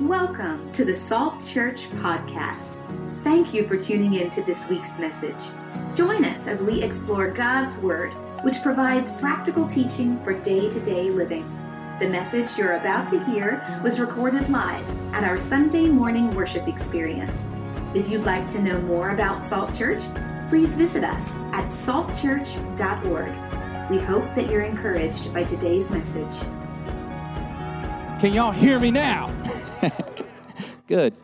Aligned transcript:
Welcome 0.00 0.70
to 0.74 0.84
the 0.84 0.94
Salt 0.94 1.44
Church 1.44 1.90
podcast. 1.96 2.78
Thank 3.24 3.52
you 3.52 3.66
for 3.66 3.76
tuning 3.76 4.14
in 4.14 4.30
to 4.30 4.44
this 4.44 4.68
week's 4.68 4.96
message. 4.96 5.42
Join 5.96 6.24
us 6.24 6.46
as 6.46 6.62
we 6.62 6.84
explore 6.84 7.32
God's 7.32 7.76
Word, 7.78 8.12
which 8.44 8.62
provides 8.62 9.10
practical 9.10 9.66
teaching 9.66 10.22
for 10.22 10.40
day 10.40 10.70
to 10.70 10.80
day 10.80 11.10
living. 11.10 11.50
The 11.98 12.08
message 12.08 12.56
you're 12.56 12.76
about 12.76 13.08
to 13.08 13.24
hear 13.24 13.80
was 13.82 13.98
recorded 13.98 14.48
live 14.50 14.84
at 15.14 15.24
our 15.24 15.36
Sunday 15.36 15.88
morning 15.88 16.32
worship 16.32 16.68
experience. 16.68 17.44
If 17.92 18.08
you'd 18.08 18.22
like 18.22 18.46
to 18.50 18.62
know 18.62 18.80
more 18.82 19.10
about 19.10 19.44
Salt 19.44 19.74
Church, 19.74 20.02
please 20.48 20.76
visit 20.76 21.02
us 21.02 21.34
at 21.52 21.68
saltchurch.org. 21.70 23.90
We 23.90 23.98
hope 23.98 24.32
that 24.36 24.48
you're 24.48 24.62
encouraged 24.62 25.34
by 25.34 25.42
today's 25.42 25.90
message. 25.90 26.38
Can 28.20 28.32
y'all 28.32 28.52
hear 28.52 28.78
me 28.78 28.92
now? 28.92 29.34
Good. 30.86 31.14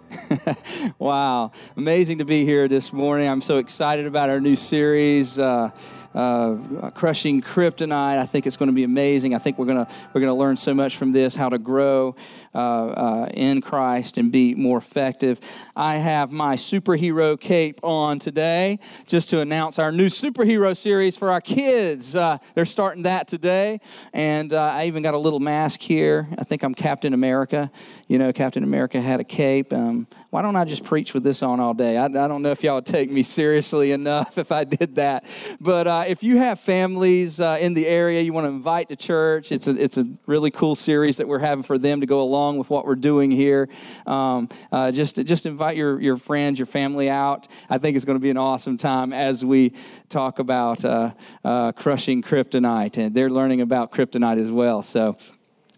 wow. 0.98 1.52
Amazing 1.76 2.18
to 2.18 2.24
be 2.24 2.44
here 2.44 2.68
this 2.68 2.92
morning. 2.92 3.28
I'm 3.28 3.42
so 3.42 3.58
excited 3.58 4.06
about 4.06 4.30
our 4.30 4.40
new 4.40 4.56
series. 4.56 5.38
Uh, 5.38 5.70
uh, 6.14 6.90
crushing 6.94 7.42
kryptonite. 7.42 8.18
I 8.18 8.26
think 8.26 8.46
it's 8.46 8.56
going 8.56 8.68
to 8.68 8.74
be 8.74 8.84
amazing. 8.84 9.34
I 9.34 9.38
think 9.38 9.58
we're 9.58 9.66
going 9.66 9.84
to 9.84 9.92
we're 10.12 10.20
going 10.20 10.32
to 10.32 10.38
learn 10.38 10.56
so 10.56 10.72
much 10.72 10.96
from 10.96 11.10
this, 11.10 11.34
how 11.34 11.48
to 11.48 11.58
grow 11.58 12.14
uh, 12.54 12.58
uh, 12.58 13.28
in 13.34 13.60
Christ 13.60 14.16
and 14.16 14.30
be 14.30 14.54
more 14.54 14.78
effective. 14.78 15.40
I 15.74 15.96
have 15.96 16.30
my 16.30 16.54
superhero 16.54 17.38
cape 17.38 17.80
on 17.82 18.20
today 18.20 18.78
just 19.06 19.28
to 19.30 19.40
announce 19.40 19.80
our 19.80 19.90
new 19.90 20.06
superhero 20.06 20.76
series 20.76 21.16
for 21.16 21.32
our 21.32 21.40
kids. 21.40 22.14
Uh, 22.14 22.38
they're 22.54 22.64
starting 22.64 23.02
that 23.02 23.26
today, 23.26 23.80
and 24.12 24.52
uh, 24.52 24.62
I 24.62 24.86
even 24.86 25.02
got 25.02 25.14
a 25.14 25.18
little 25.18 25.40
mask 25.40 25.80
here. 25.80 26.28
I 26.38 26.44
think 26.44 26.62
I'm 26.62 26.76
Captain 26.76 27.12
America. 27.12 27.72
You 28.06 28.18
know, 28.18 28.32
Captain 28.32 28.62
America 28.62 29.00
had 29.00 29.18
a 29.18 29.24
cape. 29.24 29.72
Um, 29.72 30.06
why 30.30 30.42
don't 30.42 30.54
I 30.54 30.64
just 30.64 30.84
preach 30.84 31.12
with 31.12 31.24
this 31.24 31.42
on 31.42 31.58
all 31.58 31.74
day? 31.74 31.96
I, 31.96 32.04
I, 32.04 32.28
don't 32.28 32.42
know 32.42 32.52
if 32.52 32.62
y'all 32.62 32.76
would 32.76 32.86
take 32.86 33.10
me 33.10 33.24
seriously 33.24 33.90
enough 33.90 34.38
if 34.38 34.52
I 34.52 34.62
did 34.62 34.94
that. 34.94 35.24
But 35.60 35.88
uh, 35.88 36.04
if 36.06 36.22
you 36.22 36.38
have 36.38 36.60
families 36.60 37.40
in 37.40 37.74
the 37.74 37.86
area 37.86 38.20
you 38.20 38.32
want 38.32 38.44
to 38.44 38.50
invite 38.50 38.90
to 38.90 38.96
church, 38.96 39.50
it's 39.50 39.66
a, 39.66 39.80
it's 39.80 39.96
a 39.96 40.04
really 40.26 40.52
cool 40.52 40.76
series 40.76 41.16
that 41.16 41.26
we're 41.26 41.40
having 41.40 41.64
for 41.64 41.78
them 41.78 42.00
to 42.00 42.06
go 42.06 42.22
along 42.22 42.43
with 42.52 42.70
what 42.70 42.86
we're 42.86 42.94
doing 42.94 43.30
here. 43.30 43.68
Um, 44.06 44.48
uh, 44.70 44.92
just, 44.92 45.16
just 45.16 45.46
invite 45.46 45.76
your, 45.76 46.00
your 46.00 46.16
friends, 46.16 46.58
your 46.58 46.66
family 46.66 47.08
out. 47.08 47.48
I 47.68 47.78
think 47.78 47.96
it's 47.96 48.04
going 48.04 48.18
to 48.18 48.22
be 48.22 48.30
an 48.30 48.36
awesome 48.36 48.76
time 48.76 49.12
as 49.12 49.44
we 49.44 49.72
talk 50.08 50.38
about 50.38 50.84
uh, 50.84 51.12
uh, 51.44 51.72
crushing 51.72 52.22
kryptonite. 52.22 52.98
And 52.98 53.14
they're 53.14 53.30
learning 53.30 53.60
about 53.60 53.92
kryptonite 53.92 54.40
as 54.40 54.50
well. 54.50 54.82
So, 54.82 55.16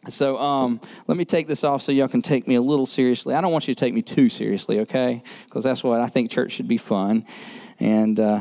so 0.09 0.39
um, 0.39 0.81
let 1.07 1.17
me 1.17 1.25
take 1.25 1.47
this 1.47 1.65
off 1.65 1.83
so 1.83 1.93
y'all 1.93 2.09
can 2.09 2.23
take 2.23 2.47
me 2.47 2.55
a 2.57 2.63
little 2.63 2.87
seriously. 2.87 3.35
I 3.35 3.41
don't 3.41 3.53
want 3.53 3.67
you 3.67 3.75
to 3.75 3.79
take 3.79 3.95
me 3.95 4.03
too 4.03 4.29
seriously, 4.29 4.81
okay? 4.81 5.23
Because 5.45 5.65
that's 5.65 5.83
what 5.83 6.01
I 6.01 6.07
think 6.07 6.31
church 6.31 6.53
should 6.53 6.69
be 6.69 6.79
fun. 6.79 7.27
And, 7.79 8.19
uh, 8.21 8.41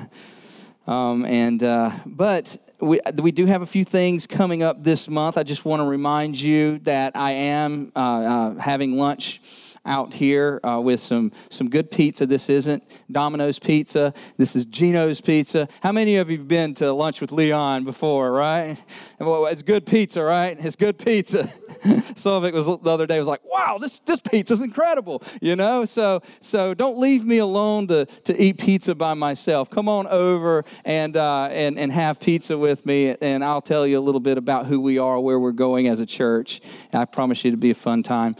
um, 0.87 1.25
and 1.25 1.63
uh, 1.63 1.91
but 2.05 2.57
we, 2.79 2.99
we 3.17 3.31
do 3.31 3.45
have 3.45 3.61
a 3.61 3.65
few 3.65 3.85
things 3.85 4.27
coming 4.27 4.63
up 4.63 4.83
this 4.83 5.07
month. 5.07 5.37
I 5.37 5.43
just 5.43 5.65
want 5.65 5.81
to 5.81 5.85
remind 5.85 6.39
you 6.39 6.79
that 6.79 7.15
I 7.15 7.31
am 7.31 7.91
uh, 7.95 7.99
uh 7.99 8.55
having 8.55 8.97
lunch 8.97 9.41
out 9.85 10.13
here 10.13 10.59
uh, 10.63 10.79
with 10.81 10.99
some, 10.99 11.31
some 11.49 11.69
good 11.69 11.91
pizza. 11.91 12.25
This 12.25 12.49
isn't 12.49 12.83
Domino's 13.11 13.59
Pizza. 13.59 14.13
This 14.37 14.55
is 14.55 14.65
Gino's 14.65 15.21
Pizza. 15.21 15.67
How 15.81 15.91
many 15.91 16.15
of 16.17 16.29
you 16.29 16.39
have 16.39 16.47
been 16.47 16.73
to 16.75 16.91
lunch 16.91 17.21
with 17.21 17.31
Leon 17.31 17.83
before, 17.83 18.31
right? 18.31 18.77
It's 19.19 19.61
good 19.61 19.85
pizza, 19.85 20.23
right? 20.23 20.57
It's 20.59 20.75
good 20.75 20.97
pizza. 20.97 21.51
Some 22.15 22.33
of 22.33 22.45
it 22.45 22.53
was 22.53 22.65
the 22.65 22.89
other 22.89 23.05
day 23.05 23.19
was 23.19 23.27
like, 23.27 23.43
wow, 23.45 23.77
this, 23.79 23.99
this 23.99 24.19
pizza's 24.19 24.61
incredible, 24.61 25.21
you 25.41 25.55
know? 25.55 25.85
So, 25.85 26.21
so 26.41 26.73
don't 26.73 26.97
leave 26.97 27.23
me 27.25 27.37
alone 27.37 27.87
to, 27.87 28.05
to 28.05 28.41
eat 28.41 28.57
pizza 28.57 28.95
by 28.95 29.13
myself. 29.13 29.69
Come 29.69 29.87
on 29.87 30.07
over 30.07 30.65
and, 30.83 31.15
uh, 31.15 31.49
and, 31.51 31.77
and 31.77 31.91
have 31.91 32.19
pizza 32.19 32.57
with 32.57 32.85
me, 32.85 33.15
and 33.21 33.43
I'll 33.43 33.61
tell 33.61 33.85
you 33.85 33.99
a 33.99 34.01
little 34.01 34.19
bit 34.21 34.37
about 34.37 34.65
who 34.65 34.79
we 34.79 34.97
are, 34.97 35.19
where 35.19 35.39
we're 35.39 35.51
going 35.51 35.87
as 35.87 35.99
a 35.99 36.05
church. 36.05 36.61
I 36.93 37.05
promise 37.05 37.43
you 37.45 37.51
to 37.51 37.57
be 37.57 37.71
a 37.71 37.75
fun 37.75 38.03
time. 38.03 38.35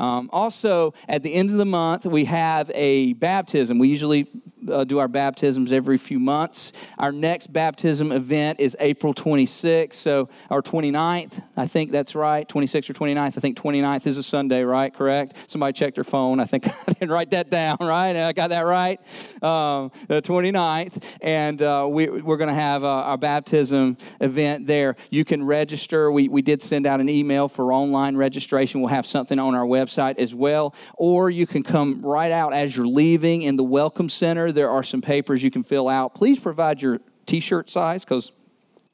Um, 0.00 0.30
also, 0.32 0.94
at 1.08 1.22
the 1.22 1.34
end 1.34 1.50
of 1.50 1.58
the 1.58 1.66
month, 1.66 2.06
we 2.06 2.24
have 2.24 2.70
a 2.74 3.12
baptism. 3.12 3.78
We 3.78 3.88
usually 3.88 4.26
uh, 4.70 4.84
do 4.84 4.98
our 4.98 5.08
baptisms 5.08 5.72
every 5.72 5.98
few 5.98 6.18
months. 6.18 6.72
Our 6.98 7.12
next 7.12 7.52
baptism 7.52 8.10
event 8.10 8.60
is 8.60 8.76
April 8.80 9.12
26th, 9.12 9.94
so 9.94 10.30
or 10.48 10.62
29th, 10.62 11.42
I 11.56 11.66
think 11.66 11.92
that's 11.92 12.14
right. 12.14 12.48
26th 12.48 12.88
or 12.88 12.94
29th. 12.94 13.18
I 13.18 13.40
think 13.40 13.58
29th 13.58 14.06
is 14.06 14.16
a 14.16 14.22
Sunday, 14.22 14.62
right? 14.62 14.92
Correct? 14.92 15.34
Somebody 15.46 15.74
checked 15.74 15.96
their 15.96 16.04
phone. 16.04 16.40
I 16.40 16.44
think 16.44 16.66
I 16.88 16.92
didn't 16.92 17.10
write 17.10 17.30
that 17.30 17.50
down, 17.50 17.76
right? 17.80 18.16
I 18.16 18.32
got 18.32 18.48
that 18.48 18.62
right. 18.62 18.98
Um, 19.42 19.92
the 20.08 20.22
29th, 20.22 21.02
and 21.20 21.60
uh, 21.60 21.86
we, 21.90 22.08
we're 22.08 22.38
going 22.38 22.48
to 22.48 22.54
have 22.54 22.84
a, 22.84 22.86
our 22.86 23.18
baptism 23.18 23.98
event 24.20 24.66
there. 24.66 24.96
You 25.10 25.26
can 25.26 25.44
register. 25.44 26.10
We, 26.10 26.28
we 26.28 26.40
did 26.40 26.62
send 26.62 26.86
out 26.86 27.00
an 27.00 27.08
email 27.10 27.48
for 27.48 27.72
online 27.72 28.16
registration. 28.16 28.80
We'll 28.80 28.88
have 28.88 29.06
something 29.06 29.38
on 29.38 29.54
our 29.54 29.66
website 29.66 29.89
as 29.98 30.34
well, 30.34 30.74
or 30.96 31.30
you 31.30 31.46
can 31.46 31.62
come 31.62 32.02
right 32.02 32.32
out 32.32 32.52
as 32.52 32.76
you're 32.76 32.86
leaving 32.86 33.42
in 33.42 33.56
the 33.56 33.64
Welcome 33.64 34.08
Center 34.08 34.52
there 34.52 34.70
are 34.70 34.82
some 34.82 35.00
papers 35.00 35.42
you 35.42 35.50
can 35.50 35.62
fill 35.62 35.88
out. 35.88 36.14
Please 36.14 36.38
provide 36.38 36.82
your 36.82 37.00
t 37.26 37.40
shirt 37.40 37.70
size 37.70 38.04
because 38.04 38.32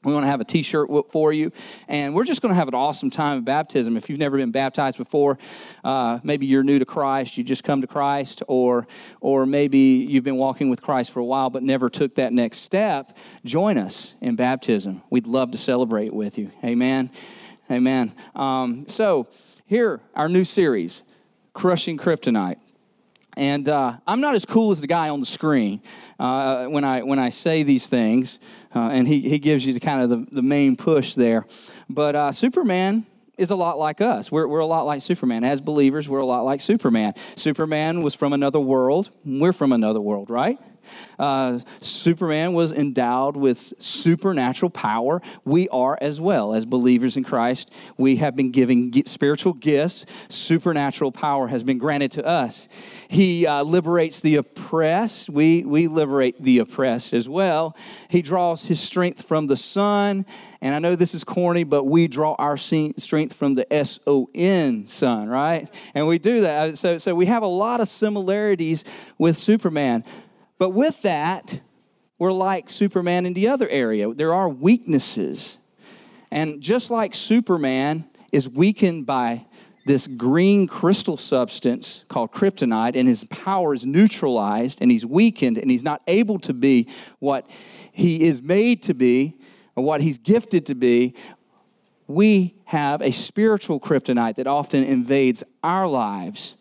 we 0.03 0.13
want 0.13 0.23
to 0.23 0.29
have 0.29 0.39
a 0.39 0.45
t 0.45 0.61
shirt 0.61 0.89
for 1.11 1.33
you. 1.33 1.51
And 1.87 2.15
we're 2.15 2.23
just 2.23 2.41
going 2.41 2.51
to 2.51 2.55
have 2.55 2.67
an 2.67 2.75
awesome 2.75 3.09
time 3.09 3.39
of 3.39 3.45
baptism. 3.45 3.97
If 3.97 4.09
you've 4.09 4.19
never 4.19 4.37
been 4.37 4.51
baptized 4.51 4.97
before, 4.97 5.37
uh, 5.83 6.19
maybe 6.23 6.45
you're 6.45 6.63
new 6.63 6.79
to 6.79 6.85
Christ, 6.85 7.37
you 7.37 7.43
just 7.43 7.63
come 7.63 7.81
to 7.81 7.87
Christ, 7.87 8.43
or, 8.47 8.87
or 9.19 9.45
maybe 9.45 9.77
you've 9.77 10.23
been 10.23 10.37
walking 10.37 10.69
with 10.69 10.81
Christ 10.81 11.11
for 11.11 11.19
a 11.19 11.25
while 11.25 11.49
but 11.49 11.63
never 11.63 11.89
took 11.89 12.15
that 12.15 12.31
next 12.31 12.59
step, 12.59 13.17
join 13.43 13.77
us 13.77 14.13
in 14.21 14.35
baptism. 14.35 15.01
We'd 15.09 15.27
love 15.27 15.51
to 15.51 15.57
celebrate 15.57 16.13
with 16.13 16.37
you. 16.37 16.51
Amen. 16.63 17.09
Amen. 17.69 18.15
Um, 18.33 18.85
so, 18.87 19.27
here, 19.67 19.99
our 20.15 20.29
new 20.29 20.45
series, 20.45 21.03
Crushing 21.53 21.97
Kryptonite. 21.97 22.55
And 23.35 23.67
uh, 23.69 23.97
I'm 24.07 24.21
not 24.21 24.33
as 24.33 24.45
cool 24.45 24.71
as 24.71 24.81
the 24.81 24.87
guy 24.87 25.09
on 25.09 25.19
the 25.19 25.25
screen 25.25 25.81
uh, 26.17 26.65
when, 26.67 26.83
I, 26.83 27.03
when 27.03 27.19
I 27.19 27.29
say 27.29 27.63
these 27.63 27.85
things, 27.85 28.39
uh, 28.73 28.79
and 28.79 29.07
he, 29.07 29.19
he 29.19 29.37
gives 29.37 29.65
you 29.65 29.73
the 29.73 29.79
kind 29.79 30.01
of 30.01 30.09
the, 30.09 30.25
the 30.31 30.41
main 30.41 30.75
push 30.77 31.15
there. 31.15 31.45
But 31.89 32.15
uh, 32.15 32.31
Superman 32.31 33.05
is 33.37 33.51
a 33.51 33.55
lot 33.55 33.77
like 33.77 33.99
us. 33.99 34.31
We're, 34.31 34.47
we're 34.47 34.59
a 34.59 34.65
lot 34.65 34.85
like 34.85 35.01
Superman. 35.01 35.43
As 35.43 35.59
believers, 35.59 36.07
we're 36.07 36.19
a 36.19 36.25
lot 36.25 36.45
like 36.45 36.61
Superman. 36.61 37.13
Superman 37.35 38.01
was 38.01 38.15
from 38.15 38.31
another 38.31 38.59
world. 38.59 39.11
We're 39.25 39.53
from 39.53 39.73
another 39.73 40.01
world, 40.01 40.29
right? 40.29 40.57
Uh, 41.19 41.59
Superman 41.81 42.53
was 42.53 42.71
endowed 42.71 43.35
with 43.37 43.73
supernatural 43.79 44.69
power. 44.69 45.21
We 45.45 45.67
are 45.69 45.97
as 46.01 46.19
well. 46.19 46.53
As 46.53 46.65
believers 46.65 47.17
in 47.17 47.23
Christ, 47.23 47.71
we 47.97 48.17
have 48.17 48.35
been 48.35 48.51
given 48.51 48.91
spiritual 49.05 49.53
gifts. 49.53 50.05
Supernatural 50.29 51.11
power 51.11 51.47
has 51.47 51.63
been 51.63 51.77
granted 51.77 52.11
to 52.13 52.25
us. 52.25 52.67
He 53.07 53.47
uh, 53.47 53.63
liberates 53.63 54.21
the 54.21 54.35
oppressed. 54.35 55.29
We, 55.29 55.63
we 55.63 55.87
liberate 55.87 56.41
the 56.43 56.59
oppressed 56.59 57.13
as 57.13 57.27
well. 57.27 57.75
He 58.09 58.21
draws 58.21 58.65
his 58.65 58.79
strength 58.79 59.23
from 59.23 59.47
the 59.47 59.57
sun. 59.57 60.25
And 60.59 60.73
I 60.73 60.79
know 60.79 60.95
this 60.95 61.13
is 61.13 61.23
corny, 61.23 61.63
but 61.63 61.83
we 61.83 62.07
draw 62.07 62.33
our 62.39 62.57
strength 62.57 63.33
from 63.33 63.53
the 63.55 63.71
S 63.71 63.99
O 64.07 64.27
N, 64.33 64.87
sun, 64.87 65.29
right? 65.29 65.69
And 65.93 66.07
we 66.07 66.17
do 66.17 66.41
that. 66.41 66.77
So, 66.79 66.97
so 66.97 67.13
we 67.13 67.27
have 67.27 67.43
a 67.43 67.47
lot 67.47 67.79
of 67.79 67.87
similarities 67.87 68.83
with 69.19 69.37
Superman. 69.37 70.03
But 70.57 70.71
with 70.71 71.01
that, 71.03 71.61
we're 72.17 72.31
like 72.31 72.69
Superman 72.69 73.25
in 73.25 73.33
the 73.33 73.47
other 73.47 73.69
area. 73.69 74.13
There 74.13 74.33
are 74.33 74.49
weaknesses. 74.49 75.57
And 76.31 76.61
just 76.61 76.89
like 76.89 77.13
Superman 77.15 78.05
is 78.31 78.49
weakened 78.49 79.05
by 79.05 79.45
this 79.85 80.05
green 80.07 80.67
crystal 80.67 81.15
substance 81.15 82.03
called 82.09 82.31
kryptonite, 82.33 82.95
and 82.95 83.07
his 83.07 83.23
power 83.25 83.73
is 83.73 83.85
neutralized, 83.85 84.79
and 84.81 84.91
he's 84.91 85.05
weakened, 85.05 85.57
and 85.57 85.71
he's 85.71 85.83
not 85.83 86.01
able 86.07 86.37
to 86.39 86.53
be 86.53 86.87
what 87.19 87.49
he 87.91 88.23
is 88.23 88.41
made 88.41 88.83
to 88.83 88.93
be, 88.93 89.37
or 89.75 89.83
what 89.83 90.01
he's 90.01 90.17
gifted 90.17 90.65
to 90.65 90.75
be, 90.75 91.13
we 92.07 92.55
have 92.65 93.01
a 93.01 93.11
spiritual 93.11 93.79
kryptonite 93.79 94.35
that 94.35 94.47
often 94.47 94.83
invades 94.83 95.43
our 95.63 95.87
lives 95.87 96.55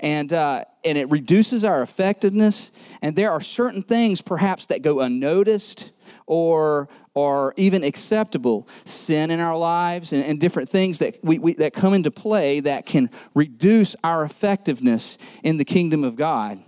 and, 0.00 0.32
uh, 0.32 0.64
and 0.84 0.96
it 0.98 1.08
reduces 1.10 1.62
our 1.62 1.82
effectiveness. 1.82 2.72
And 3.02 3.14
there 3.14 3.30
are 3.30 3.40
certain 3.40 3.82
things 3.82 4.22
perhaps 4.22 4.66
that 4.66 4.82
go 4.82 5.00
unnoticed 5.00 5.92
or, 6.26 6.88
or 7.14 7.54
even 7.56 7.84
acceptable 7.84 8.66
sin 8.84 9.30
in 9.30 9.40
our 9.40 9.56
lives 9.56 10.12
and, 10.12 10.24
and 10.24 10.40
different 10.40 10.70
things 10.70 10.98
that, 10.98 11.22
we, 11.22 11.38
we, 11.38 11.52
that 11.54 11.74
come 11.74 11.92
into 11.92 12.10
play 12.10 12.60
that 12.60 12.86
can 12.86 13.10
reduce 13.34 13.94
our 14.02 14.24
effectiveness 14.24 15.18
in 15.42 15.58
the 15.58 15.64
kingdom 15.64 16.02
of 16.02 16.16
God. 16.16 16.58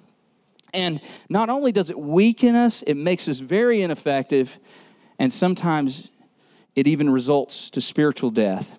And 0.75 1.01
not 1.29 1.49
only 1.49 1.73
does 1.73 1.91
it 1.91 1.99
weaken 1.99 2.55
us, 2.55 2.83
it 2.83 2.95
makes 2.95 3.29
us 3.29 3.39
very 3.39 3.83
ineffective, 3.83 4.59
and 5.19 5.31
sometimes 5.31 6.11
it 6.75 6.87
even 6.87 7.11
results 7.11 7.69
to 7.71 7.81
spiritual 7.81 8.31
death. 8.31 8.79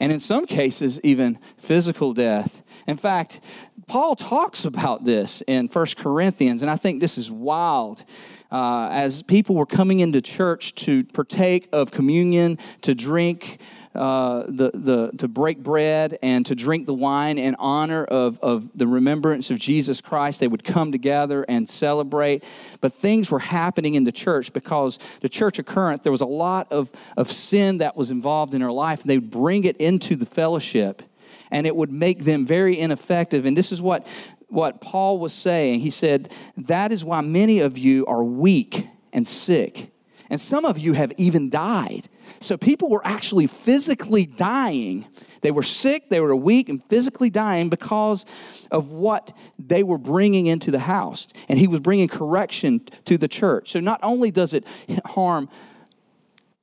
And 0.00 0.10
in 0.10 0.18
some 0.18 0.46
cases, 0.46 1.00
even 1.04 1.38
physical 1.56 2.12
death 2.12 2.63
In 2.86 2.96
fact, 2.96 3.40
Paul 3.86 4.16
talks 4.16 4.64
about 4.64 5.04
this 5.04 5.42
in 5.46 5.68
1 5.68 5.86
Corinthians, 5.96 6.62
and 6.62 6.70
I 6.70 6.76
think 6.76 7.00
this 7.00 7.18
is 7.18 7.30
wild. 7.30 8.04
Uh, 8.52 8.88
as 8.90 9.22
people 9.22 9.56
were 9.56 9.66
coming 9.66 10.00
into 10.00 10.20
church 10.20 10.74
to 10.76 11.02
partake 11.04 11.68
of 11.72 11.90
communion, 11.90 12.58
to 12.82 12.94
drink 12.94 13.58
uh, 13.94 14.44
the, 14.48 14.70
the, 14.74 15.12
to 15.18 15.28
break 15.28 15.62
bread 15.62 16.18
and 16.20 16.44
to 16.46 16.54
drink 16.54 16.86
the 16.86 16.94
wine 16.94 17.38
in 17.38 17.54
honor 17.56 18.04
of, 18.04 18.38
of 18.40 18.68
the 18.74 18.86
remembrance 18.86 19.50
of 19.50 19.58
Jesus 19.58 20.00
Christ. 20.00 20.40
They 20.40 20.48
would 20.48 20.64
come 20.64 20.90
together 20.90 21.44
and 21.48 21.68
celebrate. 21.68 22.42
But 22.80 22.92
things 22.94 23.30
were 23.30 23.38
happening 23.38 23.94
in 23.94 24.04
the 24.04 24.12
church 24.12 24.52
because 24.52 24.98
the 25.20 25.28
church 25.28 25.58
of 25.58 25.66
Corinth, 25.66 26.02
there 26.02 26.12
was 26.12 26.20
a 26.20 26.26
lot 26.26 26.72
of, 26.72 26.90
of 27.16 27.30
sin 27.30 27.78
that 27.78 27.96
was 27.96 28.10
involved 28.10 28.52
in 28.52 28.60
their 28.60 28.72
life, 28.72 29.02
and 29.02 29.10
they 29.10 29.18
would 29.18 29.30
bring 29.30 29.64
it 29.64 29.76
into 29.76 30.16
the 30.16 30.26
fellowship, 30.26 31.02
and 31.50 31.66
it 31.66 31.74
would 31.76 31.92
make 31.92 32.24
them 32.24 32.46
very 32.46 32.78
ineffective. 32.78 33.44
And 33.44 33.56
this 33.56 33.72
is 33.72 33.80
what, 33.80 34.06
what 34.48 34.80
Paul 34.80 35.18
was 35.18 35.32
saying. 35.32 35.80
He 35.80 35.90
said, 35.90 36.32
That 36.56 36.92
is 36.92 37.04
why 37.04 37.20
many 37.20 37.60
of 37.60 37.78
you 37.78 38.06
are 38.06 38.22
weak 38.22 38.86
and 39.12 39.26
sick, 39.26 39.92
and 40.30 40.40
some 40.40 40.64
of 40.64 40.78
you 40.78 40.94
have 40.94 41.12
even 41.16 41.50
died. 41.50 42.08
So 42.40 42.56
people 42.56 42.88
were 42.88 43.06
actually 43.06 43.46
physically 43.46 44.26
dying. 44.26 45.06
They 45.42 45.50
were 45.50 45.62
sick, 45.62 46.08
they 46.08 46.20
were 46.20 46.34
weak, 46.34 46.68
and 46.68 46.82
physically 46.88 47.30
dying 47.30 47.68
because 47.68 48.24
of 48.70 48.90
what 48.90 49.36
they 49.58 49.82
were 49.82 49.98
bringing 49.98 50.46
into 50.46 50.70
the 50.70 50.78
house. 50.78 51.28
And 51.48 51.58
he 51.58 51.66
was 51.66 51.80
bringing 51.80 52.08
correction 52.08 52.80
to 53.04 53.18
the 53.18 53.28
church. 53.28 53.72
So 53.72 53.80
not 53.80 54.00
only 54.02 54.30
does 54.30 54.54
it 54.54 54.64
harm 55.04 55.48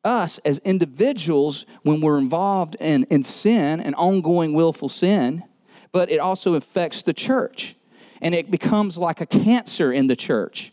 us 0.04 0.40
as 0.40 0.60
individuals 0.60 1.66
when 1.84 2.02
we're 2.02 2.18
involved 2.18 2.76
in, 2.80 3.04
in 3.06 3.24
sin 3.24 3.80
and 3.80 3.96
ongoing 3.96 4.54
willful 4.54 4.90
sin, 4.90 5.44
but 5.92 6.10
it 6.10 6.20
also 6.20 6.56
affects 6.56 7.02
the 7.02 7.14
church. 7.14 7.76
And 8.22 8.36
it 8.36 8.52
becomes 8.52 8.98
like 8.98 9.22
a 9.22 9.26
cancer 9.26 9.92
in 9.92 10.08
the 10.08 10.16
church. 10.16 10.72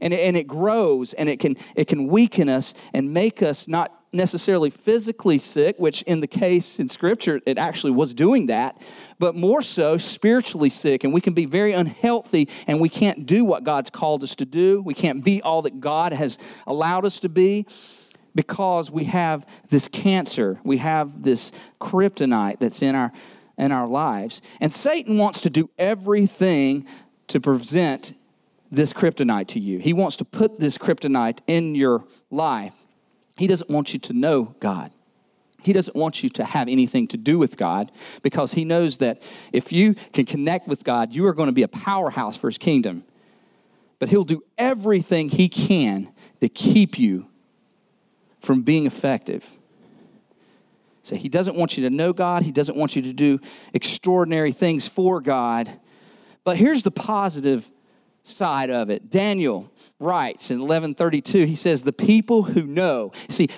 And 0.00 0.12
it, 0.12 0.20
and 0.20 0.36
it 0.36 0.46
grows 0.46 1.12
and 1.12 1.28
it 1.28 1.40
can, 1.40 1.56
it 1.74 1.86
can 1.86 2.08
weaken 2.08 2.48
us 2.48 2.74
and 2.92 3.12
make 3.12 3.42
us 3.42 3.68
not 3.68 4.00
necessarily 4.12 4.70
physically 4.70 5.38
sick, 5.38 5.76
which 5.78 6.02
in 6.02 6.20
the 6.20 6.26
case 6.26 6.78
in 6.78 6.88
Scripture, 6.88 7.40
it 7.46 7.58
actually 7.58 7.92
was 7.92 8.14
doing 8.14 8.46
that, 8.46 8.80
but 9.18 9.34
more 9.34 9.60
so 9.60 9.96
spiritually 9.96 10.70
sick. 10.70 11.04
And 11.04 11.12
we 11.12 11.20
can 11.20 11.34
be 11.34 11.46
very 11.46 11.72
unhealthy 11.72 12.48
and 12.66 12.80
we 12.80 12.88
can't 12.88 13.26
do 13.26 13.44
what 13.44 13.64
God's 13.64 13.90
called 13.90 14.22
us 14.22 14.34
to 14.36 14.44
do. 14.44 14.82
We 14.82 14.94
can't 14.94 15.24
be 15.24 15.42
all 15.42 15.62
that 15.62 15.80
God 15.80 16.12
has 16.12 16.38
allowed 16.66 17.04
us 17.04 17.20
to 17.20 17.28
be 17.28 17.66
because 18.34 18.90
we 18.90 19.04
have 19.04 19.46
this 19.70 19.88
cancer, 19.88 20.58
we 20.64 20.78
have 20.78 21.22
this 21.22 21.52
kryptonite 21.80 22.58
that's 22.58 22.82
in 22.82 22.94
our, 22.94 23.12
in 23.56 23.72
our 23.72 23.86
lives. 23.86 24.40
And 24.60 24.74
Satan 24.74 25.18
wants 25.18 25.40
to 25.42 25.50
do 25.50 25.70
everything 25.78 26.86
to 27.28 27.40
present 27.40 28.14
this 28.70 28.92
kryptonite 28.92 29.46
to 29.48 29.60
you. 29.60 29.78
He 29.78 29.92
wants 29.92 30.16
to 30.16 30.24
put 30.24 30.58
this 30.58 30.76
kryptonite 30.76 31.38
in 31.46 31.74
your 31.74 32.04
life. 32.30 32.74
He 33.36 33.46
doesn't 33.46 33.70
want 33.70 33.92
you 33.92 34.00
to 34.00 34.12
know 34.12 34.54
God. 34.60 34.90
He 35.62 35.72
doesn't 35.72 35.96
want 35.96 36.22
you 36.22 36.28
to 36.30 36.44
have 36.44 36.68
anything 36.68 37.08
to 37.08 37.16
do 37.16 37.38
with 37.38 37.56
God 37.56 37.90
because 38.22 38.52
he 38.52 38.66
knows 38.66 38.98
that 38.98 39.22
if 39.50 39.72
you 39.72 39.94
can 40.12 40.26
connect 40.26 40.68
with 40.68 40.84
God, 40.84 41.14
you 41.14 41.26
are 41.26 41.32
going 41.32 41.46
to 41.46 41.52
be 41.52 41.62
a 41.62 41.68
powerhouse 41.68 42.36
for 42.36 42.50
his 42.50 42.58
kingdom. 42.58 43.04
But 43.98 44.10
he'll 44.10 44.24
do 44.24 44.44
everything 44.58 45.30
he 45.30 45.48
can 45.48 46.12
to 46.40 46.50
keep 46.50 46.98
you 46.98 47.28
from 48.44 48.62
being 48.62 48.86
effective. 48.86 49.44
So 51.02 51.16
he 51.16 51.28
doesn't 51.28 51.56
want 51.56 51.76
you 51.76 51.84
to 51.84 51.90
know 51.90 52.12
God, 52.12 52.42
he 52.42 52.52
doesn't 52.52 52.76
want 52.76 52.96
you 52.96 53.02
to 53.02 53.12
do 53.12 53.38
extraordinary 53.72 54.52
things 54.52 54.88
for 54.88 55.20
God. 55.20 55.70
But 56.44 56.56
here's 56.56 56.82
the 56.82 56.90
positive 56.90 57.70
side 58.22 58.70
of 58.70 58.90
it. 58.90 59.10
Daniel 59.10 59.70
writes 59.98 60.50
in 60.50 60.58
1132, 60.58 61.44
he 61.44 61.56
says, 61.56 61.82
The 61.82 61.92
people 61.92 62.42
who 62.42 62.62
know. 62.62 63.12
See, 63.28 63.48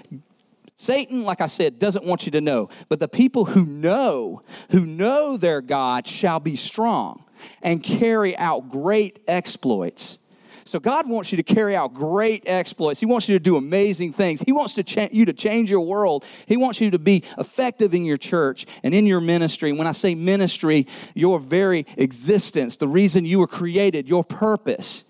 Satan, 0.76 1.22
like 1.22 1.40
I 1.40 1.46
said, 1.46 1.78
doesn't 1.78 2.04
want 2.04 2.26
you 2.26 2.32
to 2.32 2.40
know, 2.40 2.68
but 2.88 3.00
the 3.00 3.08
people 3.08 3.46
who 3.46 3.64
know, 3.64 4.42
who 4.70 4.84
know 4.84 5.36
their 5.36 5.60
God, 5.60 6.06
shall 6.06 6.40
be 6.40 6.56
strong 6.56 7.24
and 7.62 7.82
carry 7.82 8.36
out 8.36 8.70
great 8.70 9.20
exploits. 9.26 10.18
So 10.66 10.80
God 10.80 11.08
wants 11.08 11.30
you 11.30 11.36
to 11.36 11.42
carry 11.42 11.76
out 11.76 11.94
great 11.94 12.42
exploits. 12.44 12.98
He 12.98 13.06
wants 13.06 13.28
you 13.28 13.36
to 13.36 13.42
do 13.42 13.56
amazing 13.56 14.12
things. 14.12 14.40
He 14.40 14.50
wants 14.50 14.74
to 14.74 14.82
cha- 14.82 15.08
you 15.12 15.24
to 15.24 15.32
change 15.32 15.70
your 15.70 15.80
world. 15.80 16.24
He 16.46 16.56
wants 16.56 16.80
you 16.80 16.90
to 16.90 16.98
be 16.98 17.22
effective 17.38 17.94
in 17.94 18.04
your 18.04 18.16
church 18.16 18.66
and 18.82 18.92
in 18.92 19.06
your 19.06 19.20
ministry. 19.20 19.72
When 19.72 19.86
I 19.86 19.92
say 19.92 20.16
ministry, 20.16 20.88
your 21.14 21.38
very 21.38 21.86
existence, 21.96 22.76
the 22.76 22.88
reason 22.88 23.24
you 23.24 23.38
were 23.38 23.46
created, 23.46 24.08
your 24.08 24.24
purpose. 24.24 25.04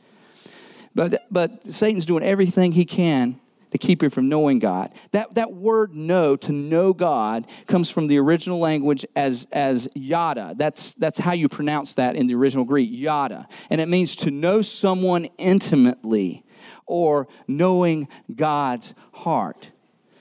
But, 0.94 1.26
but 1.30 1.66
Satan's 1.66 2.04
doing 2.04 2.22
everything 2.22 2.72
he 2.72 2.84
can 2.84 3.40
to 3.76 3.86
keep 3.86 4.02
you 4.02 4.10
from 4.10 4.28
knowing 4.28 4.58
God. 4.58 4.92
That, 5.12 5.34
that 5.34 5.52
word 5.52 5.94
know, 5.94 6.36
to 6.36 6.52
know 6.52 6.92
God, 6.92 7.46
comes 7.66 7.90
from 7.90 8.06
the 8.06 8.18
original 8.18 8.58
language 8.58 9.04
as, 9.14 9.46
as 9.52 9.88
yada. 9.94 10.54
That's, 10.56 10.94
that's 10.94 11.18
how 11.18 11.32
you 11.32 11.48
pronounce 11.48 11.94
that 11.94 12.16
in 12.16 12.26
the 12.26 12.34
original 12.34 12.64
Greek, 12.64 12.88
yada. 12.92 13.48
And 13.70 13.80
it 13.80 13.88
means 13.88 14.16
to 14.16 14.30
know 14.30 14.62
someone 14.62 15.26
intimately 15.38 16.44
or 16.86 17.28
knowing 17.46 18.08
God's 18.34 18.94
heart. 19.12 19.70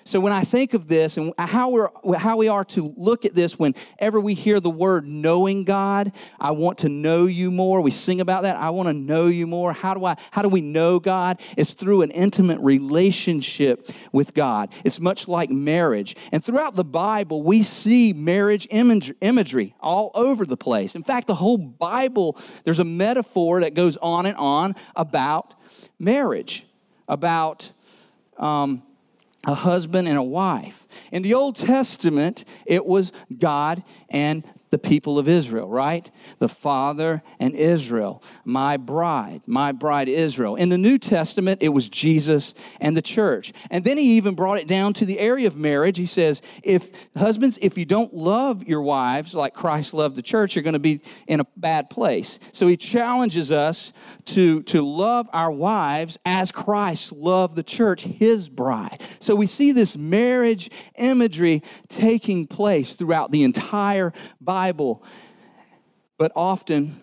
So 0.08 0.20
when 0.20 0.32
I 0.32 0.44
think 0.44 0.76
of 0.76 0.88
this 0.88 1.18
and 1.18 1.34
how, 1.36 1.70
we're, 1.70 1.90
how 2.16 2.38
we 2.38 2.48
are 2.48 2.64
to 2.66 2.94
look 2.96 3.26
at 3.26 3.34
this 3.34 3.58
whenever 3.58 4.20
we 4.20 4.36
hear 4.36 4.60
the 4.60 4.70
word 4.70 5.08
knowing 5.08 5.64
God, 5.64 6.12
I 6.40 6.52
want 6.52 6.78
to 6.80 6.90
know 6.90 7.26
you 7.26 7.50
more. 7.50 7.82
We 7.82 7.90
sing 7.90 8.22
about 8.22 8.44
that. 8.44 8.56
I 8.56 8.70
want 8.70 8.88
to 8.88 8.94
know 8.94 9.26
you 9.26 9.48
more. 9.48 9.74
How 9.74 9.96
do, 9.96 10.06
I, 10.06 10.16
how 10.30 10.44
do 10.44 10.50
we 10.50 10.62
know 10.62 11.00
God? 11.00 11.42
It's 11.58 11.74
through 11.74 12.04
an 12.04 12.12
intimate 12.12 12.60
relationship 12.60 13.90
with 14.12 14.36
God. 14.36 14.72
It's 14.84 15.00
much 15.00 15.28
like 15.28 15.50
marriage. 15.50 16.16
And 16.32 16.46
throughout 16.46 16.76
the 16.76 16.84
Bible, 16.84 17.42
we 17.42 17.64
see 17.64 18.14
marriage 18.14 18.68
imagery 18.70 19.76
all 19.80 20.12
over 20.14 20.46
the 20.46 20.58
place. 20.58 20.94
In 20.94 21.04
fact, 21.04 21.26
the 21.26 21.34
whole 21.34 21.58
Bible, 21.58 22.38
there's 22.64 22.78
a 22.78 22.86
metaphor 22.86 23.62
that 23.62 23.74
goes 23.74 23.98
on 23.98 24.28
and 24.28 24.38
on 24.38 24.76
about 24.96 25.56
marriage, 25.98 26.64
about 27.08 27.72
um, 28.38 28.84
a 29.46 29.54
husband 29.54 30.08
and 30.08 30.18
a 30.18 30.24
wife. 30.24 30.88
In 31.12 31.22
the 31.22 31.34
Old 31.34 31.56
Testament, 31.56 32.46
it 32.66 32.86
was 32.86 33.12
God 33.38 33.84
and 34.10 34.44
the 34.72 34.78
people 34.78 35.18
of 35.20 35.28
Israel, 35.28 35.70
right? 35.70 36.10
The 36.40 36.50
father 36.50 37.24
and 37.40 37.54
Israel, 37.56 38.22
my 38.44 38.78
bride, 38.78 39.42
my 39.46 39.72
bride 39.72 40.10
Israel. 40.10 40.56
In 40.56 40.70
the 40.70 40.78
New 40.78 40.98
Testament, 40.98 41.62
it 41.62 41.70
was 41.70 41.88
Jesus 41.88 42.54
and 42.82 42.98
the 42.98 43.02
church. 43.02 43.54
And 43.70 43.86
then 43.86 43.98
he 43.98 44.18
even 44.18 44.36
brought 44.36 44.58
it 44.58 44.68
down 44.68 44.94
to 44.94 45.06
the 45.06 45.20
area 45.20 45.48
of 45.48 45.56
marriage. 45.56 45.98
He 45.98 46.06
says, 46.06 46.42
if 46.64 46.90
husbands, 47.16 47.58
if 47.62 47.78
you 47.78 47.86
don't 47.86 48.14
love 48.14 48.64
your 48.64 48.82
wives 48.82 49.34
like 49.34 49.54
Christ 49.54 49.94
loved 49.94 50.16
the 50.16 50.22
church, 50.22 50.56
you're 50.56 50.64
going 50.64 50.74
to 50.74 50.80
be 50.80 51.02
in 51.28 51.40
a 51.40 51.48
bad 51.56 51.90
place. 51.90 52.40
So 52.52 52.68
he 52.68 52.76
challenges 52.76 53.52
us 53.52 53.94
to, 54.26 54.64
to 54.64 54.82
love 54.82 55.30
our 55.32 55.52
wives 55.52 56.18
as 56.26 56.52
Christ 56.52 57.12
loved 57.12 57.56
the 57.56 57.64
church, 57.64 58.02
his 58.02 58.50
bride. 58.50 59.02
So 59.20 59.36
we 59.36 59.48
see 59.48 59.72
this 59.72 59.96
marriage 59.96 60.70
imagery 60.98 61.62
taking 61.88 62.48
place 62.48 62.94
throughout 62.94 63.32
the 63.32 63.44
entire 63.44 64.12
Bible 64.42 64.65
Bible, 64.66 65.04
but 66.18 66.32
often 66.36 67.00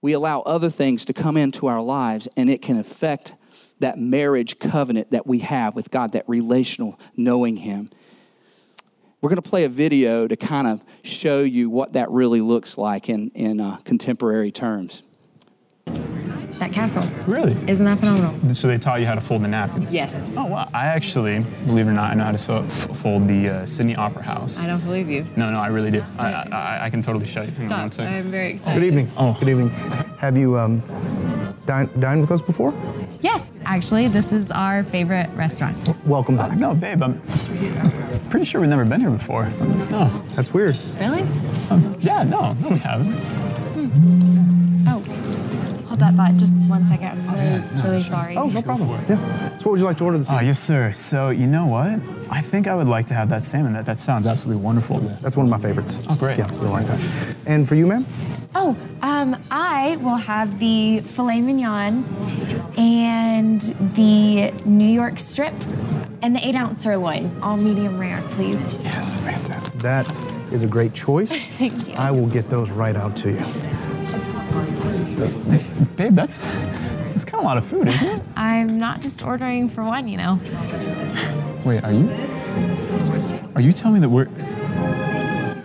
we 0.00 0.12
allow 0.12 0.42
other 0.42 0.70
things 0.70 1.04
to 1.06 1.12
come 1.12 1.36
into 1.36 1.66
our 1.66 1.82
lives 1.82 2.28
and 2.36 2.48
it 2.48 2.62
can 2.62 2.78
affect 2.78 3.34
that 3.80 3.98
marriage 3.98 4.60
covenant 4.60 5.10
that 5.10 5.26
we 5.26 5.40
have 5.40 5.74
with 5.74 5.90
God, 5.90 6.12
that 6.12 6.22
relational 6.28 6.96
knowing 7.16 7.56
Him. 7.56 7.90
We're 9.20 9.28
going 9.28 9.42
to 9.42 9.50
play 9.50 9.64
a 9.64 9.68
video 9.68 10.28
to 10.28 10.36
kind 10.36 10.68
of 10.68 10.80
show 11.02 11.40
you 11.40 11.68
what 11.68 11.94
that 11.94 12.08
really 12.12 12.40
looks 12.40 12.78
like 12.78 13.08
in, 13.08 13.30
in 13.30 13.60
uh, 13.60 13.78
contemporary 13.78 14.52
terms 14.52 15.02
that 16.58 16.72
castle. 16.72 17.04
Really? 17.26 17.56
Isn't 17.70 17.84
that 17.84 17.98
phenomenal? 17.98 18.54
So 18.54 18.68
they 18.68 18.78
taught 18.78 19.00
you 19.00 19.06
how 19.06 19.14
to 19.14 19.20
fold 19.20 19.42
the 19.42 19.48
napkins? 19.48 19.92
Yes. 19.92 20.30
Oh, 20.36 20.46
wow. 20.46 20.68
I 20.74 20.86
actually, 20.86 21.40
believe 21.66 21.86
it 21.86 21.90
or 21.90 21.94
not, 21.94 22.10
I 22.10 22.14
know 22.14 22.24
how 22.24 22.32
to 22.32 22.68
fold 22.94 23.28
the 23.28 23.48
uh, 23.48 23.66
Sydney 23.66 23.96
Opera 23.96 24.22
House. 24.22 24.58
I 24.58 24.66
don't 24.66 24.84
believe 24.84 25.08
you. 25.08 25.26
No, 25.36 25.50
no, 25.50 25.58
I 25.58 25.68
really 25.68 25.90
do. 25.90 26.02
I, 26.18 26.32
I, 26.32 26.78
I, 26.86 26.90
can 26.90 27.02
totally 27.02 27.26
show 27.26 27.42
you. 27.42 27.50
Hang 27.52 27.90
Stop. 27.90 28.06
I'm 28.06 28.30
very 28.30 28.52
excited. 28.52 28.80
Good 28.80 28.86
evening. 28.86 29.10
Oh, 29.16 29.36
good 29.38 29.48
evening. 29.48 29.70
Have 30.18 30.36
you 30.36 30.58
um, 30.58 30.82
dined, 31.66 32.00
dined 32.00 32.20
with 32.20 32.30
us 32.30 32.40
before? 32.40 32.74
Yes, 33.20 33.52
actually, 33.64 34.08
this 34.08 34.32
is 34.32 34.50
our 34.50 34.82
favorite 34.84 35.28
restaurant. 35.34 35.76
Welcome 36.06 36.36
back. 36.36 36.52
Uh, 36.52 36.56
no, 36.56 36.74
babe, 36.74 37.02
I'm 37.02 37.20
pretty 38.30 38.46
sure 38.46 38.60
we've 38.60 38.70
never 38.70 38.84
been 38.84 39.00
here 39.00 39.10
before. 39.10 39.46
No, 39.90 40.10
that's 40.34 40.52
weird. 40.52 40.76
Really? 40.98 41.22
Um, 41.70 41.96
yeah, 42.00 42.22
no, 42.22 42.54
no, 42.54 42.68
we 42.68 42.78
haven't. 42.78 43.12
Hmm. 43.12 44.88
Oh, 44.88 45.27
hold 45.98 46.16
that 46.16 46.16
thought 46.16 46.36
just 46.36 46.52
one 46.68 46.86
second. 46.86 47.28
I'm 47.28 47.34
really, 47.34 47.82
really 47.88 48.02
sorry. 48.02 48.36
Oh, 48.36 48.48
no 48.48 48.62
problem. 48.62 48.88
Yeah. 49.08 49.58
So, 49.58 49.64
what 49.64 49.72
would 49.72 49.80
you 49.80 49.86
like 49.86 49.98
to 49.98 50.04
order 50.04 50.18
this 50.18 50.28
Ah, 50.28 50.34
evening? 50.34 50.48
yes, 50.48 50.58
sir. 50.60 50.92
So, 50.92 51.30
you 51.30 51.46
know 51.46 51.66
what? 51.66 52.00
I 52.30 52.40
think 52.42 52.66
I 52.66 52.74
would 52.74 52.86
like 52.86 53.06
to 53.06 53.14
have 53.14 53.28
that 53.30 53.44
salmon. 53.44 53.72
That, 53.72 53.86
that 53.86 53.98
sounds 53.98 54.26
absolutely 54.26 54.62
wonderful. 54.62 55.00
That's 55.22 55.36
one 55.36 55.46
of 55.46 55.50
my 55.50 55.58
favorites. 55.58 55.98
Oh, 56.08 56.14
great. 56.16 56.38
Yeah, 56.38 56.50
you'll 56.54 56.70
like 56.70 56.86
that. 56.86 57.00
And 57.46 57.66
for 57.68 57.74
you, 57.74 57.86
ma'am? 57.86 58.06
Oh, 58.54 58.76
um, 59.02 59.40
I 59.50 59.96
will 59.96 60.16
have 60.16 60.58
the 60.58 61.00
filet 61.00 61.40
mignon 61.40 62.04
and 62.76 63.60
the 63.94 64.50
New 64.64 64.88
York 64.88 65.18
strip 65.18 65.54
and 66.22 66.34
the 66.34 66.46
eight 66.46 66.54
ounce 66.54 66.82
sirloin, 66.82 67.30
all 67.42 67.56
medium 67.56 67.98
rare, 67.98 68.20
please. 68.30 68.60
Yes, 68.82 69.20
fantastic. 69.20 69.78
That 69.80 70.06
is 70.52 70.62
a 70.62 70.66
great 70.66 70.94
choice. 70.94 71.46
Thank 71.58 71.88
you. 71.88 71.94
I 71.94 72.10
will 72.10 72.26
get 72.28 72.48
those 72.50 72.70
right 72.70 72.96
out 72.96 73.16
to 73.18 73.30
you. 73.32 73.44
Babe, 75.18 76.14
that's 76.14 76.36
that's 76.38 77.24
kind 77.24 77.40
of 77.40 77.40
a 77.40 77.46
lot 77.46 77.58
of 77.58 77.66
food, 77.66 77.88
isn't 77.88 78.06
it? 78.06 78.22
I'm 78.36 78.78
not 78.78 79.00
just 79.00 79.22
ordering 79.22 79.68
for 79.68 79.82
one, 79.82 80.06
you 80.06 80.16
know. 80.16 80.38
Wait, 81.64 81.82
are 81.82 81.92
you? 81.92 82.08
Are 83.56 83.60
you 83.60 83.72
telling 83.72 83.94
me 83.94 84.00
that 84.00 84.08
we're? 84.08 84.28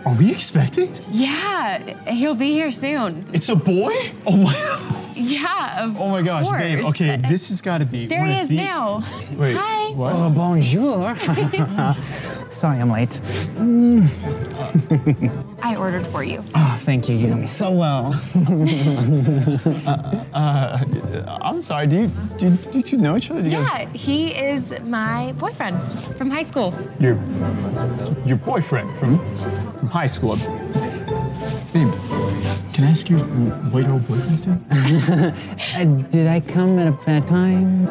Are 0.04 0.14
we 0.14 0.30
expecting? 0.32 0.92
Yeah, 1.10 1.78
he'll 2.08 2.34
be 2.34 2.52
here 2.52 2.72
soon. 2.72 3.28
It's 3.32 3.48
a 3.48 3.54
boy? 3.54 3.94
Oh 4.26 4.36
my! 4.36 4.90
Yeah, 5.34 5.84
of 5.84 6.00
Oh 6.00 6.08
my 6.08 6.22
gosh, 6.22 6.48
babe. 6.50 6.84
Okay, 6.86 7.10
Uh, 7.14 7.28
this 7.28 7.48
has 7.48 7.62
got 7.62 7.78
to 7.78 7.86
be. 7.86 8.06
There 8.06 8.24
he 8.24 8.34
is 8.40 8.48
the- 8.48 8.56
now. 8.56 9.02
Wait, 9.36 9.56
Hi. 9.56 9.92
what? 9.94 10.12
Oh, 10.14 10.28
bonjour. 10.30 11.14
Sorry 12.50 12.80
I'm 12.80 12.90
late. 12.90 13.20
I 15.62 15.76
ordered 15.76 16.06
for 16.08 16.22
you. 16.24 16.42
Oh, 16.54 16.76
thank 16.80 17.08
you. 17.08 17.16
You 17.16 17.28
know 17.28 17.36
me 17.36 17.46
so 17.46 17.70
well. 17.70 18.14
I'm 20.34 21.60
sorry. 21.62 21.86
Do 21.86 22.02
you 22.02 22.08
do, 22.38 22.50
do 22.50 22.78
you 22.78 22.82
two 22.82 22.96
know 22.96 23.16
each 23.16 23.30
other? 23.30 23.42
Do 23.42 23.48
you 23.50 23.56
guys- 23.56 23.88
Yeah, 23.92 23.92
he 23.92 24.28
is 24.34 24.74
my 24.84 25.32
boyfriend 25.38 25.80
from 26.16 26.30
high 26.30 26.42
school. 26.44 26.74
Your 27.00 27.18
your 28.24 28.36
boyfriend 28.36 28.90
from 28.98 29.18
from 29.78 29.88
high 29.88 30.06
school. 30.08 30.36
Babe, 32.74 32.80
can 32.80 32.84
I 32.84 32.90
ask 32.90 33.08
you 33.08 33.18
what 33.18 33.84
your 33.84 33.92
old 33.92 34.08
boyfriend's 34.08 34.42
doing? 34.42 34.64
Uh, 34.70 35.84
did 36.10 36.26
I 36.26 36.40
come 36.40 36.78
at 36.78 36.88
a 36.88 36.92
bad 37.04 37.26
time? 37.26 37.84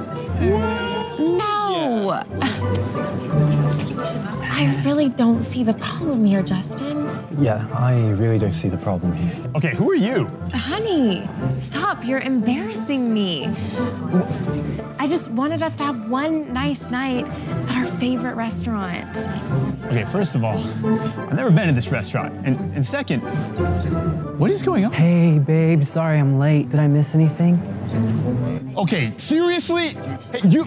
No. 1.37 2.23
I 4.55 4.81
really 4.85 5.09
don't 5.09 5.43
see 5.43 5.63
the 5.63 5.73
problem 5.75 6.25
here, 6.25 6.43
Justin. 6.43 7.07
Yeah, 7.37 7.67
I 7.73 8.09
really 8.11 8.37
don't 8.37 8.53
see 8.53 8.69
the 8.69 8.77
problem 8.77 9.13
here. 9.13 9.51
Okay, 9.55 9.73
who 9.75 9.89
are 9.89 9.95
you? 9.95 10.25
Honey, 10.53 11.27
stop. 11.59 12.05
You're 12.05 12.19
embarrassing 12.19 13.13
me. 13.13 13.47
I 14.99 15.07
just 15.07 15.31
wanted 15.31 15.63
us 15.63 15.75
to 15.77 15.83
have 15.83 16.09
one 16.09 16.53
nice 16.53 16.89
night 16.91 17.25
at 17.69 17.77
our 17.77 17.85
favorite 17.97 18.35
restaurant. 18.35 19.27
Okay, 19.85 20.05
first 20.05 20.35
of 20.35 20.43
all, 20.43 20.57
I've 20.57 21.33
never 21.33 21.49
been 21.51 21.67
to 21.67 21.73
this 21.73 21.89
restaurant, 21.89 22.33
and, 22.45 22.57
and 22.73 22.85
second, 22.85 23.19
what 24.39 24.51
is 24.51 24.61
going 24.61 24.85
on? 24.85 24.91
Hey, 24.91 25.39
babe. 25.39 25.83
Sorry 25.83 26.19
I'm 26.19 26.39
late. 26.39 26.69
Did 26.69 26.79
I 26.79 26.87
miss 26.87 27.15
anything? 27.15 27.55
Okay, 28.77 29.13
seriously? 29.17 29.89
Hey, 30.31 30.41
you, 30.45 30.65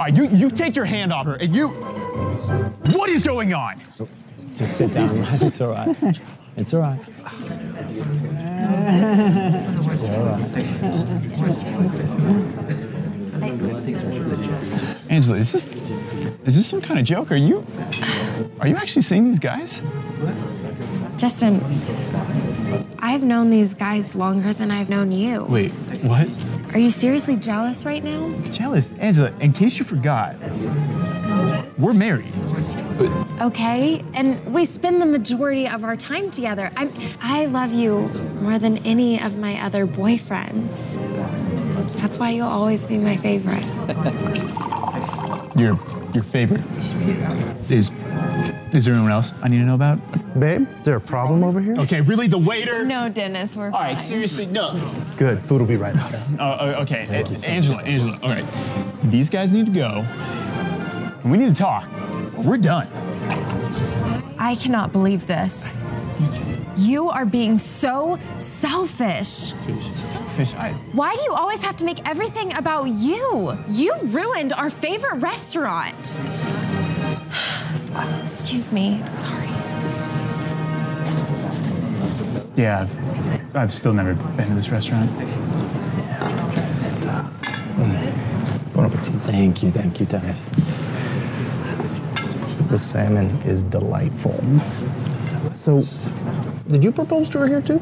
uh, 0.00 0.10
you, 0.12 0.28
you 0.28 0.50
take 0.50 0.74
your 0.74 0.84
hand 0.84 1.12
off 1.12 1.26
her, 1.26 1.34
and 1.36 1.54
you, 1.54 1.68
what 1.68 3.10
is 3.10 3.24
going 3.24 3.54
on? 3.54 3.80
Just 4.54 4.76
sit 4.76 4.94
down. 4.94 5.10
It's 5.40 5.60
all 5.60 5.70
right. 5.70 5.96
It's 6.56 6.72
all 6.72 6.80
right. 6.80 7.00
It's 9.86 10.02
all 10.04 10.24
right. 10.24 10.54
Angela, 15.10 15.38
is 15.38 15.52
this, 15.52 15.66
is 16.44 16.56
this 16.56 16.66
some 16.66 16.80
kind 16.80 16.98
of 16.98 17.04
joke? 17.04 17.30
Are 17.32 17.36
you, 17.36 17.64
are 18.60 18.66
you 18.68 18.76
actually 18.76 19.02
seeing 19.02 19.24
these 19.24 19.38
guys? 19.38 19.80
Justin, 21.16 21.62
I've 23.00 23.22
known 23.22 23.50
these 23.50 23.74
guys 23.74 24.14
longer 24.14 24.52
than 24.52 24.70
I've 24.70 24.88
known 24.88 25.12
you. 25.12 25.44
Wait, 25.44 25.72
what? 26.02 26.30
Are 26.72 26.78
you 26.78 26.90
seriously 26.90 27.36
jealous 27.36 27.84
right 27.84 28.02
now? 28.02 28.32
Jealous, 28.50 28.92
Angela. 28.98 29.32
In 29.40 29.52
case 29.52 29.78
you 29.78 29.84
forgot, 29.84 30.36
we're 31.78 31.92
married. 31.94 32.34
Okay, 33.40 34.04
and 34.14 34.40
we 34.54 34.64
spend 34.64 35.00
the 35.00 35.06
majority 35.06 35.66
of 35.66 35.82
our 35.84 35.96
time 35.96 36.30
together. 36.30 36.70
I'm 36.76 36.92
I 37.20 37.46
love 37.46 37.72
you 37.72 38.00
more 38.40 38.58
than 38.58 38.78
any 38.86 39.20
of 39.20 39.36
my 39.38 39.60
other 39.64 39.86
boyfriends. 39.86 40.94
That's 42.00 42.18
why 42.18 42.30
you'll 42.30 42.46
always 42.46 42.86
be 42.86 42.98
my 42.98 43.16
favorite. 43.16 43.64
Your, 45.56 45.78
your 46.12 46.22
favorite 46.22 46.62
is, 47.70 47.90
is 48.72 48.84
there 48.84 48.94
anyone 48.94 49.12
else 49.12 49.32
I 49.42 49.48
need 49.48 49.58
to 49.58 49.64
know 49.64 49.74
about? 49.74 49.98
Babe, 50.38 50.66
is 50.78 50.84
there 50.84 50.96
a 50.96 51.00
problem 51.00 51.42
over 51.44 51.60
here? 51.60 51.74
Okay, 51.78 52.00
really, 52.00 52.26
the 52.26 52.38
waiter? 52.38 52.84
No, 52.84 53.08
Dennis, 53.08 53.56
we're 53.56 53.66
All 53.66 53.80
right, 53.80 53.98
seriously, 53.98 54.46
no. 54.46 54.72
Good. 55.16 55.42
Food 55.44 55.60
will 55.60 55.68
be 55.68 55.76
right 55.76 55.96
out. 55.96 56.14
Uh, 56.38 56.42
uh, 56.42 56.82
okay, 56.82 57.06
A- 57.08 57.48
Angela, 57.48 57.82
Angela, 57.82 58.18
all 58.22 58.30
right. 58.30 58.44
These 59.04 59.30
guys 59.30 59.54
need 59.54 59.66
to 59.66 59.72
go. 59.72 60.04
We 61.24 61.38
need 61.38 61.54
to 61.54 61.58
talk. 61.58 61.88
We're 62.38 62.58
done. 62.58 62.88
I 64.38 64.56
cannot 64.56 64.92
believe 64.92 65.26
this. 65.26 65.80
You 66.76 67.08
are 67.08 67.24
being 67.24 67.58
so 67.58 68.18
selfish. 68.38 69.54
Selfish. 69.92 70.54
I, 70.54 70.72
Why 70.92 71.14
do 71.14 71.22
you 71.22 71.32
always 71.32 71.62
have 71.62 71.76
to 71.78 71.84
make 71.84 72.06
everything 72.08 72.52
about 72.54 72.84
you? 72.88 73.56
You 73.68 73.94
ruined 74.04 74.52
our 74.52 74.70
favorite 74.70 75.20
restaurant. 75.20 76.18
Excuse 78.24 78.72
me. 78.72 79.02
Sorry. 79.14 79.48
yeah, 82.56 82.82
I've, 82.82 83.56
I've 83.56 83.72
still 83.72 83.92
never 83.92 84.14
been 84.14 84.48
to 84.48 84.54
this 84.54 84.70
restaurant. 84.70 85.10
Bon 88.72 88.86
appetit. 88.86 89.14
Thank 89.22 89.62
you, 89.62 89.70
thank 89.70 90.00
you, 90.00 90.06
Dennis. 90.06 90.50
The 92.70 92.78
salmon 92.78 93.26
is 93.42 93.62
delightful. 93.62 94.42
So, 95.52 95.84
did 96.68 96.82
you 96.82 96.90
propose 96.90 97.28
to 97.30 97.38
her 97.38 97.46
here 97.46 97.60
too? 97.60 97.80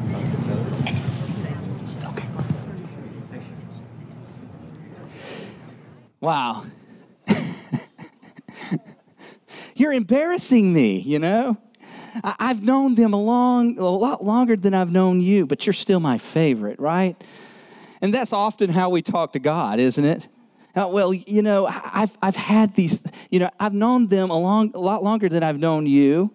Okay. 2.03 2.27
Wow. 6.21 6.65
You're 9.75 9.93
embarrassing 9.93 10.73
me, 10.73 10.99
you 10.99 11.19
know? 11.19 11.57
I've 12.23 12.61
known 12.61 12.95
them 12.95 13.13
a, 13.13 13.21
long, 13.21 13.79
a 13.79 13.85
lot 13.85 14.23
longer 14.23 14.55
than 14.55 14.73
I've 14.73 14.91
known 14.91 15.21
you, 15.21 15.45
but 15.47 15.65
you're 15.65 15.73
still 15.73 15.99
my 15.99 16.17
favorite, 16.17 16.79
right? 16.79 17.21
And 18.01 18.13
that's 18.13 18.33
often 18.33 18.69
how 18.69 18.89
we 18.89 19.01
talk 19.01 19.33
to 19.33 19.39
God, 19.39 19.79
isn't 19.79 20.05
it? 20.05 20.27
Uh, 20.75 20.87
well, 20.87 21.13
you 21.13 21.41
know, 21.41 21.67
I've, 21.67 22.17
I've 22.21 22.35
had 22.35 22.75
these, 22.75 22.99
you 23.29 23.39
know, 23.39 23.49
I've 23.59 23.73
known 23.73 24.07
them 24.07 24.31
a, 24.31 24.39
long, 24.39 24.71
a 24.73 24.79
lot 24.79 25.03
longer 25.03 25.29
than 25.29 25.43
I've 25.43 25.59
known 25.59 25.85
you. 25.85 26.31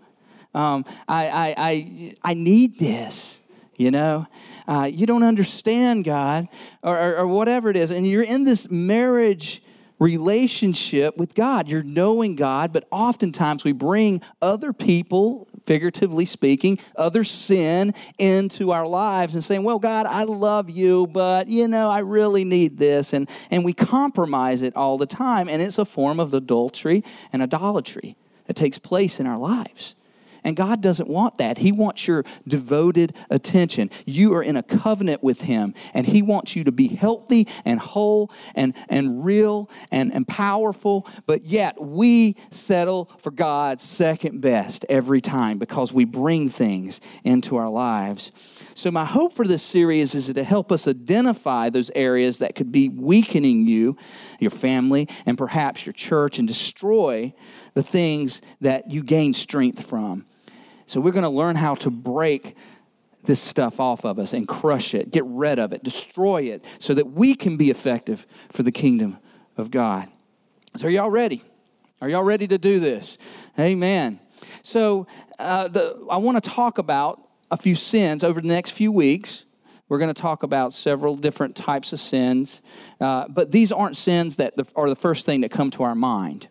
Um, 0.54 0.85
I, 1.09 1.28
I, 1.28 1.54
I, 1.57 2.14
I 2.23 2.35
need 2.35 2.78
this, 2.78 3.40
you 3.76 3.90
know. 3.90 4.26
Uh, 4.66 4.85
you 4.85 5.07
don't 5.07 5.25
understand 5.25 6.04
God 6.04 6.49
or, 6.83 6.97
or, 6.97 7.16
or 7.18 7.26
whatever 7.26 7.68
it 7.68 7.76
is. 7.76 7.90
And 7.90 8.07
you're 8.07 8.23
in 8.23 8.45
this 8.45 8.71
marriage 8.71 9.62
relationship 9.99 11.16
with 11.16 11.35
God. 11.35 11.68
You're 11.68 11.83
knowing 11.83 12.37
God, 12.37 12.73
but 12.73 12.87
oftentimes 12.92 13.64
we 13.64 13.73
bring 13.73 14.23
other 14.40 14.73
people, 14.73 15.48
figuratively 15.68 16.25
speaking, 16.25 16.78
other 16.96 17.22
sin 17.22 17.92
into 18.16 18.70
our 18.70 18.87
lives 18.87 19.34
and 19.34 19.44
saying, 19.44 19.62
Well, 19.62 19.78
God, 19.78 20.06
I 20.06 20.25
love 20.25 20.70
you, 20.70 21.06
but 21.08 21.46
you 21.46 21.68
know, 21.68 21.90
I 21.90 21.98
really 21.98 22.42
need 22.42 22.78
this. 22.78 23.12
And, 23.12 23.28
and 23.50 23.66
we 23.66 23.75
compromise 23.75 24.62
it 24.62 24.75
all 24.75 24.96
the 24.96 25.04
time. 25.04 25.46
And 25.46 25.60
it's 25.60 25.76
a 25.76 25.84
form 25.84 26.20
of 26.20 26.32
adultery 26.32 27.04
and 27.34 27.42
idolatry 27.42 28.16
that 28.46 28.56
takes 28.56 28.78
place 28.78 29.20
in 29.20 29.26
our 29.26 29.37
lives. 29.37 29.94
And 30.49 30.57
God 30.57 30.81
doesn't 30.81 31.11
want 31.11 31.37
that. 31.37 31.59
He 31.59 31.73
wants 31.73 32.09
your 32.09 32.25
devoted 32.47 33.14
attention. 33.28 33.90
You 34.07 34.33
are 34.33 34.43
in 34.43 34.57
a 34.57 34.62
covenant 34.62 35.23
with 35.23 35.43
Him, 35.43 35.75
and 35.93 36.07
He 36.07 36.23
wants 36.23 36.57
you 36.57 36.64
to 36.64 36.73
be 36.73 36.88
healthy 36.88 37.47
and 37.67 37.78
whole 37.78 38.31
and, 38.55 38.73
and 38.88 39.23
real 39.23 39.69
and, 39.93 40.11
and 40.11 40.26
powerful. 40.26 41.07
But 41.26 41.45
yet, 41.45 41.78
we 41.78 42.35
settle 42.50 43.11
for 43.19 43.31
God's 43.31 43.85
second 43.85 44.40
best 44.40 44.87
every 44.88 45.21
time 45.21 45.59
because 45.59 45.93
we 45.93 46.07
bring 46.07 46.49
things 46.49 47.02
into 47.25 47.57
our 47.57 47.69
lives. 47.69 48.33
So, 48.75 48.90
my 48.90 49.05
hope 49.05 49.35
for 49.35 49.47
this 49.47 49.62
series 49.62 50.14
is 50.14 50.33
to 50.33 50.45
help 50.45 50.73
us 50.73 50.88
identify 50.88 51.69
those 51.69 51.90
areas 51.95 52.38
that 52.38 52.55
could 52.55 52.73
be 52.73 52.88
weakening 52.88 53.67
you, 53.67 53.99
your 54.40 54.50
family, 54.50 55.11
and 55.26 55.37
perhaps 55.37 55.85
your 55.85 55.93
church, 55.93 56.38
and 56.38 56.49
destroy 56.49 57.35
the 57.75 57.83
things 57.83 58.40
that 58.62 58.90
you 58.90 59.02
gain 59.02 59.35
strength 59.35 59.85
from. 59.85 60.25
So, 60.88 61.00
we're 61.00 61.12
going 61.12 61.23
to 61.23 61.28
learn 61.28 61.54
how 61.54 61.75
to 61.76 61.90
break 61.90 62.57
this 63.25 63.40
stuff 63.40 63.78
off 63.78 64.04
of 64.04 64.18
us 64.18 64.33
and 64.33 64.49
crush 64.49 64.95
it, 64.95 65.11
get 65.11 65.25
rid 65.26 65.59
of 65.59 65.73
it, 65.73 65.85
destroy 65.85 66.45
it, 66.45 66.64
so 66.78 66.95
that 66.95 67.12
we 67.12 67.35
can 67.35 67.59
be 67.59 67.68
effective 67.68 68.26
for 68.50 68.62
the 68.62 68.73
kingdom 68.73 69.18
of 69.59 69.71
God. 69.71 70.09
So, 70.76 70.88
are 70.88 70.90
y'all 70.90 71.11
ready? 71.11 71.45
Are 72.00 72.09
y'all 72.09 72.23
ready 72.23 72.49
to 72.49 72.57
do 72.57 72.80
this? 72.80 73.18
Amen. 73.59 74.18
So, 74.62 75.07
uh, 75.38 75.68
the, 75.68 76.07
I 76.11 76.16
want 76.16 76.42
to 76.42 76.50
talk 76.50 76.78
about 76.78 77.21
a 77.50 77.59
few 77.59 77.75
sins 77.75 78.25
over 78.25 78.40
the 78.40 78.49
next 78.49 78.71
few 78.71 78.90
weeks. 78.90 79.45
We're 79.88 79.99
going 79.99 80.12
to 80.12 80.21
talk 80.21 80.42
about 80.42 80.73
several 80.73 81.16
different 81.16 81.54
types 81.54 81.92
of 81.92 82.00
sins, 82.00 82.61
uh, 83.00 83.26
but 83.28 83.52
these 83.52 83.73
aren't 83.73 83.97
sins 83.97 84.37
that 84.37 84.54
are 84.75 84.88
the 84.88 84.97
first 84.97 85.26
thing 85.26 85.42
that 85.42 85.50
come 85.50 85.71
to 85.73 85.83
our 85.83 85.95
mind. 85.95 86.49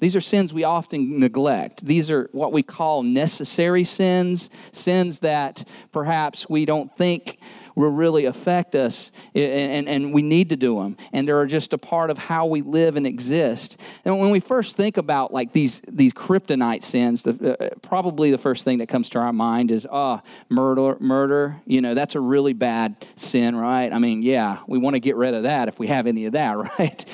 These 0.00 0.16
are 0.16 0.20
sins 0.20 0.52
we 0.52 0.64
often 0.64 1.18
neglect. 1.20 1.84
These 1.84 2.10
are 2.10 2.28
what 2.32 2.52
we 2.52 2.62
call 2.62 3.02
necessary 3.02 3.84
sins, 3.84 4.50
sins 4.72 5.20
that 5.20 5.66
perhaps 5.92 6.48
we 6.48 6.64
don't 6.64 6.94
think 6.96 7.38
will 7.74 7.90
really 7.90 8.24
affect 8.24 8.74
us, 8.74 9.10
and, 9.34 9.88
and, 9.88 10.14
we 10.14 10.22
need 10.22 10.50
to 10.50 10.56
do 10.56 10.78
them. 10.80 10.96
And 11.12 11.26
they're 11.26 11.46
just 11.46 11.72
a 11.72 11.78
part 11.78 12.10
of 12.10 12.18
how 12.18 12.46
we 12.46 12.62
live 12.62 12.94
and 12.96 13.06
exist. 13.06 13.80
And 14.04 14.20
when 14.20 14.30
we 14.30 14.38
first 14.38 14.76
think 14.76 14.96
about 14.96 15.32
like 15.32 15.52
these, 15.52 15.80
these 15.88 16.12
kryptonite 16.12 16.82
sins, 16.82 17.22
the, 17.22 17.58
uh, 17.58 17.70
probably 17.82 18.30
the 18.30 18.38
first 18.38 18.64
thing 18.64 18.78
that 18.78 18.88
comes 18.88 19.08
to 19.10 19.18
our 19.18 19.32
mind 19.32 19.70
is, 19.70 19.86
oh, 19.90 20.20
murder, 20.48 20.96
murder. 21.00 21.60
You 21.66 21.80
know, 21.80 21.94
that's 21.94 22.14
a 22.14 22.20
really 22.20 22.52
bad 22.52 23.04
sin, 23.16 23.56
right? 23.56 23.92
I 23.92 23.98
mean, 23.98 24.22
yeah, 24.22 24.58
we 24.66 24.78
want 24.78 24.94
to 24.94 25.00
get 25.00 25.16
rid 25.16 25.34
of 25.34 25.42
that 25.44 25.68
if 25.68 25.78
we 25.78 25.88
have 25.88 26.06
any 26.06 26.26
of 26.26 26.32
that, 26.34 26.56
right? 26.78 27.04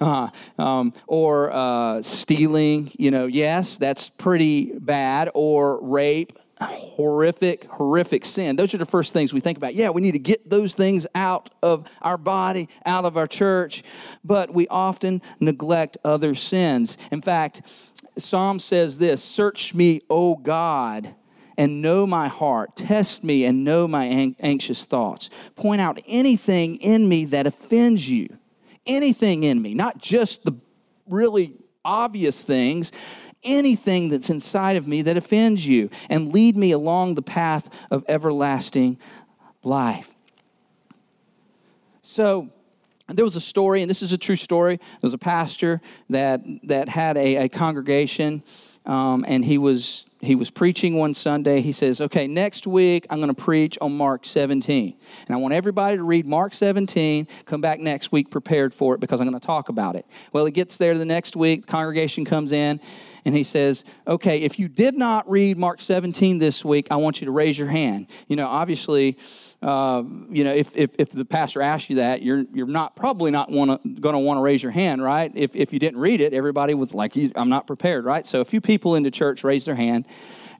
Uh, 0.00 0.28
um, 0.58 0.92
or 1.06 1.50
uh, 1.50 2.02
stealing, 2.02 2.92
you 2.98 3.10
know, 3.10 3.26
yes, 3.26 3.78
that's 3.78 4.08
pretty 4.08 4.72
bad. 4.78 5.30
Or 5.34 5.82
rape, 5.82 6.38
horrific, 6.66 7.64
horrific 7.64 8.24
sin. 8.24 8.56
Those 8.56 8.74
are 8.74 8.78
the 8.78 8.86
first 8.86 9.12
things 9.12 9.32
we 9.32 9.40
think 9.40 9.56
about. 9.58 9.74
Yeah, 9.74 9.90
we 9.90 10.00
need 10.00 10.12
to 10.12 10.18
get 10.18 10.48
those 10.48 10.74
things 10.74 11.06
out 11.14 11.50
of 11.62 11.86
our 12.02 12.18
body, 12.18 12.68
out 12.84 13.04
of 13.04 13.16
our 13.16 13.26
church, 13.26 13.82
but 14.24 14.52
we 14.52 14.68
often 14.68 15.22
neglect 15.40 15.96
other 16.04 16.34
sins. 16.34 16.98
In 17.10 17.22
fact, 17.22 17.62
Psalm 18.18 18.58
says 18.58 18.98
this 18.98 19.22
Search 19.22 19.74
me, 19.74 20.02
O 20.10 20.36
God, 20.36 21.14
and 21.56 21.80
know 21.82 22.06
my 22.06 22.28
heart. 22.28 22.76
Test 22.76 23.24
me 23.24 23.44
and 23.44 23.64
know 23.64 23.88
my 23.88 24.34
anxious 24.38 24.84
thoughts. 24.84 25.30
Point 25.56 25.80
out 25.80 25.98
anything 26.06 26.76
in 26.76 27.08
me 27.08 27.24
that 27.26 27.46
offends 27.46 28.08
you. 28.08 28.38
Anything 28.86 29.44
in 29.44 29.60
me, 29.60 29.74
not 29.74 29.98
just 29.98 30.44
the 30.44 30.52
really 31.06 31.54
obvious 31.84 32.44
things 32.44 32.92
anything 33.42 34.10
that's 34.10 34.30
inside 34.30 34.76
of 34.76 34.86
me 34.86 35.02
that 35.02 35.16
offends 35.16 35.66
you 35.66 35.90
and 36.08 36.32
lead 36.32 36.56
me 36.56 36.72
along 36.72 37.14
the 37.14 37.22
path 37.22 37.68
of 37.90 38.04
everlasting 38.08 38.98
life. 39.62 40.10
So, 42.02 42.50
there 43.08 43.24
was 43.24 43.34
a 43.34 43.40
story, 43.40 43.82
and 43.82 43.90
this 43.90 44.02
is 44.02 44.12
a 44.12 44.18
true 44.18 44.36
story. 44.36 44.76
There 44.76 44.98
was 45.02 45.14
a 45.14 45.18
pastor 45.18 45.80
that, 46.10 46.42
that 46.64 46.88
had 46.88 47.16
a, 47.16 47.36
a 47.36 47.48
congregation, 47.48 48.42
um, 48.86 49.24
and 49.26 49.44
he 49.44 49.58
was 49.58 50.04
he 50.20 50.34
was 50.34 50.50
preaching 50.50 50.96
one 50.96 51.14
Sunday. 51.14 51.62
He 51.62 51.72
says, 51.72 52.00
Okay, 52.00 52.26
next 52.26 52.66
week 52.66 53.06
I'm 53.08 53.18
going 53.18 53.34
to 53.34 53.42
preach 53.42 53.78
on 53.80 53.96
Mark 53.96 54.26
17. 54.26 54.94
And 55.26 55.34
I 55.34 55.38
want 55.38 55.54
everybody 55.54 55.96
to 55.96 56.02
read 56.02 56.26
Mark 56.26 56.52
17, 56.52 57.26
come 57.46 57.60
back 57.60 57.80
next 57.80 58.12
week 58.12 58.30
prepared 58.30 58.74
for 58.74 58.94
it 58.94 59.00
because 59.00 59.20
I'm 59.20 59.28
going 59.28 59.40
to 59.40 59.46
talk 59.46 59.70
about 59.70 59.96
it. 59.96 60.04
Well, 60.32 60.44
he 60.44 60.52
gets 60.52 60.76
there 60.76 60.96
the 60.98 61.06
next 61.06 61.36
week, 61.36 61.62
the 61.62 61.72
congregation 61.72 62.26
comes 62.26 62.52
in, 62.52 62.80
and 63.24 63.34
he 63.34 63.44
says, 63.44 63.84
Okay, 64.06 64.42
if 64.42 64.58
you 64.58 64.68
did 64.68 64.96
not 64.96 65.28
read 65.30 65.58
Mark 65.58 65.80
17 65.80 66.38
this 66.38 66.64
week, 66.64 66.88
I 66.90 66.96
want 66.96 67.20
you 67.20 67.26
to 67.26 67.30
raise 67.30 67.58
your 67.58 67.68
hand. 67.68 68.08
You 68.28 68.36
know, 68.36 68.46
obviously, 68.46 69.18
uh, 69.62 70.02
you 70.30 70.44
know, 70.44 70.54
if, 70.54 70.76
if, 70.76 70.90
if, 70.98 71.10
the 71.10 71.24
pastor 71.24 71.60
asks 71.60 71.90
you 71.90 71.96
that, 71.96 72.22
you're, 72.22 72.44
you're 72.52 72.66
not 72.66 72.96
probably 72.96 73.30
not 73.30 73.50
going 73.50 73.78
to 73.78 74.18
want 74.18 74.38
to 74.38 74.42
raise 74.42 74.62
your 74.62 74.72
hand, 74.72 75.02
right? 75.02 75.30
If, 75.34 75.54
if 75.54 75.72
you 75.72 75.78
didn't 75.78 76.00
read 76.00 76.20
it, 76.20 76.32
everybody 76.32 76.72
was 76.72 76.94
like, 76.94 77.14
I'm 77.34 77.50
not 77.50 77.66
prepared, 77.66 78.04
right? 78.04 78.26
So 78.26 78.40
a 78.40 78.44
few 78.44 78.60
people 78.60 78.94
in 78.94 79.02
the 79.02 79.10
church 79.10 79.44
raised 79.44 79.66
their 79.66 79.74
hand. 79.74 80.06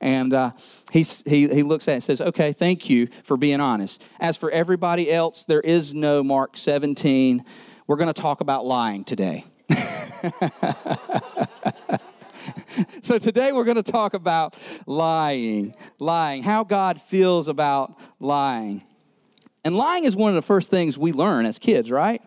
And 0.02 0.33
uh, 0.33 0.52
he, 0.90 1.02
he, 1.02 1.49
he 1.49 1.62
looks 1.62 1.87
at 1.88 1.93
it 1.93 1.95
and 1.95 2.02
says, 2.02 2.21
Okay, 2.21 2.52
thank 2.52 2.88
you 2.88 3.09
for 3.23 3.37
being 3.37 3.61
honest. 3.61 4.02
As 4.19 4.37
for 4.37 4.50
everybody 4.50 5.12
else, 5.12 5.45
there 5.45 5.61
is 5.61 5.95
no 5.95 6.23
Mark 6.23 6.57
17. 6.57 7.45
We're 7.87 7.97
going 7.97 8.13
to 8.13 8.21
talk 8.21 8.41
about 8.41 8.65
lying 8.65 9.04
today. 9.04 9.45
so 13.03 13.19
today 13.19 13.53
we're 13.53 13.65
going 13.65 13.83
to 13.83 13.83
talk 13.83 14.15
about 14.15 14.55
lying, 14.87 15.75
lying, 15.99 16.43
how 16.43 16.65
God 16.65 17.00
feels 17.03 17.49
about 17.49 17.99
lying. 18.19 18.83
And 19.65 19.76
lying 19.76 20.05
is 20.05 20.17
one 20.17 20.31
of 20.31 20.35
the 20.35 20.43
first 20.43 20.71
things 20.71 20.97
we 20.97 21.13
learn 21.13 21.47
as 21.47 21.59
kids, 21.59 21.91
right? 21.91 22.23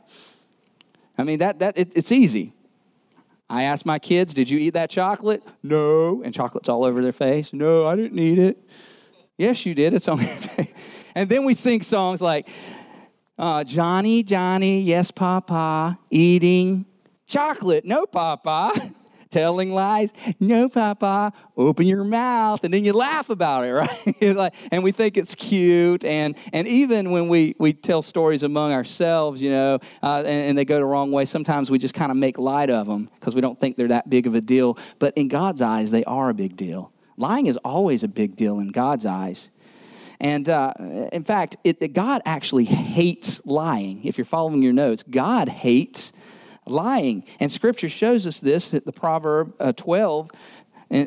I 1.17 1.23
mean, 1.23 1.39
that, 1.39 1.60
that 1.60 1.78
it, 1.78 1.93
it's 1.95 2.12
easy. 2.12 2.54
I 3.49 3.63
ask 3.63 3.86
my 3.86 3.99
kids, 3.99 4.34
Did 4.34 4.49
you 4.49 4.60
eat 4.60 4.71
that 4.71 4.89
chocolate? 4.89 5.43
No. 5.62 6.21
And 6.23 6.34
chocolate's 6.34 6.69
all 6.69 6.86
over 6.86 7.02
their 7.02 7.12
face. 7.12 7.54
No, 7.54 7.88
I 7.88 7.95
didn't 7.95 8.17
eat 8.17 8.39
it. 8.39 8.58
Yes, 9.38 9.65
you 9.65 9.73
did. 9.73 9.93
It's 9.93 10.08
on 10.08 10.19
your 10.19 10.36
face. 10.36 10.73
And 11.15 11.30
then 11.30 11.43
we 11.43 11.54
sing 11.54 11.82
songs 11.82 12.21
like, 12.21 12.47
uh, 13.38 13.63
Johnny, 13.63 14.23
Johnny, 14.23 14.82
yes, 14.82 15.12
Papa, 15.12 15.97
eating 16.10 16.86
chocolate. 17.28 17.84
No, 17.86 18.06
Papa 18.06 18.93
telling 19.34 19.74
lies? 19.74 20.13
No, 20.39 20.69
Papa. 20.69 21.34
Open 21.58 21.88
your 21.88 22.04
mouth. 22.04 22.63
And 22.63 22.74
then 22.74 22.86
you 22.86 22.93
laugh 22.93 23.30
about 23.30 23.65
it, 23.65 23.74
right? 24.22 24.54
and 24.72 24.84
we 24.84 24.91
think 24.91 25.17
it's 25.17 25.34
cute. 25.36 26.06
And, 26.06 26.36
and 26.54 26.67
even 26.67 27.12
when 27.12 27.28
we, 27.28 27.56
we 27.58 27.74
tell 27.74 28.02
stories 28.02 28.43
among 28.43 28.72
ourselves, 28.72 29.41
you 29.41 29.50
know, 29.50 29.80
uh, 30.02 30.19
and, 30.19 30.28
and 30.28 30.58
they 30.58 30.65
go 30.65 30.78
the 30.78 30.86
wrong 30.86 31.12
way, 31.12 31.26
sometimes 31.26 31.72
we 31.72 31.80
just 31.80 31.96
kind 31.96 32.12
of 32.12 32.17
make 32.17 32.38
light 32.38 32.69
of 32.69 32.88
them 32.88 33.10
because 33.19 33.34
we 33.36 33.41
don't 33.41 33.60
think 33.60 33.76
they're 33.76 33.88
that 33.88 34.10
big 34.10 34.28
of 34.28 34.36
a 34.36 34.41
deal. 34.41 34.78
But 35.00 35.13
in 35.17 35.28
God's 35.28 35.62
eyes, 35.62 35.91
they 35.91 36.04
are 36.06 36.30
a 36.30 36.34
big 36.34 36.56
deal. 36.56 36.91
Lying 37.17 37.48
is 37.48 37.58
always 37.58 38.04
a 38.04 38.08
big 38.08 38.36
deal 38.36 38.60
in 38.60 38.69
God's 38.69 39.06
eyes. 39.06 39.50
And 40.19 40.48
uh, 40.48 40.74
in 41.12 41.26
fact, 41.26 41.58
it, 41.65 41.93
God 41.93 42.22
actually 42.26 42.63
hates 42.63 43.41
lying. 43.46 44.06
If 44.06 44.17
you're 44.17 44.26
following 44.26 44.62
your 44.62 44.72
notes, 44.72 45.04
God 45.04 45.50
hates 45.50 46.12
lying. 46.65 47.23
And 47.39 47.52
scripture 47.52 47.89
shows 47.89 48.26
us 48.28 48.39
this, 48.39 48.73
at 48.73 48.86
the 48.86 48.91
proverb 48.91 49.54
uh, 49.60 49.73
12, 49.73 50.32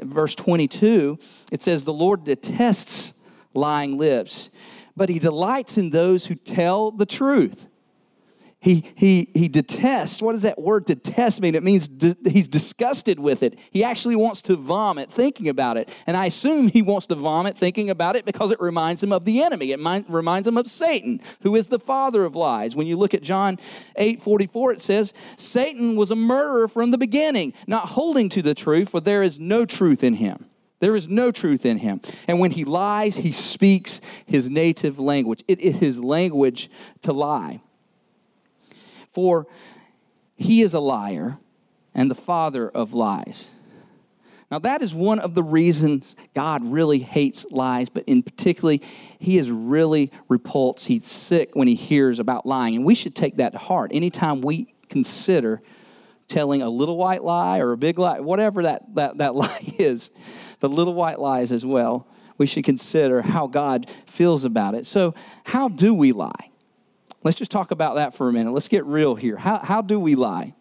verse 0.03 0.35
22, 0.35 1.19
it 1.53 1.63
says, 1.63 1.85
The 1.85 1.93
Lord 1.93 2.25
detests 2.25 3.13
lying 3.55 3.99
lips, 3.99 4.51
but 4.97 5.09
he 5.09 5.19
delights 5.19 5.79
in 5.79 5.91
those 5.91 6.27
who 6.27 6.35
tell 6.35 6.91
the 6.91 7.07
truth. 7.07 7.67
He, 8.67 8.83
he, 8.97 9.31
he 9.33 9.47
detests. 9.47 10.21
What 10.21 10.33
does 10.33 10.43
that 10.43 10.61
word 10.61 10.87
detest 10.87 11.41
mean? 11.41 11.55
It 11.55 11.63
means 11.63 11.87
di- 11.87 12.17
he's 12.29 12.49
disgusted 12.49 13.21
with 13.21 13.45
it. 13.45 13.57
He 13.71 13.85
actually 13.85 14.17
wants 14.17 14.43
to 14.43 14.57
vomit 14.57 15.09
thinking 15.09 15.49
about 15.49 15.77
it. 15.77 15.89
And 16.05 16.17
I 16.17 16.27
assume 16.27 16.67
he 16.67 16.83
wants 16.83 17.07
to 17.07 17.15
vomit 17.15 17.57
thinking 17.57 17.91
about 17.91 18.17
it 18.17 18.25
because 18.25 18.51
it 18.51 18.61
reminds 18.61 19.01
him 19.01 19.13
of 19.13 19.25
the 19.25 19.41
enemy. 19.41 19.71
It 19.71 19.79
mind, 19.79 20.07
reminds 20.09 20.49
him 20.49 20.59
of 20.59 20.67
Satan, 20.67 21.21
who 21.43 21.55
is 21.55 21.69
the 21.69 21.79
father 21.79 22.25
of 22.25 22.35
lies. 22.35 22.75
When 22.75 22.89
you 22.89 22.97
look 22.97 23.15
at 23.15 23.23
John 23.23 23.61
8 23.95 24.21
44, 24.21 24.73
it 24.73 24.81
says, 24.81 25.15
Satan 25.37 25.95
was 25.95 26.11
a 26.11 26.17
murderer 26.17 26.67
from 26.67 26.91
the 26.91 26.99
beginning, 26.99 27.53
not 27.69 27.91
holding 27.91 28.29
to 28.31 28.43
the 28.43 28.53
truth, 28.53 28.89
for 28.89 29.01
there 29.01 29.23
is 29.23 29.39
no 29.39 29.65
truth 29.65 30.03
in 30.03 30.15
him. 30.15 30.47
There 30.81 30.97
is 30.97 31.07
no 31.07 31.31
truth 31.31 31.65
in 31.65 31.79
him. 31.79 32.01
And 32.27 32.41
when 32.41 32.51
he 32.51 32.65
lies, 32.65 33.15
he 33.15 33.31
speaks 33.31 34.01
his 34.27 34.51
native 34.51 34.99
language. 34.99 35.45
It 35.47 35.61
is 35.61 35.77
his 35.77 36.01
language 36.01 36.69
to 37.03 37.13
lie 37.13 37.61
for 39.17 39.47
he 40.35 40.61
is 40.61 40.75
a 40.75 40.79
liar 40.79 41.39
and 41.95 42.11
the 42.11 42.15
father 42.15 42.69
of 42.69 42.93
lies. 42.93 43.49
Now, 44.51 44.59
that 44.59 44.83
is 44.83 44.93
one 44.93 45.21
of 45.21 45.35
the 45.35 45.43
reasons 45.43 46.15
God 46.35 46.63
really 46.63 46.99
hates 46.99 47.47
lies, 47.51 47.89
but 47.89 48.05
in 48.07 48.23
particularly, 48.23 48.83
he 49.19 49.39
is 49.39 49.51
really 49.51 50.13
repulsed. 50.29 50.85
He's 50.85 51.09
sick 51.09 51.57
when 51.57 51.67
he 51.67 51.75
hears 51.75 52.19
about 52.19 52.45
lying. 52.45 52.77
And 52.77 52.85
we 52.85 52.95
should 52.95 53.17
take 53.17 53.39
that 53.39 53.53
to 53.53 53.59
heart. 53.59 53.91
Anytime 53.95 54.43
we 54.43 54.75
consider 54.91 55.63
telling 56.29 56.61
a 56.61 56.69
little 56.69 56.99
white 56.99 57.25
lie 57.25 57.61
or 57.61 57.73
a 57.73 57.79
big 57.79 57.99
lie, 57.99 58.21
whatever 58.21 58.65
that, 58.65 58.83
that, 58.97 59.17
that 59.17 59.35
lie 59.43 59.75
is, 59.79 60.11
the 60.61 60.69
little 60.69 60.93
white 60.93 61.19
lies 61.19 61.53
as 61.53 61.65
well, 61.65 62.07
we 62.37 62.45
should 62.45 62.65
consider 62.65 63.23
how 63.23 63.47
God 63.47 63.91
feels 64.07 64.45
about 64.45 64.75
it. 64.75 64.85
So, 64.85 65.15
how 65.45 65.71
do 65.71 65.95
we 65.95 66.13
lie? 66.13 66.51
Let's 67.27 67.39
just 67.39 67.51
talk 67.51 67.73
about 67.73 67.97
that 67.97 68.15
for 68.15 68.29
a 68.29 68.33
minute. 68.33 68.53
Let's 68.53 68.69
get 68.69 68.87
real 68.87 69.17
here. 69.17 69.37
How, 69.37 69.59
how 69.59 69.83
do 69.83 69.99
we 69.99 70.15
lie? 70.15 70.55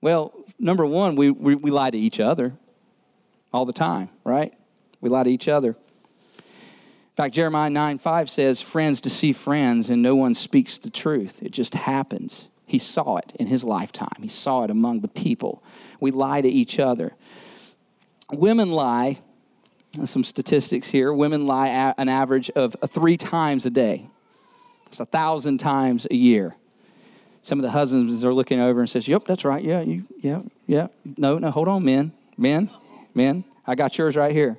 Well, 0.00 0.32
number 0.56 0.86
one, 0.86 1.16
we, 1.16 1.30
we, 1.30 1.56
we 1.56 1.72
lie 1.72 1.90
to 1.90 1.98
each 1.98 2.20
other 2.20 2.52
all 3.52 3.64
the 3.66 3.72
time, 3.72 4.08
right? 4.22 4.54
We 5.00 5.10
lie 5.10 5.24
to 5.24 5.30
each 5.30 5.48
other. 5.48 5.70
In 5.70 7.16
fact, 7.16 7.34
Jeremiah 7.34 7.68
9 7.68 7.98
5 7.98 8.30
says, 8.30 8.62
Friends 8.62 9.00
deceive 9.00 9.36
friends, 9.36 9.90
and 9.90 10.00
no 10.00 10.14
one 10.14 10.36
speaks 10.36 10.78
the 10.78 10.88
truth. 10.88 11.42
It 11.42 11.50
just 11.50 11.74
happens. 11.74 12.46
He 12.64 12.78
saw 12.78 13.16
it 13.16 13.32
in 13.34 13.48
his 13.48 13.64
lifetime, 13.64 14.22
he 14.22 14.28
saw 14.28 14.62
it 14.62 14.70
among 14.70 15.00
the 15.00 15.08
people. 15.08 15.64
We 15.98 16.12
lie 16.12 16.42
to 16.42 16.48
each 16.48 16.78
other. 16.78 17.14
Women 18.30 18.70
lie 18.70 19.18
some 20.04 20.22
statistics 20.22 20.90
here. 20.90 21.12
Women 21.12 21.48
lie 21.48 21.92
an 21.98 22.08
average 22.08 22.50
of 22.50 22.76
three 22.88 23.16
times 23.16 23.66
a 23.66 23.70
day. 23.70 24.06
It's 24.92 25.00
a 25.00 25.06
thousand 25.06 25.56
times 25.56 26.06
a 26.10 26.14
year. 26.14 26.54
Some 27.40 27.58
of 27.58 27.62
the 27.62 27.70
husbands 27.70 28.22
are 28.26 28.34
looking 28.34 28.60
over 28.60 28.78
and 28.78 28.90
says, 28.90 29.08
"Yep, 29.08 29.24
that's 29.24 29.42
right. 29.42 29.64
Yeah, 29.64 29.80
you, 29.80 30.04
yeah, 30.20 30.42
yeah. 30.66 30.88
No, 31.16 31.38
no, 31.38 31.50
hold 31.50 31.66
on, 31.66 31.82
men, 31.82 32.12
men, 32.36 32.68
men. 33.14 33.44
I 33.66 33.74
got 33.74 33.96
yours 33.96 34.16
right 34.16 34.32
here. 34.32 34.58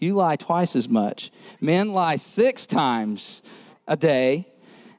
You 0.00 0.14
lie 0.14 0.34
twice 0.34 0.74
as 0.74 0.88
much. 0.88 1.30
Men 1.60 1.92
lie 1.92 2.16
six 2.16 2.66
times 2.66 3.40
a 3.86 3.96
day, 3.96 4.48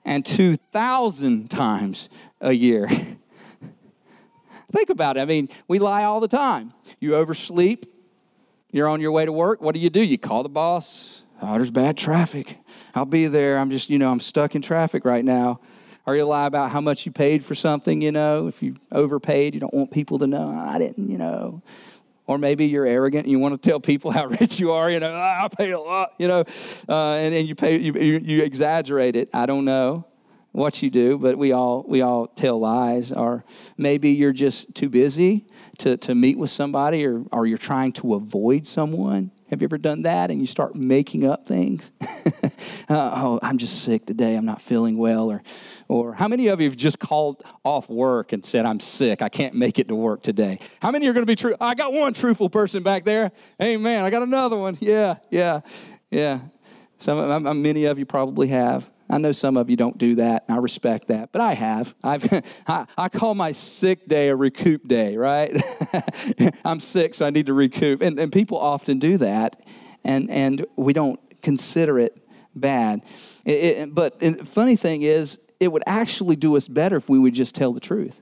and 0.06 0.26
two 0.26 0.56
thousand 0.72 1.52
times 1.52 2.08
a 2.40 2.54
year." 2.54 2.88
Think 4.72 4.90
about 4.90 5.18
it. 5.18 5.20
I 5.20 5.26
mean, 5.26 5.50
we 5.68 5.80
lie 5.80 6.06
all 6.06 6.22
the 6.22 6.30
time. 6.30 6.72
You 7.02 7.16
oversleep. 7.16 7.86
You're 8.72 8.88
on 8.88 9.02
your 9.02 9.12
way 9.12 9.26
to 9.26 9.34
work. 9.34 9.60
What 9.60 9.74
do 9.74 9.82
you 9.82 9.90
do? 9.90 10.02
You 10.02 10.18
call 10.18 10.42
the 10.42 10.48
boss. 10.48 11.24
Oh, 11.42 11.56
there's 11.56 11.70
bad 11.70 11.98
traffic. 11.98 12.60
I'll 12.96 13.06
be 13.06 13.28
there. 13.28 13.58
I'm 13.58 13.72
just, 13.72 13.90
you 13.90 13.98
know, 13.98 14.12
I'm 14.12 14.20
stuck 14.20 14.56
in 14.56 14.62
traffic 14.62 15.06
right 15.06 15.24
now. 15.24 15.60
Or 16.06 16.16
you 16.16 16.24
lie 16.24 16.48
about 16.48 16.72
how 16.72 16.82
much 16.82 17.06
you 17.06 17.12
paid 17.12 17.46
for 17.46 17.54
something, 17.54 18.02
you 18.02 18.12
know. 18.12 18.48
If 18.48 18.64
you 18.64 18.76
overpaid, 18.92 19.54
you 19.54 19.60
don't 19.60 19.74
want 19.74 19.92
people 19.92 20.20
to 20.20 20.28
know. 20.28 20.50
I 20.50 20.80
didn't, 20.80 21.10
you 21.10 21.18
know. 21.18 21.62
Or 22.26 22.38
maybe 22.38 22.66
you're 22.66 22.86
arrogant 22.86 23.26
and 23.26 23.32
you 23.32 23.40
want 23.40 23.62
to 23.62 23.70
tell 23.70 23.80
people 23.80 24.12
how 24.12 24.26
rich 24.40 24.60
you 24.60 24.72
are, 24.72 24.90
you 24.90 25.00
know, 25.00 25.14
I 25.14 25.48
pay 25.56 25.72
a 25.72 25.80
lot, 25.80 26.14
you 26.18 26.28
know, 26.28 26.46
uh, 26.88 27.14
and, 27.14 27.34
and 27.34 27.48
you, 27.48 27.56
pay, 27.56 27.78
you, 27.78 27.94
you 27.94 28.44
exaggerate 28.44 29.16
it. 29.16 29.30
I 29.34 29.46
don't 29.46 29.66
know 29.66 30.06
what 30.52 30.82
you 30.82 30.90
do, 30.90 31.18
but 31.18 31.38
we 31.38 31.52
all 31.52 31.86
we 31.88 32.02
all 32.02 32.28
tell 32.28 32.60
lies. 32.60 33.12
Or 33.12 33.44
maybe 33.78 34.12
you're 34.12 34.34
just 34.34 34.74
too 34.76 34.90
busy 34.90 35.48
to, 35.80 35.98
to 35.98 36.16
meet 36.16 36.38
with 36.38 36.50
somebody, 36.50 37.06
or, 37.06 37.24
or 37.32 37.46
you're 37.46 37.58
trying 37.58 37.94
to 37.94 38.16
avoid 38.16 38.66
someone. 38.66 39.32
Have 39.50 39.62
you 39.62 39.66
ever 39.66 39.78
done 39.78 40.04
that? 40.04 40.30
And 40.30 40.40
you 40.40 40.48
start 40.48 40.76
making 40.76 41.26
up 41.26 41.48
things. 41.48 41.92
uh, 42.02 42.50
oh, 42.90 43.40
I'm 43.42 43.58
just 43.58 43.84
sick 43.84 44.06
today. 44.06 44.36
I'm 44.36 44.46
not 44.46 44.62
feeling 44.62 44.98
well. 44.98 45.30
Or, 45.32 45.42
or 45.88 46.14
how 46.14 46.28
many 46.28 46.48
of 46.48 46.62
you 46.62 46.70
have 46.70 46.78
just 46.78 47.00
called 47.00 47.44
off 47.66 47.90
work 47.90 48.32
and 48.32 48.46
said, 48.46 48.66
"I'm 48.66 48.80
sick. 48.80 49.22
I 49.22 49.30
can't 49.30 49.56
make 49.56 49.80
it 49.80 49.88
to 49.88 49.96
work 49.96 50.22
today"? 50.22 50.60
How 50.82 50.92
many 50.92 51.08
are 51.08 51.14
going 51.14 51.24
to 51.24 51.32
be 51.32 51.36
true? 51.36 51.56
I 51.60 51.74
got 51.74 51.94
one 51.94 52.14
truthful 52.14 52.50
person 52.50 52.84
back 52.84 53.06
there. 53.06 53.32
Amen. 53.62 54.06
I 54.06 54.10
got 54.10 54.22
another 54.22 54.58
one. 54.58 54.78
Yeah, 54.80 55.16
yeah, 55.32 55.62
yeah. 56.12 56.42
Some, 57.00 57.62
many 57.62 57.86
of 57.86 57.98
you 57.98 58.06
probably 58.06 58.50
have. 58.50 58.90
I 59.10 59.18
know 59.18 59.32
some 59.32 59.58
of 59.58 59.70
you 59.70 59.76
don't 59.76 59.98
do 59.98 60.16
that, 60.16 60.46
and 60.48 60.56
I 60.56 60.60
respect 60.60 61.08
that, 61.08 61.32
but 61.32 61.42
I 61.42 61.54
have. 61.54 61.96
I've, 62.04 62.44
I, 62.68 62.86
I 62.98 63.10
call 63.10 63.36
my 63.36 63.52
sick 63.52 64.08
day 64.08 64.30
a 64.30 64.36
recoup 64.36 64.88
day, 64.88 65.18
right? 65.18 65.62
I'm 66.66 66.80
sick, 66.80 67.16
so 67.16 67.26
I 67.26 67.30
need 67.30 67.48
to 67.48 67.54
recoup. 67.54 68.02
And, 68.02 68.20
and 68.20 68.32
people 68.32 68.58
often 68.58 69.00
do 69.00 69.18
that, 69.18 69.62
and, 70.04 70.30
and 70.30 70.66
we 70.76 70.94
don't 70.94 71.20
consider 71.42 72.00
it 72.00 72.18
bad. 72.56 73.02
It, 73.46 73.52
it, 73.52 73.96
but 73.96 74.20
the 74.20 74.46
funny 74.46 74.76
thing 74.76 75.02
is, 75.02 75.40
it 75.60 75.72
would 75.72 75.84
actually 75.86 76.36
do 76.36 76.56
us 76.56 76.68
better 76.68 76.96
if 76.96 77.10
we 77.10 77.20
would 77.20 77.34
just 77.34 77.56
tell 77.56 77.74
the 77.74 77.82
truth. 77.82 78.22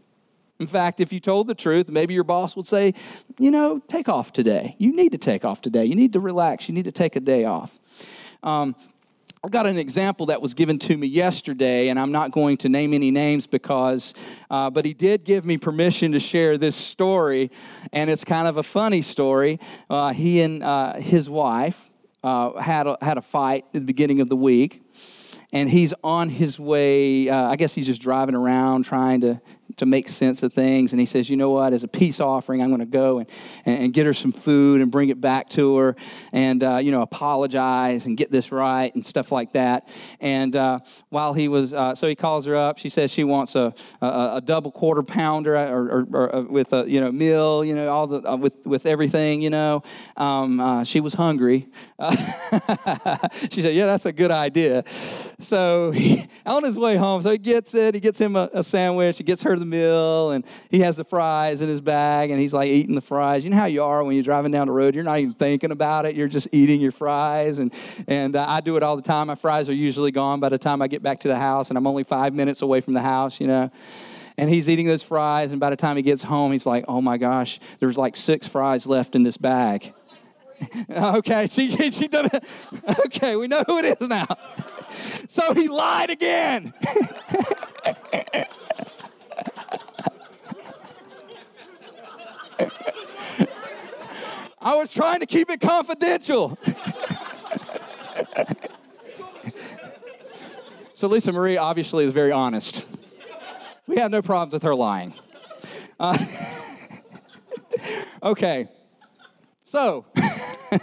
In 0.60 0.66
fact, 0.68 1.00
if 1.00 1.14
you 1.14 1.20
told 1.20 1.48
the 1.48 1.54
truth, 1.54 1.90
maybe 1.90 2.14
your 2.14 2.24
boss 2.24 2.56
would 2.56 2.66
say, 2.66 2.96
you 3.38 3.52
know, 3.52 3.80
take 3.88 4.10
off 4.10 4.34
today. 4.34 4.76
You 4.80 4.96
need 4.96 5.12
to 5.12 5.18
take 5.18 5.46
off 5.46 5.62
today. 5.62 5.86
You 5.86 5.96
need 5.96 6.14
to 6.14 6.20
relax. 6.20 6.68
You 6.68 6.74
need 6.74 6.86
to 6.86 6.92
take 6.92 7.16
a 7.16 7.20
day 7.20 7.46
off. 7.46 7.78
Um, 8.42 8.76
I've 9.44 9.52
got 9.52 9.68
an 9.68 9.78
example 9.78 10.26
that 10.28 10.42
was 10.42 10.56
given 10.56 10.80
to 10.80 10.98
me 10.98 11.06
yesterday, 11.06 11.90
and 11.90 12.00
I'm 12.00 12.12
not 12.12 12.32
going 12.32 12.58
to 12.58 12.70
name 12.70 12.92
any 12.92 13.12
names 13.12 13.46
because, 13.46 14.16
uh, 14.50 14.72
but 14.72 14.84
he 14.84 14.96
did 14.96 15.26
give 15.26 15.46
me 15.46 15.58
permission 15.60 16.12
to 16.14 16.20
share 16.20 16.58
this 16.58 16.76
story, 16.76 17.52
and 17.94 18.10
it's 18.10 18.24
kind 18.24 18.48
of 18.48 18.58
a 18.58 18.64
funny 18.64 19.04
story. 19.04 19.60
Uh, 19.92 20.12
he 20.12 20.42
and 20.42 20.64
uh, 20.64 20.94
his 20.96 21.30
wife 21.30 21.92
uh, 22.24 22.60
had, 22.60 22.88
a, 22.88 22.98
had 23.00 23.20
a 23.20 23.22
fight 23.22 23.66
at 23.68 23.74
the 23.74 23.82
beginning 23.82 24.22
of 24.22 24.30
the 24.30 24.36
week, 24.36 24.82
and 25.54 25.70
he's 25.70 25.94
on 26.04 26.30
his 26.30 26.60
way. 26.60 27.30
Uh, 27.30 27.44
I 27.44 27.58
guess 27.58 27.76
he's 27.76 27.86
just 27.86 28.02
driving 28.02 28.34
around 28.34 28.86
trying 28.86 29.22
to 29.22 29.40
to 29.76 29.86
make 29.86 30.08
sense 30.08 30.44
of 30.44 30.54
things. 30.54 30.94
And 30.94 31.00
he 31.00 31.06
says, 31.06 31.30
You 31.30 31.38
know 31.38 31.50
what? 31.50 31.74
As 31.74 31.84
a 31.84 31.88
peace 31.88 32.20
offering, 32.20 32.62
I'm 32.62 32.70
going 32.70 32.80
to 32.80 32.86
go 32.86 33.20
and, 33.20 33.28
and 33.66 33.94
get 33.94 34.06
her 34.06 34.14
some 34.14 34.32
food 34.32 34.82
and 34.82 34.90
bring 34.90 35.10
it 35.10 35.20
back 35.20 35.50
to 35.50 35.76
her 35.78 35.96
and, 36.32 36.64
uh, 36.64 36.78
you 36.78 36.92
know, 36.92 37.02
apologize 37.02 38.06
and 38.06 38.18
get 38.18 38.32
this 38.32 38.52
right 38.52 38.94
and 38.96 39.06
stuff 39.06 39.32
like 39.32 39.54
that. 39.54 39.88
And 40.20 40.56
uh, 40.56 40.80
while 41.10 41.34
he 41.34 41.48
was, 41.48 41.74
uh, 41.74 41.96
so 41.96 42.08
he 42.08 42.16
calls 42.16 42.46
her 42.46 42.56
up. 42.56 42.78
She 42.78 42.90
says 42.90 43.12
she 43.12 43.24
wants 43.24 43.56
a, 43.56 43.74
a, 44.02 44.36
a 44.36 44.42
double 44.44 44.72
quarter 44.72 45.04
pounder 45.04 45.56
or, 45.58 45.90
or, 45.90 46.08
or, 46.14 46.36
uh, 46.36 46.42
with 46.44 46.74
a, 46.74 46.90
you 46.90 47.02
know, 47.02 47.12
meal, 47.12 47.66
you 47.66 47.76
know, 47.76 47.90
all 47.90 48.08
the, 48.08 48.28
uh, 48.28 48.36
with, 48.36 48.66
with 48.66 48.86
everything, 48.86 49.42
you 49.42 49.50
know. 49.50 49.84
Um, 50.16 50.60
uh, 50.60 50.84
she 50.84 51.00
was 51.00 51.14
hungry. 51.14 51.68
she 53.50 53.62
said, 53.62 53.74
Yeah, 53.76 53.86
that's 53.86 54.06
a 54.06 54.14
good 54.14 54.32
idea. 54.32 54.84
So 55.40 55.92
he, 55.92 56.28
on 56.46 56.64
his 56.64 56.78
way 56.78 56.96
home, 56.96 57.22
so 57.22 57.32
he 57.32 57.38
gets 57.38 57.74
it. 57.74 57.94
He 57.94 58.00
gets 58.00 58.20
him 58.20 58.36
a, 58.36 58.50
a 58.54 58.64
sandwich. 58.64 59.18
He 59.18 59.24
gets 59.24 59.44
her 59.44 59.57
the 59.60 59.66
meal, 59.66 60.32
and 60.32 60.46
he 60.70 60.80
has 60.80 60.98
the 60.98 61.04
fries 61.04 61.62
in 61.62 61.70
his 61.70 61.82
bag, 61.82 62.32
and 62.32 62.40
he's 62.40 62.54
like 62.54 62.70
eating 62.70 62.96
the 62.96 63.02
fries. 63.02 63.44
You 63.44 63.50
know 63.50 63.58
how 63.58 63.66
you 63.66 63.84
are 63.84 64.04
when 64.04 64.16
you're 64.16 64.24
driving 64.24 64.52
down 64.52 64.68
the 64.68 64.74
road. 64.74 64.96
You're 64.96 65.04
not 65.04 65.20
even 65.20 65.34
thinking 65.34 65.72
about 65.72 66.06
it. 66.06 66.16
You're 66.16 66.28
just 66.28 66.48
eating 66.52 66.82
your 66.82 66.92
fries, 66.92 67.60
and 67.60 67.74
and 68.08 68.36
uh, 68.36 68.46
I 68.48 68.62
do 68.62 68.78
it 68.78 68.84
all 68.84 68.96
the 68.96 69.02
time. 69.02 69.28
My 69.28 69.36
fries 69.36 69.70
are 69.70 69.74
usually 69.74 70.12
gone 70.12 70.40
by 70.40 70.50
the 70.50 70.58
time 70.58 70.82
I 70.82 70.88
get 70.88 71.04
back 71.04 71.20
to 71.22 71.28
the 71.28 71.38
house, 71.38 71.70
and 71.70 71.78
I'm 71.78 71.88
only 71.88 72.04
five 72.04 72.34
minutes 72.34 72.62
away 72.62 72.82
from 72.82 72.94
the 72.94 73.02
house. 73.02 73.40
You 73.40 73.48
know 73.48 73.72
and 74.38 74.50
he's 74.50 74.70
eating 74.70 74.86
those 74.86 75.04
fries 75.04 75.52
and 75.52 75.60
by 75.60 75.70
the 75.70 75.76
time 75.76 75.98
he 75.98 76.04
gets 76.04 76.24
home 76.24 76.52
he's 76.52 76.66
like 76.66 76.86
oh 76.88 77.02
my 77.02 77.18
gosh 77.18 77.60
there's 77.80 77.98
like 77.98 78.16
six 78.16 78.48
fries 78.48 78.86
left 78.86 79.16
in 79.16 79.24
this 79.24 79.38
bag 79.38 79.94
okay 80.90 81.48
she, 81.48 81.72
she 81.92 82.08
done 82.08 82.30
it 82.32 82.44
okay 83.06 83.36
we 83.36 83.48
know 83.48 83.64
who 83.68 83.80
it 83.80 84.00
is 84.00 84.08
now 84.08 84.28
so 85.28 85.54
he 85.54 85.68
lied 85.68 86.10
again 86.10 86.74
I 94.60 94.76
was 94.76 94.92
trying 94.92 95.22
to 95.22 95.26
keep 95.26 95.50
it 95.50 95.62
confidential. 95.62 96.58
so 100.94 101.08
Lisa 101.08 101.32
Marie 101.32 101.58
obviously 101.58 102.06
is 102.06 102.12
very 102.12 102.32
honest. 102.32 102.86
We 103.88 103.98
have 103.98 104.12
no 104.12 104.22
problems 104.22 104.54
with 104.54 104.64
her 104.64 104.76
lying. 104.76 105.14
Uh, 106.00 106.18
okay, 108.24 108.68
so 109.66 110.06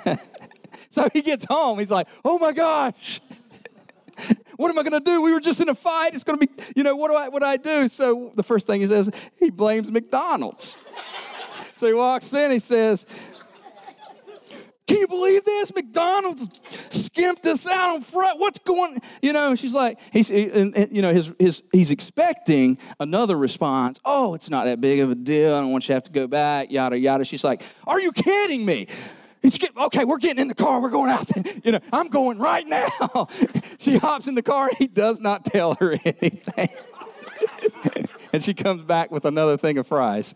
so 0.90 1.08
he 1.12 1.20
gets 1.20 1.44
home. 1.44 1.78
He's 1.78 1.90
like, 1.90 2.08
"Oh 2.24 2.38
my 2.38 2.52
gosh, 2.52 3.20
what 4.56 4.70
am 4.70 4.78
I 4.78 4.82
going 4.82 4.92
to 4.92 5.00
do? 5.00 5.20
We 5.20 5.32
were 5.32 5.40
just 5.40 5.60
in 5.60 5.68
a 5.68 5.74
fight. 5.74 6.14
It's 6.14 6.24
going 6.24 6.38
to 6.38 6.46
be, 6.46 6.52
you 6.74 6.82
know, 6.82 6.96
what 6.96 7.08
do 7.08 7.14
I 7.14 7.28
what 7.28 7.40
do 7.40 7.46
I 7.46 7.58
do?" 7.58 7.87
So 7.88 8.32
the 8.34 8.42
first 8.42 8.66
thing 8.66 8.80
he 8.80 8.87
says, 8.87 9.10
he 9.38 9.50
blames 9.50 9.90
McDonald's. 9.90 10.78
So 11.76 11.87
he 11.87 11.92
walks 11.92 12.32
in. 12.32 12.50
He 12.50 12.58
says, 12.58 13.06
can 14.87 14.98
you 14.98 15.06
believe 15.06 15.44
this? 15.44 15.74
McDonald's 15.74 16.46
skimped 16.90 17.46
us 17.46 17.66
out 17.66 17.94
on 17.94 18.02
front. 18.02 18.38
What's 18.38 18.58
going? 18.58 19.00
You 19.22 19.32
know, 19.32 19.54
she's 19.54 19.72
like, 19.72 19.98
he's, 20.12 20.30
and, 20.30 20.76
and, 20.76 20.94
you 20.94 21.00
know, 21.00 21.12
his, 21.12 21.32
his, 21.38 21.62
he's 21.72 21.90
expecting 21.90 22.76
another 23.00 23.38
response. 23.38 23.98
Oh, 24.04 24.34
it's 24.34 24.50
not 24.50 24.66
that 24.66 24.82
big 24.82 25.00
of 25.00 25.10
a 25.10 25.14
deal. 25.14 25.54
I 25.54 25.60
don't 25.60 25.72
want 25.72 25.84
you 25.84 25.88
to 25.88 25.94
have 25.94 26.04
to 26.04 26.12
go 26.12 26.26
back. 26.26 26.70
Yada 26.70 26.98
yada. 26.98 27.24
She's 27.24 27.44
like, 27.44 27.62
Are 27.87 27.98
you 27.98 28.12
kidding 28.12 28.66
me? 28.66 28.88
He's 29.40 29.56
get, 29.56 29.76
okay, 29.76 30.04
we're 30.04 30.18
getting 30.18 30.40
in 30.40 30.48
the 30.48 30.54
car. 30.54 30.80
We're 30.80 30.90
going 30.90 31.10
out. 31.10 31.28
There. 31.28 31.44
You 31.64 31.72
know, 31.72 31.80
I'm 31.92 32.08
going 32.08 32.38
right 32.38 32.66
now. 32.66 33.28
she 33.78 33.96
hops 33.96 34.26
in 34.26 34.34
the 34.34 34.42
car. 34.42 34.70
He 34.78 34.87
does 34.87 35.18
not 35.18 35.46
tell 35.46 35.74
her 35.80 35.98
anything, 36.04 36.70
and 38.32 38.42
she 38.42 38.54
comes 38.54 38.82
back 38.84 39.10
with 39.10 39.24
another 39.24 39.56
thing 39.56 39.76
of 39.78 39.87
fries. 39.87 40.34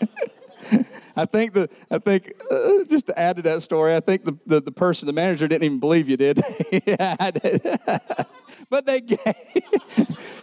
I 1.16 1.26
think 1.26 1.52
the 1.54 1.68
I 1.90 1.98
think 1.98 2.32
uh, 2.50 2.84
just 2.88 3.06
to 3.06 3.18
add 3.18 3.36
to 3.36 3.42
that 3.42 3.62
story, 3.62 3.94
I 3.94 4.00
think 4.00 4.24
the, 4.24 4.36
the, 4.46 4.60
the 4.60 4.72
person, 4.72 5.06
the 5.06 5.12
manager, 5.12 5.48
didn't 5.48 5.64
even 5.64 5.80
believe 5.80 6.08
you 6.08 6.16
did. 6.16 6.42
yeah, 6.86 7.30
did. 7.30 7.62
but 8.70 8.86
they 8.86 9.02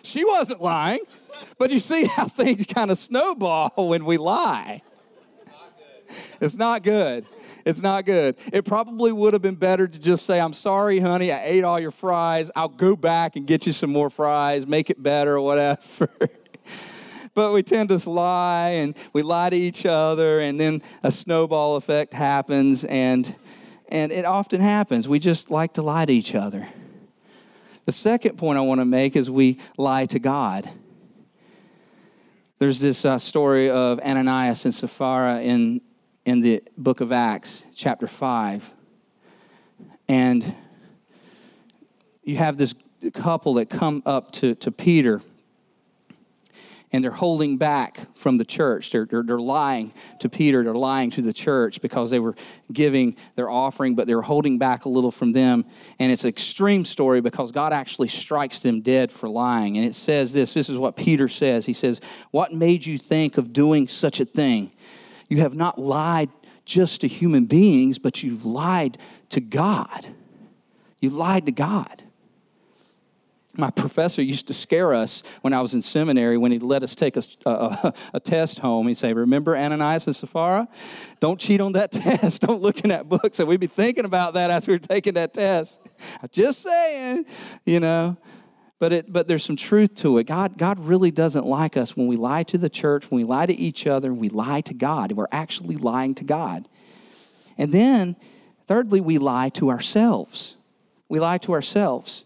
she 0.02 0.26
wasn't 0.26 0.62
lying. 0.62 1.00
But 1.58 1.72
you 1.72 1.80
see 1.80 2.06
how 2.06 2.28
things 2.28 2.66
kind 2.66 2.92
of 2.92 2.98
snowball 2.98 3.72
when 3.76 4.06
we 4.06 4.18
lie. 4.18 4.82
It's 6.42 6.56
not 6.56 6.84
good. 6.84 7.26
It's 7.66 7.82
not 7.82 8.06
good. 8.06 8.36
It 8.52 8.66
probably 8.66 9.12
would 9.12 9.34
have 9.34 9.42
been 9.42 9.56
better 9.56 9.88
to 9.88 10.00
just 10.00 10.26
say, 10.26 10.40
I'm 10.40 10.54
sorry, 10.54 11.00
honey, 11.00 11.32
I 11.32 11.44
ate 11.44 11.64
all 11.64 11.80
your 11.80 11.92
fries. 11.92 12.50
I'll 12.56 12.68
go 12.68 12.96
back 12.96 13.36
and 13.36 13.46
get 13.46 13.68
you 13.68 13.74
some 13.74 13.92
more 13.92 14.10
fries, 14.10 14.66
make 14.66 14.90
it 14.90 15.02
better 15.02 15.36
or 15.36 15.42
whatever 15.42 16.10
but 17.34 17.52
we 17.52 17.64
tend 17.64 17.90
to 17.90 18.10
lie 18.10 18.70
and 18.70 18.96
we 19.14 19.22
lie 19.22 19.50
to 19.50 19.56
each 19.56 19.86
other, 19.86 20.40
and 20.40 20.60
then 20.60 20.82
a 21.04 21.12
snowball 21.12 21.76
effect 21.76 22.14
happens, 22.14 22.84
and, 22.84 23.36
and 23.90 24.12
it 24.12 24.26
often 24.26 24.62
happens. 24.62 25.08
We 25.08 25.20
just 25.20 25.50
like 25.50 25.74
to 25.74 25.82
lie 25.82 26.06
to 26.06 26.14
each 26.14 26.36
other. 26.36 26.68
The 27.86 27.92
second 27.92 28.38
point 28.38 28.58
I 28.58 28.62
want 28.62 28.82
to 28.82 28.86
make 28.86 29.16
is 29.16 29.30
we 29.30 29.58
lie 29.78 30.06
to 30.08 30.20
God. 30.20 30.70
There's 32.60 32.80
this 32.80 33.06
uh, 33.06 33.18
story 33.18 33.70
of 33.70 34.00
Ananias 34.02 34.66
and 34.66 34.76
Sapphira 34.76 35.42
in, 35.42 35.82
in 36.26 36.42
the 36.42 36.62
book 36.78 37.02
of 37.02 37.12
Acts, 37.12 37.66
chapter 37.74 38.06
5. 38.06 38.70
and 40.08 40.56
you 42.24 42.36
have 42.36 42.58
this 42.58 42.76
couple 43.14 43.56
that 43.56 43.70
come 43.70 44.04
up 44.06 44.32
to, 44.34 44.56
to 44.56 44.72
Peter 44.72 45.22
and 46.92 47.04
they're 47.04 47.12
holding 47.12 47.58
back 47.58 48.08
from 48.16 48.38
the 48.38 48.46
church. 48.46 48.92
They're, 48.92 49.06
they're, 49.06 49.22
they're, 49.22 49.40
lying 49.40 49.94
to 50.20 50.30
Peter, 50.30 50.64
they're 50.64 50.74
lying 50.74 51.12
to 51.12 51.22
the 51.22 51.34
church 51.34 51.82
because 51.82 52.10
they 52.10 52.20
were 52.20 52.36
giving 52.74 53.16
their 53.36 53.50
offering, 53.50 53.96
but 53.96 54.08
they're 54.08 54.22
holding 54.22 54.58
back 54.58 54.86
a 54.86 54.90
little 54.90 55.12
from 55.12 55.32
them. 55.32 55.66
And 56.00 56.12
it's 56.12 56.24
an 56.24 56.30
extreme 56.30 56.86
story 56.86 57.22
because 57.22 57.52
God 57.52 57.74
actually 57.74 58.08
strikes 58.08 58.60
them 58.60 58.82
dead 58.82 59.12
for 59.12 59.30
lying. 59.30 59.78
And 59.78 59.86
it 59.86 59.96
says 59.96 60.34
this 60.34 60.54
this 60.54 60.70
is 60.70 60.78
what 60.78 60.96
Peter 60.96 61.28
says. 61.28 61.66
He 61.66 61.74
says, 61.74 62.02
What 62.32 62.54
made 62.54 62.86
you 62.86 62.98
think 62.98 63.38
of 63.38 63.54
doing 63.54 63.88
such 63.88 64.20
a 64.20 64.26
thing? 64.26 64.72
You 65.28 65.42
have 65.42 65.54
not 65.54 65.78
lied 65.78 66.30
just 66.66 67.02
to 67.02 67.08
human 67.08 67.46
beings, 67.46 68.00
but 68.00 68.24
you've 68.24 68.46
lied 68.46 68.98
to 69.30 69.42
God. 69.42 70.08
You 71.00 71.12
lied 71.12 71.46
to 71.46 71.52
God 71.52 72.04
my 73.60 73.70
professor 73.70 74.22
used 74.22 74.48
to 74.48 74.54
scare 74.54 74.94
us 74.94 75.22
when 75.42 75.54
I 75.54 75.62
was 75.62 75.74
in 75.74 75.82
seminary 75.82 76.38
when 76.38 76.52
he'd 76.52 76.64
let 76.64 76.82
us 76.84 76.96
take 76.96 77.18
a, 77.18 77.24
a, 77.46 77.94
a, 78.16 78.20
test 78.20 78.60
home. 78.60 78.88
He'd 78.88 78.98
say, 78.98 79.14
Remember 79.14 79.56
Ananias 79.56 80.08
and 80.08 80.16
Sapphira? 80.16 80.68
Don't 81.20 81.40
cheat 81.40 81.62
on 81.62 81.74
that 81.74 81.92
test. 81.92 82.42
Don't 82.42 82.62
look 82.62 82.82
in 82.82 82.90
that 82.90 83.10
book. 83.10 83.36
So 83.36 83.46
we'd 83.46 83.60
be 83.60 83.68
thinking 83.68 84.06
about 84.06 84.34
that 84.36 84.50
as 84.50 84.68
we 84.68 84.74
were 84.74 84.80
taking 84.80 85.16
that 85.16 85.34
test. 85.34 85.80
I'm 86.22 86.30
just 86.32 86.62
saying, 86.62 87.26
you 87.66 87.80
know. 87.80 88.18
But, 88.80 88.94
it, 88.94 89.12
but 89.12 89.28
there's 89.28 89.44
some 89.44 89.58
truth 89.58 89.94
to 89.96 90.20
it. 90.20 90.24
God, 90.24 90.58
God 90.58 90.80
really 90.80 91.12
doesn't 91.12 91.46
like 91.46 91.76
us 91.76 91.98
when 91.98 92.08
we 92.08 92.16
lie 92.16 92.44
to 92.44 92.58
the 92.58 92.70
church, 92.70 93.12
when 93.12 93.20
we 93.20 93.26
lie 93.26 93.46
to 93.46 93.54
each 93.54 93.86
other, 93.86 94.14
we 94.14 94.30
lie 94.30 94.62
to 94.62 94.74
God. 94.74 95.12
We're 95.12 95.28
actually 95.34 95.76
lying 95.76 96.16
to 96.16 96.24
God. 96.24 96.70
And 97.58 97.74
then, 97.74 98.16
thirdly, 98.68 99.02
we 99.02 99.18
lie 99.18 99.50
to 99.50 99.70
ourselves. 99.70 100.56
We 101.10 101.20
lie 101.20 101.40
to 101.40 101.52
ourselves. 101.52 102.24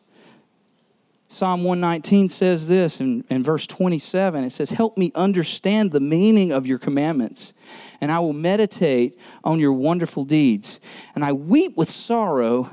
Psalm 1.34 1.64
119 1.64 2.30
says 2.30 2.68
this 2.68 3.00
in, 3.00 3.24
in 3.28 3.42
verse 3.42 3.66
27 3.66 4.44
it 4.44 4.52
says, 4.52 4.70
Help 4.70 5.00
me 5.00 5.12
understand 5.16 5.92
the 5.92 6.00
meaning 6.00 6.52
of 6.52 6.68
your 6.68 6.78
commandments, 6.78 7.54
and 8.00 8.12
I 8.12 8.20
will 8.20 8.34
meditate 8.34 9.18
on 9.44 9.60
your 9.60 9.74
wonderful 9.74 10.26
deeds. 10.26 10.80
And 11.16 11.26
I 11.26 11.34
weep 11.34 11.76
with 11.76 11.90
sorrow. 11.90 12.70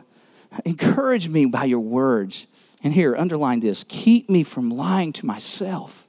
Encourage 0.67 1.27
me 1.27 1.47
by 1.47 1.65
your 1.65 1.81
words. 1.81 2.49
And 2.85 2.93
here, 2.93 3.17
underline 3.17 3.61
this 3.61 3.83
keep 3.83 4.29
me 4.29 4.43
from 4.43 4.71
lying 4.71 5.15
to 5.15 5.25
myself. 5.25 6.07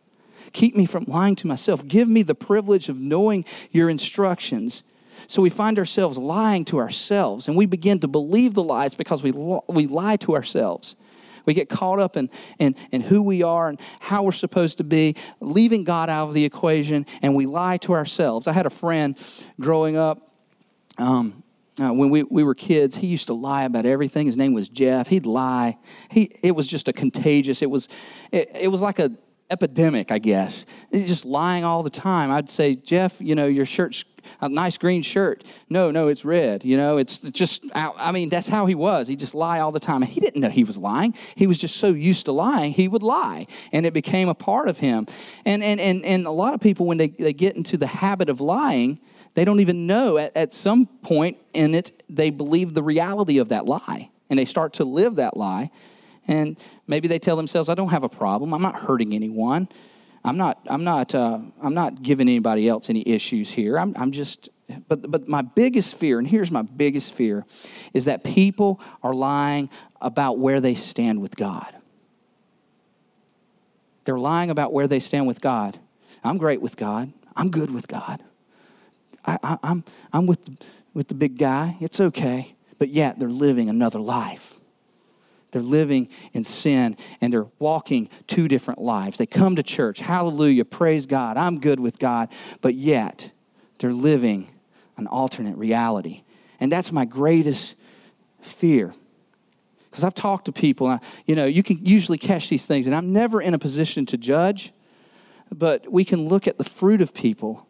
Keep 0.51 0.75
me 0.75 0.85
from 0.85 1.05
lying 1.07 1.37
to 1.37 1.47
myself. 1.47 1.87
Give 1.87 2.09
me 2.09 2.21
the 2.21 2.35
privilege 2.35 2.89
of 2.89 2.97
knowing 2.97 3.45
your 3.71 3.89
instructions. 3.89 4.83
So 5.27 5.41
we 5.41 5.49
find 5.49 5.79
ourselves 5.79 6.17
lying 6.17 6.65
to 6.65 6.79
ourselves, 6.79 7.47
and 7.47 7.55
we 7.55 7.65
begin 7.65 8.01
to 8.01 8.09
believe 8.09 8.55
the 8.55 8.63
lies 8.63 8.93
because 8.93 9.23
we, 9.23 9.31
we 9.31 9.87
lie 9.87 10.17
to 10.17 10.35
ourselves. 10.35 10.97
We 11.45 11.53
get 11.53 11.69
caught 11.69 11.99
up 11.99 12.17
in, 12.17 12.29
in, 12.59 12.75
in 12.91 13.01
who 13.01 13.21
we 13.21 13.43
are 13.43 13.69
and 13.69 13.79
how 13.99 14.23
we're 14.23 14.31
supposed 14.31 14.77
to 14.77 14.83
be, 14.83 15.15
leaving 15.39 15.83
God 15.83 16.09
out 16.09 16.27
of 16.27 16.33
the 16.33 16.45
equation, 16.45 17.05
and 17.21 17.35
we 17.35 17.45
lie 17.45 17.77
to 17.77 17.93
ourselves. 17.93 18.47
I 18.47 18.53
had 18.53 18.65
a 18.65 18.71
friend 18.71 19.17
growing 19.59 19.97
up. 19.97 20.31
Um, 20.97 21.43
uh, 21.81 21.93
when 21.93 22.09
we, 22.09 22.23
we 22.23 22.43
were 22.43 22.53
kids, 22.53 22.97
he 22.97 23.07
used 23.07 23.27
to 23.27 23.33
lie 23.33 23.63
about 23.63 23.85
everything. 23.85 24.25
His 24.25 24.37
name 24.37 24.53
was 24.53 24.69
Jeff. 24.69 25.07
He'd 25.07 25.25
lie. 25.25 25.77
He, 26.09 26.29
it 26.43 26.51
was 26.51 26.67
just 26.67 26.87
a 26.87 26.93
contagious, 26.93 27.61
it 27.61 27.69
was, 27.69 27.87
it, 28.31 28.51
it 28.53 28.67
was 28.67 28.81
like 28.81 28.99
a 28.99 29.11
epidemic, 29.49 30.11
I 30.11 30.19
guess. 30.19 30.65
He's 30.91 31.07
just 31.07 31.25
lying 31.25 31.63
all 31.63 31.83
the 31.83 31.89
time. 31.89 32.31
I'd 32.31 32.49
say, 32.49 32.73
Jeff, 32.73 33.17
you 33.19 33.35
know, 33.35 33.47
your 33.47 33.65
shirt's 33.65 34.03
a 34.39 34.49
nice 34.49 34.77
green 34.77 35.01
shirt. 35.01 35.43
No, 35.69 35.91
no, 35.91 36.07
it's 36.07 36.25
red. 36.25 36.63
You 36.63 36.77
know, 36.77 36.97
it's 36.97 37.19
just, 37.19 37.63
I 37.73 38.11
mean, 38.11 38.29
that's 38.29 38.47
how 38.47 38.65
he 38.65 38.75
was. 38.75 39.07
He 39.07 39.15
just 39.15 39.35
lie 39.35 39.59
all 39.59 39.71
the 39.71 39.79
time. 39.79 40.01
he 40.01 40.19
didn't 40.19 40.41
know 40.41 40.49
he 40.49 40.63
was 40.63 40.77
lying. 40.77 41.13
He 41.35 41.47
was 41.47 41.59
just 41.59 41.77
so 41.77 41.87
used 41.87 42.25
to 42.25 42.31
lying, 42.31 42.73
he 42.73 42.87
would 42.87 43.03
lie. 43.03 43.47
And 43.71 43.85
it 43.85 43.93
became 43.93 44.29
a 44.29 44.33
part 44.33 44.67
of 44.67 44.77
him. 44.77 45.07
And, 45.45 45.63
and, 45.63 45.79
and, 45.79 46.05
and 46.05 46.25
a 46.25 46.31
lot 46.31 46.53
of 46.53 46.59
people, 46.59 46.85
when 46.85 46.97
they, 46.97 47.07
they 47.07 47.33
get 47.33 47.55
into 47.55 47.77
the 47.77 47.87
habit 47.87 48.29
of 48.29 48.41
lying, 48.41 48.99
they 49.33 49.45
don't 49.45 49.59
even 49.59 49.87
know 49.87 50.17
at, 50.17 50.35
at 50.35 50.53
some 50.53 50.85
point 50.85 51.37
in 51.53 51.73
it, 51.75 52.03
they 52.09 52.29
believe 52.29 52.73
the 52.73 52.83
reality 52.83 53.37
of 53.37 53.49
that 53.49 53.65
lie. 53.65 54.09
And 54.29 54.39
they 54.39 54.45
start 54.45 54.73
to 54.73 54.85
live 54.85 55.15
that 55.15 55.35
lie. 55.35 55.71
And 56.27 56.57
maybe 56.87 57.07
they 57.07 57.19
tell 57.19 57.35
themselves, 57.35 57.69
I 57.69 57.75
don't 57.75 57.89
have 57.89 58.03
a 58.03 58.09
problem. 58.09 58.53
I'm 58.53 58.61
not 58.61 58.75
hurting 58.75 59.13
anyone. 59.13 59.67
I'm 60.23 60.37
not, 60.37 60.59
I'm 60.67 60.83
not, 60.83 61.15
uh, 61.15 61.39
I'm 61.61 61.73
not 61.73 62.03
giving 62.03 62.27
anybody 62.27 62.67
else 62.67 62.89
any 62.89 63.03
issues 63.07 63.49
here. 63.51 63.77
I'm, 63.77 63.93
I'm 63.97 64.11
just, 64.11 64.49
but, 64.87 65.09
but 65.09 65.27
my 65.27 65.41
biggest 65.41 65.95
fear, 65.95 66.19
and 66.19 66.27
here's 66.27 66.51
my 66.51 66.61
biggest 66.61 67.13
fear, 67.13 67.45
is 67.93 68.05
that 68.05 68.23
people 68.23 68.79
are 69.01 69.13
lying 69.13 69.69
about 69.99 70.37
where 70.37 70.61
they 70.61 70.75
stand 70.75 71.21
with 71.21 71.35
God. 71.35 71.73
They're 74.05 74.19
lying 74.19 74.49
about 74.49 74.73
where 74.73 74.87
they 74.87 74.99
stand 74.99 75.27
with 75.27 75.41
God. 75.41 75.79
I'm 76.23 76.37
great 76.37 76.61
with 76.61 76.77
God. 76.77 77.11
I'm 77.35 77.49
good 77.49 77.71
with 77.71 77.87
God. 77.87 78.21
I, 79.25 79.37
I, 79.43 79.57
I'm, 79.63 79.83
I'm 80.13 80.27
with, 80.27 80.39
with 80.93 81.07
the 81.07 81.13
big 81.13 81.37
guy. 81.37 81.77
It's 81.79 81.99
okay. 81.99 82.55
But 82.77 82.89
yet 82.89 83.19
they're 83.19 83.29
living 83.29 83.69
another 83.69 83.99
life. 83.99 84.55
They're 85.51 85.61
living 85.61 86.07
in 86.33 86.43
sin 86.43 86.97
and 87.19 87.31
they're 87.31 87.47
walking 87.59 88.09
two 88.27 88.47
different 88.47 88.81
lives. 88.81 89.17
They 89.17 89.25
come 89.25 89.55
to 89.57 89.63
church, 89.63 89.99
hallelujah, 89.99 90.65
praise 90.65 91.05
God, 91.05 91.37
I'm 91.37 91.59
good 91.59 91.79
with 91.79 91.99
God, 91.99 92.29
but 92.61 92.75
yet 92.75 93.31
they're 93.79 93.93
living 93.93 94.49
an 94.97 95.07
alternate 95.07 95.57
reality. 95.57 96.23
And 96.59 96.71
that's 96.71 96.91
my 96.91 97.05
greatest 97.05 97.75
fear. 98.41 98.93
Because 99.89 100.05
I've 100.05 100.15
talked 100.15 100.45
to 100.45 100.53
people, 100.53 100.87
I, 100.87 100.99
you 101.25 101.35
know, 101.35 101.45
you 101.45 101.63
can 101.63 101.85
usually 101.85 102.17
catch 102.17 102.47
these 102.47 102.65
things, 102.65 102.87
and 102.87 102.95
I'm 102.95 103.11
never 103.11 103.41
in 103.41 103.53
a 103.53 103.59
position 103.59 104.05
to 104.07 104.17
judge, 104.17 104.71
but 105.51 105.91
we 105.91 106.05
can 106.05 106.29
look 106.29 106.47
at 106.47 106.57
the 106.57 106.63
fruit 106.63 107.01
of 107.01 107.13
people. 107.13 107.67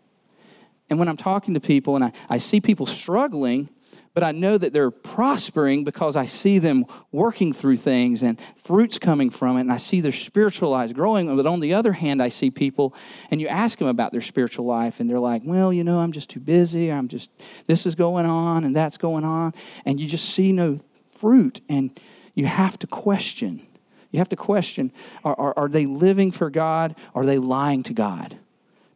And 0.90 1.00
when 1.00 1.08
I'm 1.08 1.18
talking 1.18 1.56
to 1.56 1.60
people 1.60 1.96
and 1.96 2.06
I, 2.06 2.12
I 2.30 2.38
see 2.38 2.62
people 2.62 2.86
struggling, 2.86 3.70
but 4.14 4.24
I 4.24 4.32
know 4.32 4.58
that 4.58 4.74
they're 4.74 4.92
prospering 4.92 5.84
because 5.84 6.16
I 6.16 6.26
see 6.26 6.60
them 6.60 6.86
working 7.12 7.54
through 7.54 7.78
things 7.78 8.24
and 8.24 8.40
fruits 8.58 9.00
coming 9.00 9.30
from 9.30 9.58
it, 9.58 9.62
and 9.62 9.72
I 9.72 9.78
see 9.78 10.02
their 10.02 10.12
spiritual 10.12 10.70
lives 10.70 10.94
growing. 10.94 11.34
But 11.36 11.46
on 11.46 11.62
the 11.62 11.74
other 11.74 11.94
hand, 11.94 12.22
I 12.22 12.30
see 12.30 12.52
people, 12.52 12.94
and 13.30 13.40
you 13.40 13.48
ask 13.48 13.80
them 13.80 13.88
about 13.88 14.12
their 14.12 14.22
spiritual 14.22 14.66
life, 14.66 15.00
and 15.00 15.10
they're 15.10 15.20
like, 15.20 15.44
well, 15.46 15.72
you 15.72 15.84
know, 15.84 16.00
I'm 16.00 16.12
just 16.12 16.30
too 16.30 16.42
busy. 16.42 16.92
I'm 16.92 17.08
just, 17.08 17.32
this 17.68 17.86
is 17.86 17.96
going 17.96 18.26
on, 18.26 18.64
and 18.66 18.76
that's 18.76 18.98
going 18.98 19.24
on. 19.24 19.54
And 19.86 20.00
you 20.00 20.08
just 20.08 20.30
see 20.30 20.52
no 20.52 20.80
fruit, 21.10 21.62
and 21.70 21.98
you 22.34 22.48
have 22.48 22.78
to 22.80 22.88
question. 22.88 23.66
You 24.12 24.20
have 24.20 24.30
to 24.30 24.36
question 24.36 24.92
are, 25.24 25.40
are, 25.40 25.54
are 25.56 25.70
they 25.70 25.86
living 25.86 26.32
for 26.32 26.50
God? 26.50 26.96
Are 27.16 27.26
they 27.26 27.38
lying 27.38 27.84
to 27.84 27.94
God? 27.94 28.38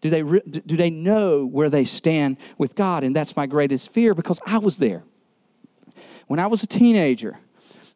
Do 0.05 0.11
they, 0.11 0.21
do 0.21 0.77
they 0.77 0.91
know 0.91 1.47
where 1.47 1.67
they 1.67 1.83
stand 1.83 2.37
with 2.59 2.75
God? 2.75 3.03
And 3.03 3.15
that's 3.15 3.35
my 3.35 3.47
greatest 3.47 3.89
fear 3.89 4.13
because 4.13 4.39
I 4.45 4.59
was 4.59 4.77
there. 4.77 5.03
When 6.27 6.39
I 6.39 6.45
was 6.45 6.61
a 6.61 6.67
teenager, 6.67 7.39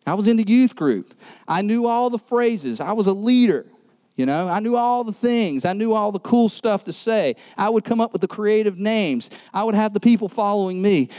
I 0.07 0.15
was 0.15 0.27
in 0.27 0.35
the 0.35 0.43
youth 0.43 0.75
group. 0.75 1.13
I 1.47 1.61
knew 1.61 1.85
all 1.85 2.09
the 2.09 2.17
phrases. 2.17 2.81
I 2.81 2.93
was 2.93 3.05
a 3.05 3.13
leader. 3.13 3.67
You 4.15 4.25
know, 4.25 4.49
I 4.49 4.59
knew 4.59 4.75
all 4.75 5.03
the 5.03 5.13
things. 5.13 5.65
I 5.65 5.73
knew 5.73 5.93
all 5.93 6.11
the 6.11 6.19
cool 6.19 6.49
stuff 6.49 6.83
to 6.85 6.93
say. 6.93 7.35
I 7.55 7.69
would 7.69 7.83
come 7.83 8.01
up 8.01 8.11
with 8.11 8.21
the 8.21 8.27
creative 8.27 8.79
names. 8.79 9.29
I 9.53 9.63
would 9.63 9.75
have 9.75 9.93
the 9.93 9.99
people 9.99 10.29
following 10.29 10.81
me. 10.81 11.09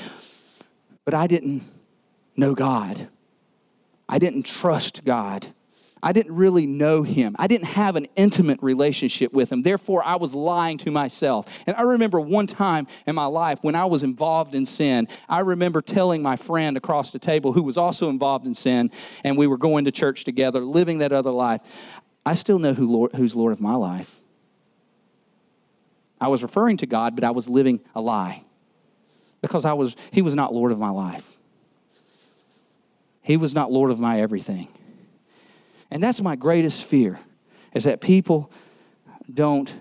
But 1.04 1.14
I 1.14 1.28
didn't 1.28 1.62
know 2.36 2.56
God. 2.56 3.06
I 4.08 4.18
didn't 4.18 4.42
trust 4.42 5.04
God. 5.04 5.54
I 6.02 6.12
didn't 6.12 6.34
really 6.34 6.66
know 6.66 7.02
him. 7.02 7.36
I 7.38 7.46
didn't 7.46 7.66
have 7.66 7.96
an 7.96 8.06
intimate 8.16 8.62
relationship 8.62 9.32
with 9.32 9.50
him. 9.50 9.62
Therefore, 9.62 10.02
I 10.04 10.16
was 10.16 10.34
lying 10.34 10.78
to 10.78 10.90
myself. 10.90 11.46
And 11.66 11.76
I 11.76 11.82
remember 11.82 12.20
one 12.20 12.46
time 12.46 12.86
in 13.06 13.14
my 13.14 13.26
life 13.26 13.58
when 13.62 13.74
I 13.74 13.84
was 13.84 14.02
involved 14.02 14.54
in 14.54 14.64
sin, 14.64 15.08
I 15.28 15.40
remember 15.40 15.82
telling 15.82 16.22
my 16.22 16.36
friend 16.36 16.76
across 16.76 17.10
the 17.10 17.18
table 17.18 17.52
who 17.52 17.62
was 17.62 17.76
also 17.76 18.08
involved 18.08 18.46
in 18.46 18.54
sin, 18.54 18.90
and 19.24 19.36
we 19.36 19.46
were 19.46 19.58
going 19.58 19.84
to 19.84 19.92
church 19.92 20.24
together, 20.24 20.60
living 20.60 20.98
that 20.98 21.12
other 21.12 21.30
life. 21.30 21.60
I 22.24 22.34
still 22.34 22.58
know 22.58 22.74
who 22.74 22.86
Lord, 22.86 23.14
who's 23.14 23.34
Lord 23.34 23.52
of 23.52 23.60
my 23.60 23.74
life. 23.74 24.20
I 26.20 26.28
was 26.28 26.42
referring 26.42 26.76
to 26.78 26.86
God, 26.86 27.14
but 27.14 27.24
I 27.24 27.30
was 27.30 27.48
living 27.48 27.80
a 27.94 28.00
lie 28.00 28.44
because 29.40 29.64
I 29.64 29.72
was, 29.72 29.96
he 30.10 30.22
was 30.22 30.34
not 30.34 30.52
Lord 30.52 30.70
of 30.70 30.78
my 30.78 30.90
life. 30.90 31.26
He 33.22 33.36
was 33.36 33.54
not 33.54 33.72
Lord 33.72 33.90
of 33.90 33.98
my 33.98 34.20
everything. 34.20 34.68
And 35.90 36.02
that's 36.02 36.20
my 36.20 36.36
greatest 36.36 36.84
fear 36.84 37.18
is 37.74 37.84
that 37.84 38.00
people 38.00 38.50
don't 39.32 39.72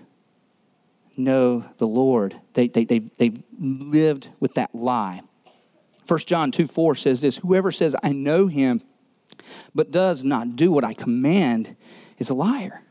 know 1.16 1.64
the 1.78 1.86
Lord. 1.86 2.40
They, 2.54 2.68
they, 2.68 2.84
they, 2.84 3.00
they've 3.18 3.42
lived 3.58 4.28
with 4.40 4.54
that 4.54 4.74
lie. 4.74 5.22
1 6.06 6.20
John 6.20 6.50
2 6.50 6.66
4 6.66 6.94
says 6.94 7.20
this 7.20 7.36
Whoever 7.36 7.70
says, 7.70 7.94
I 8.02 8.12
know 8.12 8.46
him, 8.46 8.82
but 9.74 9.90
does 9.90 10.24
not 10.24 10.56
do 10.56 10.72
what 10.72 10.84
I 10.84 10.94
command, 10.94 11.76
is 12.18 12.30
a 12.30 12.34
liar. 12.34 12.82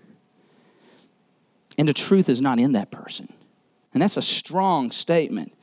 And 1.78 1.88
the 1.88 1.94
truth 1.94 2.30
is 2.30 2.42
not 2.42 2.60
in 2.60 2.74
that 2.74 2.92
person. 2.92 3.32
And 3.94 4.04
that's 4.04 4.18
a 4.18 4.22
strong 4.22 4.92
statement. 4.92 5.54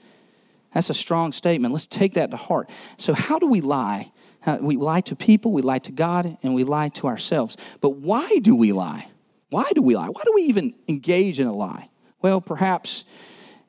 That's 0.74 0.90
a 0.90 0.94
strong 0.94 1.32
statement. 1.32 1.72
Let's 1.72 1.86
take 1.86 2.14
that 2.14 2.30
to 2.30 2.36
heart. 2.36 2.68
So, 2.98 3.14
how 3.14 3.38
do 3.38 3.46
we 3.46 3.60
lie 3.60 4.12
Uh, 4.46 4.58
we 4.60 4.76
lie 4.76 5.00
to 5.02 5.16
people, 5.16 5.52
we 5.52 5.60
lie 5.60 5.80
to 5.80 5.92
God, 5.92 6.38
and 6.42 6.54
we 6.54 6.62
lie 6.62 6.88
to 6.90 7.08
ourselves. 7.08 7.56
But 7.80 7.96
why 7.96 8.38
do 8.38 8.54
we 8.54 8.72
lie? 8.72 9.08
Why 9.50 9.70
do 9.74 9.82
we 9.82 9.96
lie? 9.96 10.06
Why 10.06 10.22
do 10.24 10.32
we 10.34 10.42
even 10.42 10.74
engage 10.88 11.40
in 11.40 11.48
a 11.48 11.52
lie? 11.52 11.90
Well, 12.22 12.40
perhaps 12.40 13.04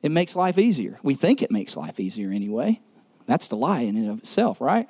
it 0.02 0.10
makes 0.10 0.36
life 0.36 0.56
easier. 0.56 0.98
We 1.02 1.14
think 1.14 1.42
it 1.42 1.50
makes 1.50 1.76
life 1.76 1.98
easier 1.98 2.30
anyway. 2.30 2.80
That's 3.26 3.48
the 3.48 3.56
lie 3.56 3.80
in 3.80 3.96
and 3.96 4.10
of 4.10 4.18
itself, 4.18 4.60
right? 4.60 4.88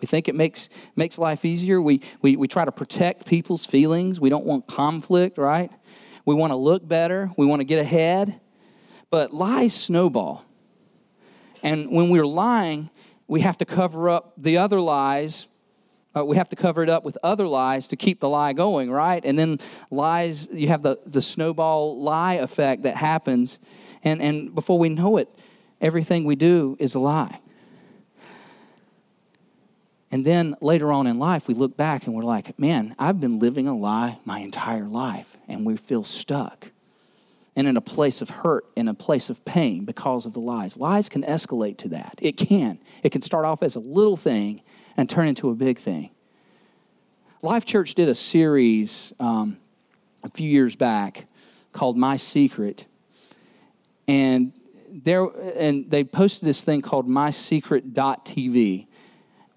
We 0.00 0.06
think 0.06 0.28
it 0.28 0.34
makes, 0.34 0.68
makes 0.94 1.18
life 1.18 1.44
easier. 1.44 1.80
We, 1.80 2.00
we, 2.20 2.36
we 2.36 2.48
try 2.48 2.64
to 2.64 2.72
protect 2.72 3.26
people's 3.26 3.64
feelings. 3.64 4.20
We 4.20 4.28
don't 4.28 4.44
want 4.44 4.66
conflict, 4.66 5.38
right? 5.38 5.70
We 6.24 6.34
want 6.34 6.50
to 6.50 6.56
look 6.56 6.86
better. 6.86 7.30
We 7.36 7.46
want 7.46 7.60
to 7.60 7.64
get 7.64 7.78
ahead. 7.78 8.40
But 9.10 9.32
lies 9.32 9.74
snowball. 9.74 10.44
And 11.62 11.90
when 11.90 12.10
we're 12.10 12.26
lying, 12.26 12.90
we 13.28 13.40
have 13.40 13.58
to 13.58 13.64
cover 13.64 14.08
up 14.08 14.32
the 14.36 14.58
other 14.58 14.80
lies. 14.80 15.46
Uh, 16.16 16.24
we 16.24 16.36
have 16.36 16.48
to 16.48 16.56
cover 16.56 16.82
it 16.82 16.88
up 16.88 17.04
with 17.04 17.18
other 17.22 17.46
lies 17.46 17.88
to 17.88 17.96
keep 17.96 18.20
the 18.20 18.28
lie 18.28 18.52
going, 18.52 18.90
right? 18.90 19.24
And 19.24 19.38
then 19.38 19.58
lies, 19.90 20.48
you 20.50 20.68
have 20.68 20.82
the, 20.82 20.98
the 21.04 21.20
snowball 21.20 22.00
lie 22.00 22.34
effect 22.34 22.84
that 22.84 22.96
happens. 22.96 23.58
And, 24.02 24.22
and 24.22 24.54
before 24.54 24.78
we 24.78 24.88
know 24.88 25.16
it, 25.18 25.28
everything 25.80 26.24
we 26.24 26.36
do 26.36 26.76
is 26.78 26.94
a 26.94 26.98
lie. 26.98 27.40
And 30.10 30.24
then 30.24 30.54
later 30.60 30.92
on 30.92 31.06
in 31.06 31.18
life, 31.18 31.48
we 31.48 31.54
look 31.54 31.76
back 31.76 32.06
and 32.06 32.14
we're 32.14 32.22
like, 32.22 32.58
man, 32.58 32.94
I've 32.98 33.20
been 33.20 33.38
living 33.38 33.66
a 33.66 33.76
lie 33.76 34.18
my 34.24 34.38
entire 34.38 34.86
life. 34.86 35.36
And 35.48 35.66
we 35.66 35.76
feel 35.76 36.04
stuck 36.04 36.70
and 37.56 37.66
in 37.66 37.76
a 37.76 37.80
place 37.80 38.20
of 38.20 38.28
hurt, 38.28 38.66
in 38.76 38.86
a 38.86 38.94
place 38.94 39.30
of 39.30 39.42
pain 39.46 39.86
because 39.86 40.26
of 40.26 40.34
the 40.34 40.40
lies. 40.40 40.76
Lies 40.76 41.08
can 41.08 41.22
escalate 41.22 41.78
to 41.78 41.88
that. 41.88 42.18
It 42.20 42.36
can. 42.36 42.78
It 43.02 43.10
can 43.10 43.22
start 43.22 43.46
off 43.46 43.62
as 43.62 43.74
a 43.74 43.80
little 43.80 44.16
thing 44.16 44.60
and 44.96 45.08
turn 45.08 45.26
into 45.26 45.48
a 45.48 45.54
big 45.54 45.78
thing. 45.78 46.10
Life 47.40 47.64
Church 47.64 47.94
did 47.94 48.08
a 48.08 48.14
series 48.14 49.14
um, 49.18 49.56
a 50.22 50.30
few 50.30 50.48
years 50.48 50.76
back 50.76 51.26
called 51.72 51.96
My 51.96 52.16
Secret. 52.16 52.86
And 54.06 54.52
there 54.90 55.24
and 55.24 55.90
they 55.90 56.04
posted 56.04 56.46
this 56.46 56.62
thing 56.62 56.82
called 56.82 57.08
mysecret.tv 57.08 58.86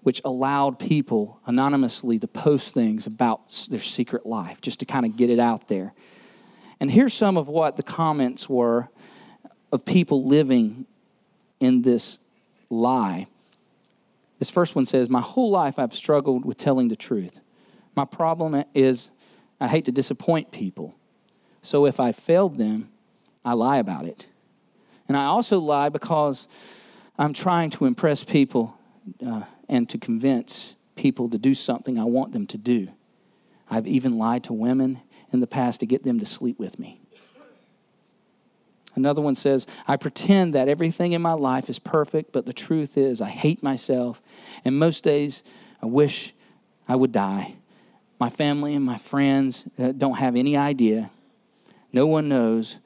which 0.02 0.22
allowed 0.24 0.78
people 0.78 1.38
anonymously 1.46 2.18
to 2.18 2.26
post 2.26 2.72
things 2.72 3.06
about 3.06 3.66
their 3.70 3.80
secret 3.80 4.24
life 4.24 4.60
just 4.60 4.80
to 4.80 4.86
kind 4.86 5.04
of 5.04 5.16
get 5.16 5.30
it 5.30 5.38
out 5.38 5.68
there 5.68 5.92
and 6.80 6.90
here's 6.90 7.14
some 7.14 7.36
of 7.36 7.46
what 7.46 7.76
the 7.76 7.82
comments 7.82 8.48
were 8.48 8.88
of 9.70 9.84
people 9.84 10.24
living 10.24 10.86
in 11.60 11.82
this 11.82 12.18
lie. 12.70 13.26
This 14.38 14.48
first 14.48 14.74
one 14.74 14.86
says, 14.86 15.10
My 15.10 15.20
whole 15.20 15.50
life 15.50 15.78
I've 15.78 15.94
struggled 15.94 16.44
with 16.44 16.56
telling 16.56 16.88
the 16.88 16.96
truth. 16.96 17.38
My 17.94 18.06
problem 18.06 18.64
is 18.74 19.10
I 19.60 19.68
hate 19.68 19.84
to 19.84 19.92
disappoint 19.92 20.50
people. 20.50 20.94
So 21.62 21.84
if 21.84 22.00
I 22.00 22.12
failed 22.12 22.56
them, 22.56 22.88
I 23.44 23.52
lie 23.52 23.78
about 23.78 24.06
it. 24.06 24.26
And 25.06 25.16
I 25.16 25.24
also 25.24 25.58
lie 25.58 25.90
because 25.90 26.48
I'm 27.18 27.34
trying 27.34 27.68
to 27.70 27.84
impress 27.84 28.24
people 28.24 28.78
uh, 29.24 29.42
and 29.68 29.88
to 29.90 29.98
convince 29.98 30.76
people 30.96 31.28
to 31.28 31.36
do 31.36 31.54
something 31.54 31.98
I 31.98 32.04
want 32.04 32.32
them 32.32 32.46
to 32.46 32.56
do. 32.56 32.88
I've 33.68 33.86
even 33.86 34.16
lied 34.16 34.44
to 34.44 34.52
women 34.52 35.00
in 35.32 35.40
the 35.40 35.46
past 35.46 35.80
to 35.80 35.86
get 35.86 36.02
them 36.02 36.18
to 36.18 36.26
sleep 36.26 36.58
with 36.58 36.78
me. 36.78 37.00
Another 38.94 39.22
one 39.22 39.34
says, 39.34 39.66
I 39.86 39.96
pretend 39.96 40.54
that 40.54 40.68
everything 40.68 41.12
in 41.12 41.22
my 41.22 41.32
life 41.32 41.70
is 41.70 41.78
perfect, 41.78 42.32
but 42.32 42.46
the 42.46 42.52
truth 42.52 42.98
is, 42.98 43.20
I 43.20 43.28
hate 43.28 43.62
myself, 43.62 44.20
and 44.64 44.78
most 44.78 45.04
days 45.04 45.42
I 45.80 45.86
wish 45.86 46.34
I 46.88 46.96
would 46.96 47.12
die. 47.12 47.54
My 48.18 48.28
family 48.28 48.74
and 48.74 48.84
my 48.84 48.98
friends 48.98 49.64
uh, 49.78 49.92
don't 49.92 50.18
have 50.18 50.36
any 50.36 50.56
idea. 50.56 51.10
No 51.92 52.06
one 52.06 52.28
knows 52.28 52.78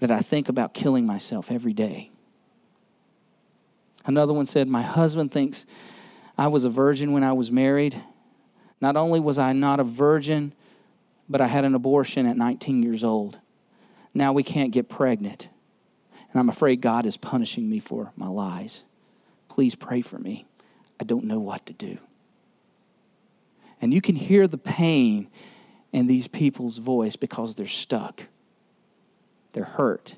that 0.00 0.10
I 0.10 0.20
think 0.20 0.48
about 0.48 0.74
killing 0.74 1.06
myself 1.06 1.50
every 1.50 1.74
day. 1.74 2.10
Another 4.06 4.32
one 4.32 4.46
said, 4.46 4.66
My 4.66 4.82
husband 4.82 5.30
thinks 5.30 5.66
I 6.36 6.48
was 6.48 6.64
a 6.64 6.70
virgin 6.70 7.12
when 7.12 7.22
I 7.22 7.34
was 7.34 7.50
married. 7.50 8.02
Not 8.80 8.96
only 8.96 9.20
was 9.20 9.38
I 9.38 9.52
not 9.52 9.78
a 9.78 9.84
virgin, 9.84 10.54
but 11.30 11.40
I 11.40 11.46
had 11.46 11.64
an 11.64 11.76
abortion 11.76 12.26
at 12.26 12.36
19 12.36 12.82
years 12.82 13.04
old. 13.04 13.38
Now 14.12 14.32
we 14.32 14.42
can't 14.42 14.72
get 14.72 14.88
pregnant. 14.88 15.48
And 16.32 16.40
I'm 16.40 16.48
afraid 16.48 16.80
God 16.80 17.06
is 17.06 17.16
punishing 17.16 17.70
me 17.70 17.78
for 17.78 18.12
my 18.16 18.26
lies. 18.26 18.82
Please 19.48 19.76
pray 19.76 20.00
for 20.00 20.18
me. 20.18 20.44
I 20.98 21.04
don't 21.04 21.24
know 21.24 21.38
what 21.38 21.64
to 21.66 21.72
do. 21.72 21.98
And 23.80 23.94
you 23.94 24.00
can 24.00 24.16
hear 24.16 24.48
the 24.48 24.58
pain 24.58 25.28
in 25.92 26.08
these 26.08 26.26
people's 26.26 26.78
voice 26.78 27.14
because 27.14 27.54
they're 27.54 27.66
stuck. 27.66 28.24
They're 29.52 29.64
hurt 29.64 30.16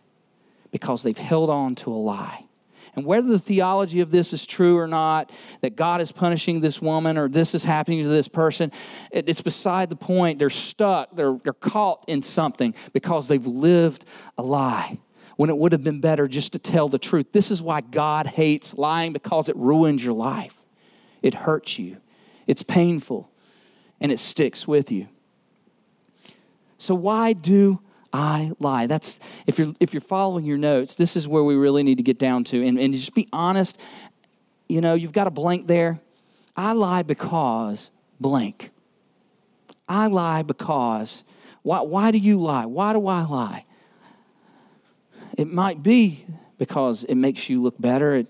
because 0.71 1.03
they've 1.03 1.17
held 1.17 1.51
on 1.51 1.75
to 1.77 1.93
a 1.93 1.95
lie. 1.95 2.47
And 2.95 3.07
whether 3.07 3.29
the 3.29 3.39
theology 3.39 4.01
of 4.01 4.11
this 4.11 4.33
is 4.33 4.45
true 4.45 4.77
or 4.77 4.87
not, 4.87 5.33
that 5.63 5.77
God 5.77 6.01
is 6.01 6.13
punishing 6.13 6.61
this 6.61 6.83
woman 6.83 7.17
or 7.17 7.29
this 7.29 7.55
is 7.55 7.65
happening 7.65 8.03
to 8.03 8.09
this 8.09 8.29
person, 8.29 8.71
it, 9.11 9.29
it's 9.29 9.41
beside 9.41 9.89
the 9.89 9.97
point. 9.97 10.39
They're 10.39 10.51
stuck, 10.51 11.17
they're, 11.17 11.39
they're 11.43 11.55
caught 11.55 12.05
in 12.07 12.21
something 12.21 12.75
because 12.93 13.29
they've 13.29 13.47
lived 13.47 14.05
a 14.37 14.43
lie 14.43 14.99
when 15.37 15.49
it 15.49 15.57
would 15.57 15.73
have 15.73 15.83
been 15.83 16.01
better 16.01 16.29
just 16.29 16.53
to 16.53 16.59
tell 16.59 16.89
the 16.89 16.99
truth. 16.99 17.33
This 17.33 17.51
is 17.51 17.63
why 17.63 17.81
God 17.81 18.27
hates 18.27 18.75
lying 18.75 19.15
because 19.15 19.49
it 19.49 19.57
ruins 19.57 20.05
your 20.05 20.15
life, 20.15 20.55
it 21.23 21.35
hurts 21.35 21.79
you, 21.79 21.97
it's 22.47 22.63
painful, 22.63 23.31
and 24.01 24.13
it 24.13 24.19
sticks 24.19 24.69
with 24.69 24.93
you. 24.93 25.09
So, 26.77 26.95
why 26.95 27.33
do 27.33 27.81
I 28.13 28.53
lie. 28.59 28.87
That's 28.87 29.19
if 29.47 29.59
you're 29.59 29.73
if 29.81 29.95
you're 29.95 30.01
following 30.01 30.45
your 30.45 30.59
notes, 30.59 30.95
this 30.95 31.17
is 31.17 31.27
where 31.27 31.43
we 31.43 31.55
really 31.55 31.83
need 31.83 31.97
to 31.97 32.03
get 32.03 32.19
down 32.19 32.45
to 32.45 32.67
and, 32.67 32.79
and 32.79 32.93
just 32.93 33.15
be 33.15 33.29
honest. 33.33 33.79
You 34.69 34.81
know, 34.81 34.95
you've 34.95 35.13
got 35.13 35.27
a 35.27 35.31
blank 35.31 35.67
there. 35.67 36.01
I 36.57 36.73
lie 36.73 37.03
because 37.03 37.91
blank. 38.21 38.71
I 39.89 40.07
lie 40.09 40.43
because 40.43 41.25
why 41.63 41.81
why 41.81 42.11
do 42.11 42.19
you 42.19 42.39
lie? 42.39 42.67
Why 42.67 42.93
do 42.93 43.07
I 43.07 43.25
lie? 43.25 43.65
It 45.39 45.51
might 45.51 45.83
be 45.83 46.27
because 46.59 47.05
it 47.05 47.15
makes 47.15 47.49
you 47.49 47.63
look 47.63 47.81
better. 47.81 48.15
It 48.17 48.29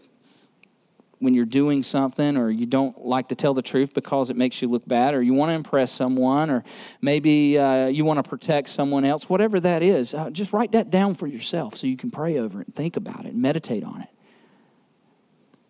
when 1.22 1.34
you're 1.34 1.44
doing 1.44 1.84
something 1.84 2.36
or 2.36 2.50
you 2.50 2.66
don't 2.66 3.06
like 3.06 3.28
to 3.28 3.36
tell 3.36 3.54
the 3.54 3.62
truth 3.62 3.94
because 3.94 4.28
it 4.28 4.36
makes 4.36 4.60
you 4.60 4.68
look 4.68 4.86
bad 4.88 5.14
or 5.14 5.22
you 5.22 5.32
want 5.32 5.50
to 5.50 5.54
impress 5.54 5.92
someone 5.92 6.50
or 6.50 6.64
maybe 7.00 7.56
uh, 7.56 7.86
you 7.86 8.04
want 8.04 8.18
to 8.18 8.28
protect 8.28 8.68
someone 8.68 9.04
else, 9.04 9.28
whatever 9.28 9.60
that 9.60 9.84
is, 9.84 10.14
uh, 10.14 10.30
just 10.30 10.52
write 10.52 10.72
that 10.72 10.90
down 10.90 11.14
for 11.14 11.28
yourself 11.28 11.76
so 11.76 11.86
you 11.86 11.96
can 11.96 12.10
pray 12.10 12.38
over 12.38 12.60
it 12.60 12.66
and 12.66 12.74
think 12.74 12.96
about 12.96 13.24
it 13.24 13.34
and 13.34 13.40
meditate 13.40 13.84
on 13.84 14.02
it. 14.02 14.08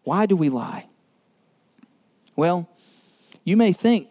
Why 0.05 0.25
do 0.25 0.37
we 0.37 0.49
lie? 0.49 0.87
Well, 2.35 2.67
you 3.45 3.59
may 3.59 3.75
think 3.75 4.09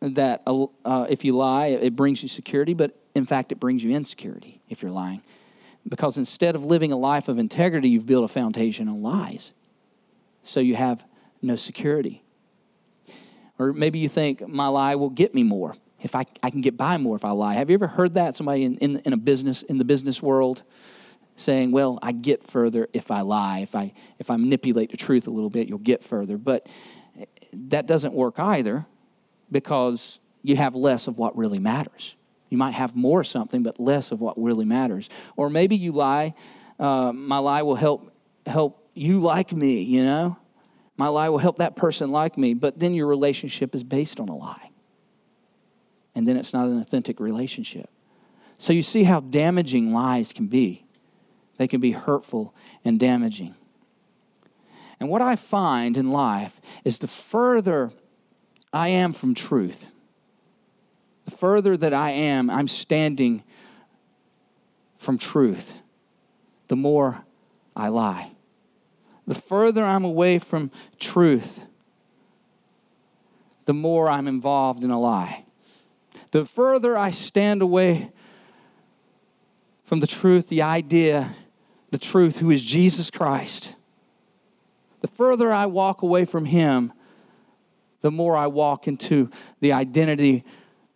that 0.00 0.42
uh, 0.48 1.06
if 1.08 1.24
you 1.24 1.36
lie, 1.36 1.66
it 1.66 1.94
brings 1.94 2.24
you 2.24 2.28
security, 2.28 2.74
but 2.74 2.98
in 3.14 3.24
fact, 3.24 3.52
it 3.52 3.60
brings 3.60 3.84
you 3.84 3.92
insecurity 3.92 4.60
if 4.68 4.82
you're 4.82 4.90
lying. 4.90 5.22
Because 5.88 6.18
instead 6.18 6.56
of 6.56 6.64
living 6.64 6.90
a 6.90 6.96
life 6.96 7.28
of 7.28 7.38
integrity, 7.38 7.88
you've 7.88 8.06
built 8.06 8.24
a 8.24 8.28
foundation 8.28 8.88
on 8.88 9.00
lies 9.00 9.52
so 10.42 10.60
you 10.60 10.76
have 10.76 11.04
no 11.40 11.56
security. 11.56 12.22
Or 13.58 13.72
maybe 13.72 13.98
you 13.98 14.08
think 14.08 14.46
my 14.46 14.66
lie 14.68 14.94
will 14.94 15.10
get 15.10 15.34
me 15.34 15.42
more 15.42 15.74
if 16.00 16.16
I, 16.16 16.26
I 16.42 16.50
can 16.50 16.60
get 16.60 16.76
by 16.76 16.96
more 16.96 17.16
if 17.16 17.24
I 17.24 17.30
lie. 17.30 17.54
Have 17.54 17.70
you 17.70 17.74
ever 17.74 17.86
heard 17.86 18.14
that? 18.14 18.36
Somebody 18.36 18.64
in, 18.64 18.76
in, 18.78 18.96
in 19.04 19.12
a 19.12 19.16
business, 19.16 19.62
in 19.62 19.78
the 19.78 19.84
business 19.84 20.20
world, 20.20 20.62
saying, 21.36 21.70
well, 21.70 21.98
I 22.02 22.12
get 22.12 22.42
further 22.44 22.88
if 22.92 23.10
I 23.10 23.20
lie. 23.20 23.60
If 23.60 23.74
I, 23.74 23.92
if 24.18 24.30
I 24.30 24.36
manipulate 24.36 24.90
the 24.90 24.96
truth 24.96 25.26
a 25.26 25.30
little 25.30 25.50
bit, 25.50 25.68
you'll 25.68 25.78
get 25.78 26.02
further. 26.02 26.36
But 26.36 26.68
that 27.52 27.86
doesn't 27.86 28.14
work 28.14 28.38
either 28.38 28.86
because 29.50 30.18
you 30.42 30.56
have 30.56 30.74
less 30.74 31.06
of 31.06 31.18
what 31.18 31.36
really 31.36 31.58
matters. 31.58 32.16
You 32.48 32.58
might 32.58 32.72
have 32.72 32.94
more 32.94 33.24
something, 33.24 33.62
but 33.62 33.78
less 33.80 34.10
of 34.10 34.20
what 34.20 34.40
really 34.40 34.64
matters. 34.64 35.08
Or 35.36 35.48
maybe 35.48 35.76
you 35.76 35.92
lie, 35.92 36.34
uh, 36.78 37.12
my 37.12 37.38
lie 37.38 37.62
will 37.62 37.76
help, 37.76 38.12
help 38.44 38.81
you 38.94 39.20
like 39.20 39.52
me, 39.52 39.80
you 39.80 40.04
know? 40.04 40.36
My 40.96 41.08
lie 41.08 41.28
will 41.28 41.38
help 41.38 41.58
that 41.58 41.74
person 41.74 42.10
like 42.10 42.36
me, 42.36 42.54
but 42.54 42.78
then 42.78 42.94
your 42.94 43.06
relationship 43.06 43.74
is 43.74 43.82
based 43.82 44.20
on 44.20 44.28
a 44.28 44.36
lie. 44.36 44.70
And 46.14 46.28
then 46.28 46.36
it's 46.36 46.52
not 46.52 46.66
an 46.66 46.78
authentic 46.78 47.18
relationship. 47.18 47.88
So 48.58 48.72
you 48.72 48.82
see 48.82 49.04
how 49.04 49.20
damaging 49.20 49.92
lies 49.92 50.32
can 50.32 50.46
be. 50.46 50.84
They 51.56 51.66
can 51.66 51.80
be 51.80 51.92
hurtful 51.92 52.54
and 52.84 53.00
damaging. 53.00 53.54
And 55.00 55.08
what 55.08 55.22
I 55.22 55.36
find 55.36 55.96
in 55.96 56.10
life 56.10 56.60
is 56.84 56.98
the 56.98 57.08
further 57.08 57.90
I 58.72 58.88
am 58.88 59.12
from 59.12 59.34
truth, 59.34 59.88
the 61.24 61.30
further 61.30 61.76
that 61.76 61.92
I 61.92 62.10
am, 62.10 62.50
I'm 62.50 62.68
standing 62.68 63.42
from 64.98 65.18
truth, 65.18 65.72
the 66.68 66.76
more 66.76 67.24
I 67.74 67.88
lie 67.88 68.32
the 69.26 69.34
further 69.34 69.84
I'm 69.84 70.04
away 70.04 70.38
from 70.38 70.70
truth, 70.98 71.60
the 73.64 73.74
more 73.74 74.08
I'm 74.08 74.26
involved 74.26 74.82
in 74.84 74.90
a 74.90 75.00
lie. 75.00 75.44
The 76.32 76.44
further 76.44 76.96
I 76.96 77.10
stand 77.10 77.62
away 77.62 78.10
from 79.84 80.00
the 80.00 80.06
truth, 80.06 80.48
the 80.48 80.62
idea, 80.62 81.34
the 81.90 81.98
truth, 81.98 82.38
who 82.38 82.50
is 82.50 82.64
Jesus 82.64 83.10
Christ, 83.10 83.74
the 85.00 85.08
further 85.08 85.52
I 85.52 85.66
walk 85.66 86.02
away 86.02 86.24
from 86.24 86.46
Him, 86.46 86.92
the 88.00 88.10
more 88.10 88.36
I 88.36 88.46
walk 88.46 88.88
into 88.88 89.30
the 89.60 89.72
identity 89.72 90.44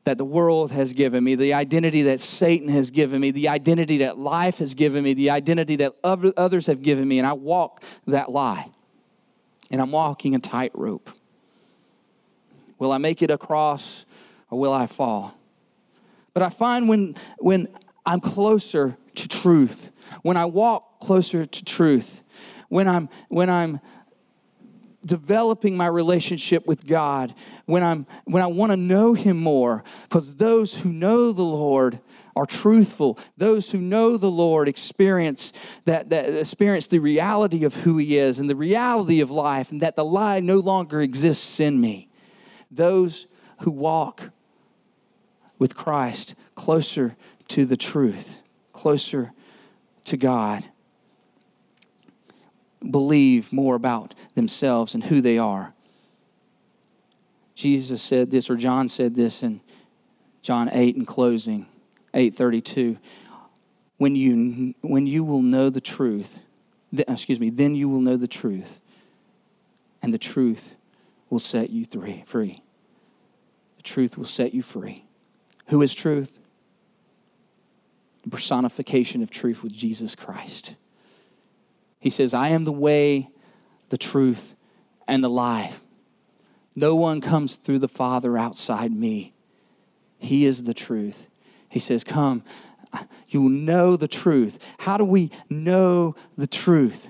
that 0.07 0.19
the 0.19 0.25
world 0.25 0.71
has 0.71 0.93
given 0.93 1.25
me, 1.25 1.35
the 1.35 1.53
identity 1.53 2.03
that 2.03 2.21
Satan 2.21 2.69
has 2.69 2.93
given 2.93 3.21
me, 3.21 3.33
the 3.33 3.49
identity 3.49 3.99
that 3.99 4.17
life 4.17 4.59
has 4.59 4.73
given 4.73 5.03
me, 5.03 5.15
the 5.15 5.31
identity 5.31 5.75
that 5.75 5.97
others 6.05 6.67
have 6.67 6.81
given 6.81 7.09
me, 7.09 7.19
and 7.19 7.27
I 7.27 7.33
walk 7.33 7.83
that 8.07 8.31
lie. 8.31 8.71
And 9.69 9.81
I'm 9.81 9.91
walking 9.91 10.37
a 10.37 10.39
tightrope. 10.39 11.11
Will 12.79 12.93
I 12.93 12.99
make 12.99 13.21
it 13.21 13.33
across 13.33 14.07
or 14.49 14.61
will 14.61 14.73
I 14.73 14.87
fall? 14.87 15.35
But 16.35 16.45
I 16.45 16.51
find 16.51 16.89
when, 16.89 17.17
when 17.39 17.67
I'm 18.07 18.21
closer 18.21 18.97
to 19.17 19.27
truth, 19.27 19.91
when 20.23 20.37
I 20.37 20.45
walk 20.45 21.01
closer 21.01 21.45
to 21.45 21.65
truth, 21.65 22.23
when 22.69 22.87
I'm, 22.87 23.09
when 23.29 23.51
I'm 23.51 23.81
developing 25.07 25.77
my 25.77 25.87
relationship 25.87 26.67
with 26.67 26.87
God, 26.87 27.35
when, 27.65 27.83
I'm, 27.83 28.07
when 28.25 28.43
I 28.43 28.47
want 28.47 28.73
to 28.73 28.77
know 28.77 29.15
Him 29.15 29.39
more, 29.39 29.85
because 30.03 30.37
those 30.37 30.75
who 30.75 30.91
know 30.91 31.33
the 31.33 31.43
Lord 31.43 32.01
are 32.35 32.47
truthful. 32.47 33.19
Those 33.39 33.71
who 33.71 33.79
know 33.79 34.19
the 34.19 34.31
Lord 34.31 34.69
experience 34.69 35.53
that, 35.87 36.11
that 36.11 36.29
experience 36.35 36.87
the 36.87 36.99
reality 36.99 37.65
of 37.65 37.75
who 37.77 37.97
He 37.97 38.19
is 38.19 38.39
and 38.39 38.51
the 38.51 38.57
reality 38.57 39.21
of 39.21 39.31
life, 39.31 39.71
and 39.71 39.81
that 39.81 39.97
the 39.97 40.05
lie 40.05 40.41
no 40.41 40.59
longer 40.59 41.01
exists 41.01 41.59
in 41.61 41.81
me. 41.81 42.11
Those 42.71 43.27
who 43.61 43.71
walk 43.71 44.31
with 45.59 45.77
Christ 45.77 46.35
closer 46.55 47.17
to 47.49 47.65
the 47.65 47.77
truth, 47.77 48.41
closer 48.73 49.33
to 50.05 50.17
God 50.17 50.65
believe 52.91 53.53
more 53.53 53.75
about 53.75 54.15
themselves 54.35 54.95
and 54.95 55.05
who 55.05 55.21
they 55.21 55.39
are. 55.39 55.75
Jesus 57.55 58.03
said 58.03 58.31
this, 58.31 58.51
or 58.51 58.57
John 58.57 58.89
said 58.89 59.17
this 59.17 59.43
in 59.43 59.61
John 60.43 60.69
8 60.71 60.95
in 60.95 61.07
closing, 61.07 61.67
832. 62.15 62.99
When 63.97 64.15
you, 64.15 64.75
when 64.83 65.07
you 65.07 65.25
will 65.25 65.43
know 65.43 65.71
the 65.71 65.81
truth, 65.81 66.41
th- 66.95 67.09
excuse 67.09 67.41
me, 67.41 67.51
then 67.51 67.75
you 67.75 67.89
will 67.89 68.01
know 68.01 68.17
the 68.17 68.29
truth, 68.29 68.79
and 70.03 70.13
the 70.13 70.19
truth 70.19 70.75
will 71.31 71.41
set 71.41 71.71
you 71.71 71.87
free. 72.27 72.63
The 73.79 73.83
truth 73.83 74.19
will 74.19 74.27
set 74.27 74.53
you 74.55 74.63
free. 74.63 75.07
Who 75.69 75.83
is 75.83 75.95
truth? 75.95 76.39
The 78.23 78.31
personification 78.31 79.23
of 79.23 79.31
truth 79.31 79.63
with 79.63 79.73
Jesus 79.73 80.15
Christ. 80.15 80.75
He 82.07 82.11
says, 82.11 82.33
I 82.33 82.51
am 82.51 82.63
the 82.63 82.71
way, 82.71 83.31
the 83.89 83.99
truth, 83.99 84.55
and 85.09 85.25
the 85.25 85.29
life. 85.29 85.81
No 86.77 86.95
one 86.95 87.21
comes 87.21 87.57
through 87.57 87.81
the 87.81 87.89
Father 87.89 88.39
outside 88.39 88.93
me. 88.93 89.35
He 90.17 90.45
is 90.45 90.63
the 90.63 90.73
truth. 90.73 91.27
He 91.69 91.81
says, 91.81 92.05
Come, 92.05 92.45
you 93.27 93.43
will 93.43 93.49
know 93.49 93.97
the 93.97 94.07
truth. 94.07 94.61
How 94.79 94.97
do 94.97 95.05
we 95.05 95.33
know 95.51 96.15
the 96.39 96.47
truth? 96.47 97.09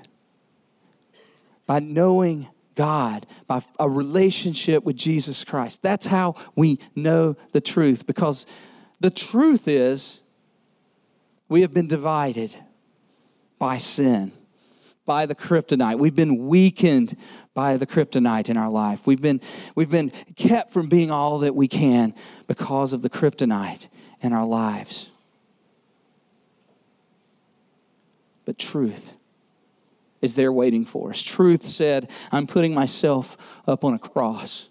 By 1.66 1.80
knowing 1.80 2.49
God, 2.74 3.26
by 3.47 3.62
a 3.78 3.90
relationship 3.90 4.82
with 4.82 4.97
Jesus 4.97 5.44
Christ. 5.44 5.82
That's 5.82 6.07
how 6.07 6.36
we 6.55 6.78
know 6.94 7.36
the 7.53 7.61
truth 7.61 8.07
because 8.07 8.47
the 9.01 9.11
truth 9.11 9.68
is 9.68 10.20
we 11.51 11.61
have 11.61 11.74
been 11.74 11.86
divided 11.86 12.57
by 13.59 13.76
sin 13.76 14.32
by 15.07 15.24
the 15.24 15.34
kryptonite. 15.34 15.98
We've 15.98 16.14
been 16.14 16.48
weakened 16.48 17.16
by 17.54 17.76
the 17.78 17.86
kryptonite 17.86 18.50
in 18.50 18.57
our 18.57 18.68
life. 18.68 19.00
We've 19.07 19.20
been, 19.20 19.40
we've 19.74 19.88
been 19.88 20.11
kept 20.34 20.72
from 20.72 20.88
being 20.88 21.11
all 21.11 21.38
that 21.38 21.54
we 21.54 21.68
can 21.68 22.14
because 22.46 22.92
of 22.92 23.00
the 23.00 23.09
kryptonite 23.09 23.86
in 24.20 24.32
our 24.32 24.44
lives. 24.44 25.09
But 28.44 28.59
truth 28.59 29.14
is 30.20 30.34
there 30.34 30.52
waiting 30.52 30.84
for 30.84 31.11
us. 31.11 31.22
Truth 31.22 31.68
said, 31.68 32.11
I'm 32.32 32.46
putting 32.46 32.74
myself 32.74 33.36
up 33.66 33.84
on 33.84 33.94
a 33.94 33.98
cross. 33.98 34.68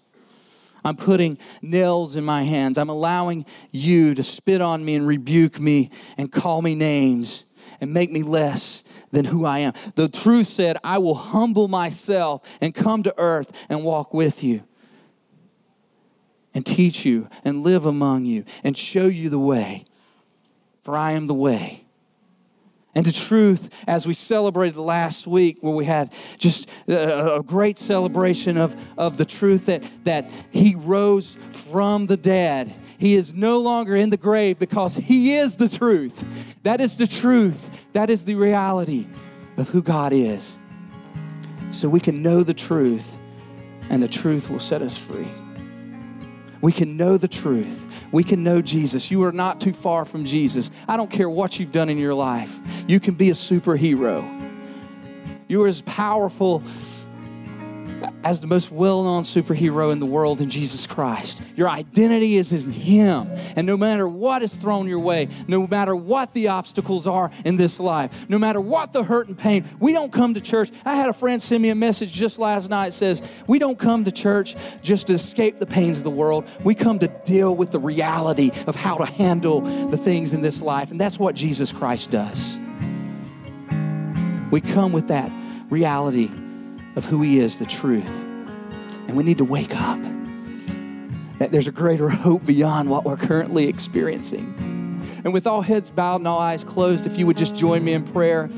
I'm 0.84 0.96
putting 0.96 1.38
nails 1.62 2.14
in 2.14 2.24
my 2.24 2.44
hands. 2.44 2.78
I'm 2.78 2.88
allowing 2.88 3.44
you 3.72 4.14
to 4.14 4.22
spit 4.22 4.60
on 4.60 4.84
me 4.84 4.94
and 4.94 5.06
rebuke 5.06 5.58
me 5.58 5.90
and 6.16 6.30
call 6.30 6.62
me 6.62 6.74
names 6.74 7.45
and 7.80 7.92
make 7.92 8.10
me 8.10 8.22
less 8.22 8.84
than 9.12 9.24
who 9.24 9.44
I 9.44 9.60
am. 9.60 9.72
The 9.94 10.08
truth 10.08 10.48
said, 10.48 10.76
I 10.84 10.98
will 10.98 11.14
humble 11.14 11.68
myself 11.68 12.42
and 12.60 12.74
come 12.74 13.02
to 13.04 13.14
earth 13.18 13.50
and 13.68 13.84
walk 13.84 14.12
with 14.12 14.42
you 14.42 14.62
and 16.54 16.64
teach 16.64 17.04
you 17.04 17.28
and 17.44 17.62
live 17.62 17.84
among 17.84 18.24
you 18.24 18.44
and 18.64 18.76
show 18.76 19.06
you 19.06 19.28
the 19.28 19.38
way. 19.38 19.84
For 20.82 20.96
I 20.96 21.12
am 21.12 21.26
the 21.26 21.34
way. 21.34 21.86
And 22.96 23.04
the 23.04 23.12
truth, 23.12 23.68
as 23.86 24.06
we 24.06 24.14
celebrated 24.14 24.78
last 24.78 25.26
week, 25.26 25.58
where 25.60 25.74
we 25.74 25.84
had 25.84 26.10
just 26.38 26.66
a, 26.88 27.42
great 27.46 27.76
celebration 27.76 28.56
of, 28.56 28.74
of 28.96 29.18
the 29.18 29.26
truth 29.26 29.66
that, 29.66 29.82
that 30.04 30.30
He 30.50 30.74
rose 30.74 31.36
from 31.50 32.06
the 32.06 32.16
dead. 32.16 32.74
He 32.96 33.14
is 33.16 33.34
no 33.34 33.58
longer 33.58 33.94
in 33.94 34.08
the 34.08 34.16
grave 34.16 34.58
because 34.58 34.96
He 34.96 35.34
is 35.34 35.56
the 35.56 35.68
truth. 35.68 36.24
That 36.66 36.80
is 36.80 36.96
the 36.96 37.06
truth. 37.06 37.70
That 37.92 38.10
is 38.10 38.24
the 38.24 38.34
reality 38.34 39.06
of 39.56 39.68
who 39.68 39.80
God 39.80 40.12
is. 40.12 40.58
So 41.70 41.88
we 41.88 42.00
can 42.00 42.24
know 42.24 42.42
the 42.42 42.54
truth, 42.54 43.16
and 43.88 44.02
the 44.02 44.08
truth 44.08 44.50
will 44.50 44.58
set 44.58 44.82
us 44.82 44.96
free. 44.96 45.28
We 46.60 46.72
can 46.72 46.96
know 46.96 47.18
the 47.18 47.28
truth. 47.28 47.86
We 48.10 48.24
can 48.24 48.42
know 48.42 48.62
Jesus. 48.62 49.12
You 49.12 49.22
are 49.22 49.30
not 49.30 49.60
too 49.60 49.72
far 49.72 50.04
from 50.04 50.24
Jesus. 50.24 50.72
I 50.88 50.96
don't 50.96 51.08
care 51.08 51.30
what 51.30 51.60
you've 51.60 51.70
done 51.70 51.88
in 51.88 51.98
your 51.98 52.14
life, 52.14 52.58
you 52.88 52.98
can 52.98 53.14
be 53.14 53.30
a 53.30 53.34
superhero. 53.34 54.24
You 55.46 55.62
are 55.62 55.68
as 55.68 55.82
powerful 55.82 56.64
as 58.24 58.40
the 58.40 58.46
most 58.46 58.70
well 58.70 59.04
known 59.04 59.22
superhero 59.22 59.92
in 59.92 59.98
the 59.98 60.06
world 60.06 60.40
in 60.40 60.50
Jesus 60.50 60.86
Christ. 60.86 61.40
Your 61.54 61.68
identity 61.68 62.36
is 62.36 62.52
in 62.52 62.72
Him. 62.72 63.30
And 63.54 63.66
no 63.66 63.76
matter 63.76 64.08
what 64.08 64.42
is 64.42 64.54
thrown 64.54 64.88
your 64.88 64.98
way, 64.98 65.28
no 65.46 65.66
matter 65.66 65.94
what 65.94 66.32
the 66.32 66.48
obstacles 66.48 67.06
are 67.06 67.30
in 67.44 67.56
this 67.56 67.78
life, 67.78 68.10
no 68.28 68.38
matter 68.38 68.60
what 68.60 68.92
the 68.92 69.04
hurt 69.04 69.28
and 69.28 69.38
pain, 69.38 69.68
we 69.78 69.92
don't 69.92 70.12
come 70.12 70.34
to 70.34 70.40
church. 70.40 70.70
I 70.84 70.96
had 70.96 71.08
a 71.08 71.12
friend 71.12 71.42
send 71.42 71.62
me 71.62 71.68
a 71.68 71.74
message 71.74 72.12
just 72.12 72.38
last 72.38 72.68
night 72.68 72.94
says, 72.94 73.22
We 73.46 73.58
don't 73.58 73.78
come 73.78 74.04
to 74.04 74.12
church 74.12 74.56
just 74.82 75.06
to 75.08 75.14
escape 75.14 75.58
the 75.58 75.66
pains 75.66 75.98
of 75.98 76.04
the 76.04 76.10
world. 76.10 76.46
We 76.64 76.74
come 76.74 76.98
to 77.00 77.08
deal 77.08 77.54
with 77.54 77.70
the 77.70 77.80
reality 77.80 78.50
of 78.66 78.76
how 78.76 78.96
to 78.96 79.06
handle 79.06 79.60
the 79.60 79.96
things 79.96 80.32
in 80.32 80.42
this 80.42 80.60
life. 80.60 80.90
And 80.90 81.00
that's 81.00 81.18
what 81.18 81.34
Jesus 81.34 81.72
Christ 81.72 82.10
does. 82.10 82.58
We 84.50 84.60
come 84.60 84.92
with 84.92 85.08
that 85.08 85.30
reality 85.70 86.30
of 86.96 87.04
who 87.04 87.22
He 87.22 87.38
is, 87.38 87.58
the 87.58 87.66
truth. 87.66 88.08
And 89.06 89.16
we 89.16 89.22
need 89.22 89.38
to 89.38 89.44
wake 89.44 89.76
up 89.76 90.00
that 91.38 91.52
there's 91.52 91.68
a 91.68 91.72
greater 91.72 92.08
hope 92.08 92.44
beyond 92.44 92.90
what 92.90 93.04
we're 93.04 93.16
currently 93.16 93.68
experiencing. 93.68 94.54
And 95.24 95.32
with 95.32 95.46
all 95.46 95.62
heads 95.62 95.90
bowed 95.90 96.16
and 96.16 96.28
all 96.28 96.38
eyes 96.38 96.64
closed, 96.64 97.06
if 97.06 97.18
you 97.18 97.26
would 97.26 97.36
just 97.36 97.54
join 97.54 97.84
me 97.84 97.92
in 97.92 98.04
prayer 98.04 98.48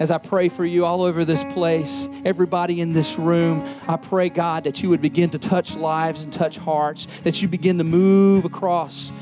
as 0.00 0.10
I 0.10 0.16
pray 0.16 0.48
for 0.48 0.64
you 0.64 0.86
all 0.86 1.02
over 1.02 1.26
this 1.26 1.44
place, 1.44 2.08
everybody 2.24 2.80
in 2.80 2.94
this 2.94 3.18
room, 3.18 3.68
I 3.86 3.98
pray, 3.98 4.30
God, 4.30 4.64
that 4.64 4.82
you 4.82 4.88
would 4.88 5.02
begin 5.02 5.28
to 5.30 5.38
touch 5.38 5.76
lives 5.76 6.24
and 6.24 6.32
touch 6.32 6.56
hearts, 6.56 7.06
that 7.22 7.42
you 7.42 7.48
begin 7.48 7.76
to 7.78 7.84
move 7.84 8.46
across 8.46 9.12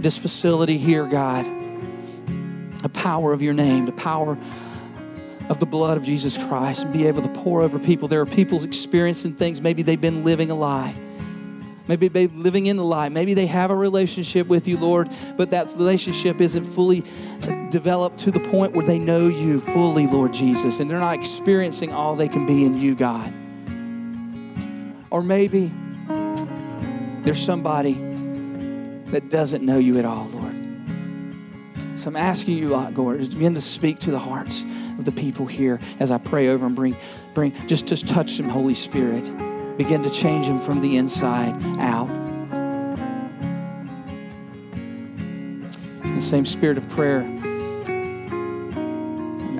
this 0.00 0.18
facility 0.18 0.78
here, 0.78 1.06
God. 1.06 1.46
The 2.82 2.88
power 2.88 3.32
of 3.32 3.40
your 3.40 3.54
name, 3.54 3.86
the 3.86 3.92
power 3.92 4.36
of 5.48 5.60
the 5.60 5.66
blood 5.66 5.96
of 5.96 6.04
Jesus 6.04 6.36
Christ 6.36 6.82
and 6.82 6.92
be 6.92 7.06
able 7.06 7.22
to 7.22 7.28
pour 7.28 7.62
over 7.62 7.78
people. 7.78 8.08
There 8.08 8.20
are 8.20 8.26
people 8.26 8.62
experiencing 8.64 9.34
things. 9.34 9.60
Maybe 9.60 9.82
they've 9.82 10.00
been 10.00 10.24
living 10.24 10.50
a 10.50 10.54
lie. 10.54 10.94
Maybe 11.88 12.08
they're 12.08 12.26
living 12.28 12.66
in 12.66 12.76
the 12.76 12.84
lie. 12.84 13.08
Maybe 13.08 13.34
they 13.34 13.46
have 13.46 13.70
a 13.70 13.74
relationship 13.74 14.48
with 14.48 14.66
you, 14.66 14.76
Lord, 14.76 15.08
but 15.36 15.50
that 15.50 15.72
relationship 15.76 16.40
isn't 16.40 16.64
fully 16.64 17.04
developed 17.70 18.18
to 18.20 18.32
the 18.32 18.40
point 18.40 18.72
where 18.72 18.84
they 18.84 18.98
know 18.98 19.28
you 19.28 19.60
fully, 19.60 20.06
Lord 20.06 20.34
Jesus, 20.34 20.80
and 20.80 20.90
they're 20.90 20.98
not 20.98 21.14
experiencing 21.14 21.92
all 21.92 22.16
they 22.16 22.28
can 22.28 22.44
be 22.44 22.64
in 22.64 22.80
you, 22.80 22.96
God. 22.96 23.32
Or 25.10 25.22
maybe 25.22 25.70
there's 27.22 27.42
somebody 27.42 27.94
that 29.12 29.30
doesn't 29.30 29.64
know 29.64 29.78
you 29.78 29.98
at 29.98 30.04
all, 30.04 30.26
Lord. 30.26 30.54
So 31.94 32.08
I'm 32.08 32.16
asking 32.16 32.58
you, 32.58 32.76
Lord, 32.76 33.20
begin 33.30 33.54
to 33.54 33.60
speak 33.60 34.00
to 34.00 34.10
the 34.10 34.18
hearts 34.18 34.64
of 34.98 35.04
the 35.04 35.12
people 35.12 35.46
here 35.46 35.80
as 36.00 36.10
I 36.10 36.18
pray 36.18 36.48
over 36.48 36.66
and 36.66 36.74
bring, 36.74 36.96
bring 37.34 37.52
just, 37.66 37.86
just 37.86 38.06
touch 38.06 38.36
them, 38.36 38.48
Holy 38.48 38.74
Spirit. 38.74 39.24
begin 39.76 40.02
to 40.02 40.10
change 40.10 40.46
them 40.46 40.60
from 40.60 40.80
the 40.80 40.96
inside 40.96 41.54
out. 41.78 42.08
The 46.14 46.22
same 46.22 46.46
spirit 46.46 46.78
of 46.78 46.88
prayer, 46.88 47.20
I'm 47.20 47.46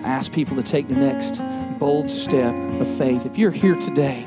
ask 0.04 0.32
people 0.32 0.56
to 0.56 0.62
take 0.62 0.88
the 0.88 0.94
next 0.94 1.40
bold 1.78 2.10
step 2.10 2.54
of 2.80 2.88
faith. 2.96 3.26
If 3.26 3.36
you're 3.36 3.50
here 3.50 3.74
today, 3.74 4.26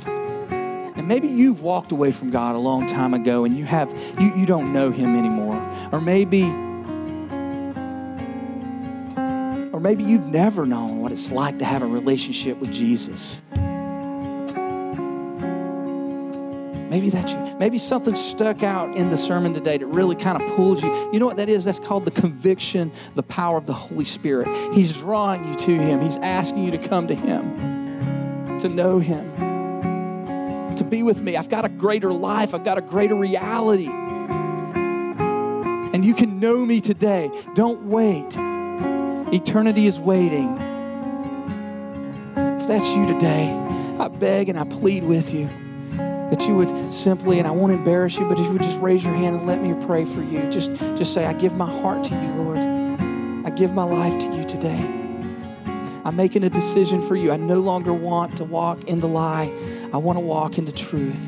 and 0.00 1.06
maybe 1.06 1.28
you've 1.28 1.60
walked 1.60 1.92
away 1.92 2.12
from 2.12 2.30
God 2.30 2.56
a 2.56 2.58
long 2.58 2.86
time 2.86 3.12
ago 3.12 3.44
and 3.44 3.54
you 3.56 3.66
have 3.66 3.90
you, 4.18 4.34
you 4.34 4.46
don't 4.46 4.72
know 4.72 4.90
him 4.90 5.14
anymore. 5.16 5.60
Or 5.92 6.00
maybe 6.00 6.42
or 9.80 9.82
maybe 9.82 10.04
you've 10.04 10.26
never 10.26 10.66
known 10.66 11.00
what 11.00 11.10
it's 11.10 11.30
like 11.30 11.58
to 11.58 11.64
have 11.64 11.80
a 11.80 11.86
relationship 11.86 12.58
with 12.58 12.70
Jesus. 12.70 13.40
Maybe 16.90 17.08
that 17.08 17.30
you, 17.30 17.56
maybe 17.58 17.78
something 17.78 18.14
stuck 18.14 18.62
out 18.62 18.94
in 18.94 19.08
the 19.08 19.16
sermon 19.16 19.54
today 19.54 19.78
that 19.78 19.86
really 19.86 20.16
kind 20.16 20.42
of 20.42 20.54
pulled 20.54 20.82
you. 20.82 20.92
You 21.12 21.18
know 21.18 21.24
what 21.24 21.38
that 21.38 21.48
is? 21.48 21.64
That's 21.64 21.78
called 21.78 22.04
the 22.04 22.10
conviction, 22.10 22.92
the 23.14 23.22
power 23.22 23.56
of 23.56 23.64
the 23.64 23.72
Holy 23.72 24.04
Spirit. 24.04 24.48
He's 24.74 24.92
drawing 24.92 25.48
you 25.48 25.54
to 25.54 25.78
Him. 25.78 26.02
He's 26.02 26.18
asking 26.18 26.62
you 26.64 26.72
to 26.72 26.78
come 26.78 27.08
to 27.08 27.14
Him, 27.14 28.58
to 28.58 28.68
know 28.68 28.98
Him, 28.98 29.34
to 30.76 30.84
be 30.84 31.02
with 31.02 31.22
me. 31.22 31.38
I've 31.38 31.48
got 31.48 31.64
a 31.64 31.70
greater 31.70 32.12
life. 32.12 32.52
I've 32.54 32.64
got 32.64 32.76
a 32.76 32.82
greater 32.82 33.14
reality. 33.14 33.88
And 35.92 36.04
you 36.04 36.12
can 36.12 36.38
know 36.38 36.66
me 36.66 36.82
today. 36.82 37.30
Don't 37.54 37.84
wait. 37.84 38.36
Eternity 39.32 39.86
is 39.86 40.00
waiting. 40.00 40.58
If 42.36 42.66
that's 42.66 42.90
you 42.90 43.06
today, 43.06 43.50
I 43.98 44.08
beg 44.08 44.48
and 44.48 44.58
I 44.58 44.64
plead 44.64 45.04
with 45.04 45.32
you 45.32 45.48
that 45.96 46.46
you 46.48 46.56
would 46.56 46.92
simply, 46.92 47.38
and 47.38 47.46
I 47.46 47.52
won't 47.52 47.72
embarrass 47.72 48.16
you, 48.16 48.24
but 48.28 48.40
if 48.40 48.46
you 48.46 48.52
would 48.52 48.62
just 48.62 48.80
raise 48.80 49.04
your 49.04 49.14
hand 49.14 49.36
and 49.36 49.46
let 49.46 49.62
me 49.62 49.74
pray 49.86 50.04
for 50.04 50.22
you. 50.22 50.40
Just, 50.50 50.74
just 50.96 51.12
say, 51.12 51.26
I 51.26 51.32
give 51.32 51.54
my 51.54 51.70
heart 51.80 52.02
to 52.04 52.10
you, 52.10 52.32
Lord. 52.42 52.58
I 52.58 53.50
give 53.50 53.72
my 53.72 53.84
life 53.84 54.18
to 54.20 54.36
you 54.36 54.44
today. 54.44 54.80
I'm 56.04 56.16
making 56.16 56.42
a 56.42 56.50
decision 56.50 57.00
for 57.06 57.14
you. 57.14 57.30
I 57.30 57.36
no 57.36 57.60
longer 57.60 57.92
want 57.92 58.36
to 58.38 58.44
walk 58.44 58.82
in 58.84 58.98
the 58.98 59.08
lie. 59.08 59.52
I 59.92 59.96
want 59.96 60.16
to 60.16 60.20
walk 60.20 60.58
into 60.58 60.72
truth. 60.72 61.20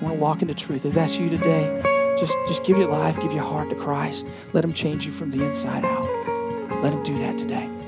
I 0.00 0.04
want 0.04 0.14
to 0.16 0.20
walk 0.20 0.40
into 0.40 0.54
truth. 0.54 0.86
If 0.86 0.94
that's 0.94 1.18
you 1.18 1.28
today, 1.28 2.16
just, 2.18 2.36
just 2.46 2.64
give 2.64 2.78
your 2.78 2.88
life, 2.88 3.20
give 3.20 3.32
your 3.32 3.44
heart 3.44 3.68
to 3.70 3.76
Christ. 3.76 4.26
Let 4.54 4.64
him 4.64 4.72
change 4.72 5.04
you 5.04 5.12
from 5.12 5.30
the 5.30 5.44
inside 5.44 5.84
out. 5.84 6.21
Let 6.82 6.94
him 6.94 7.02
do 7.04 7.16
that 7.18 7.38
today. 7.38 7.81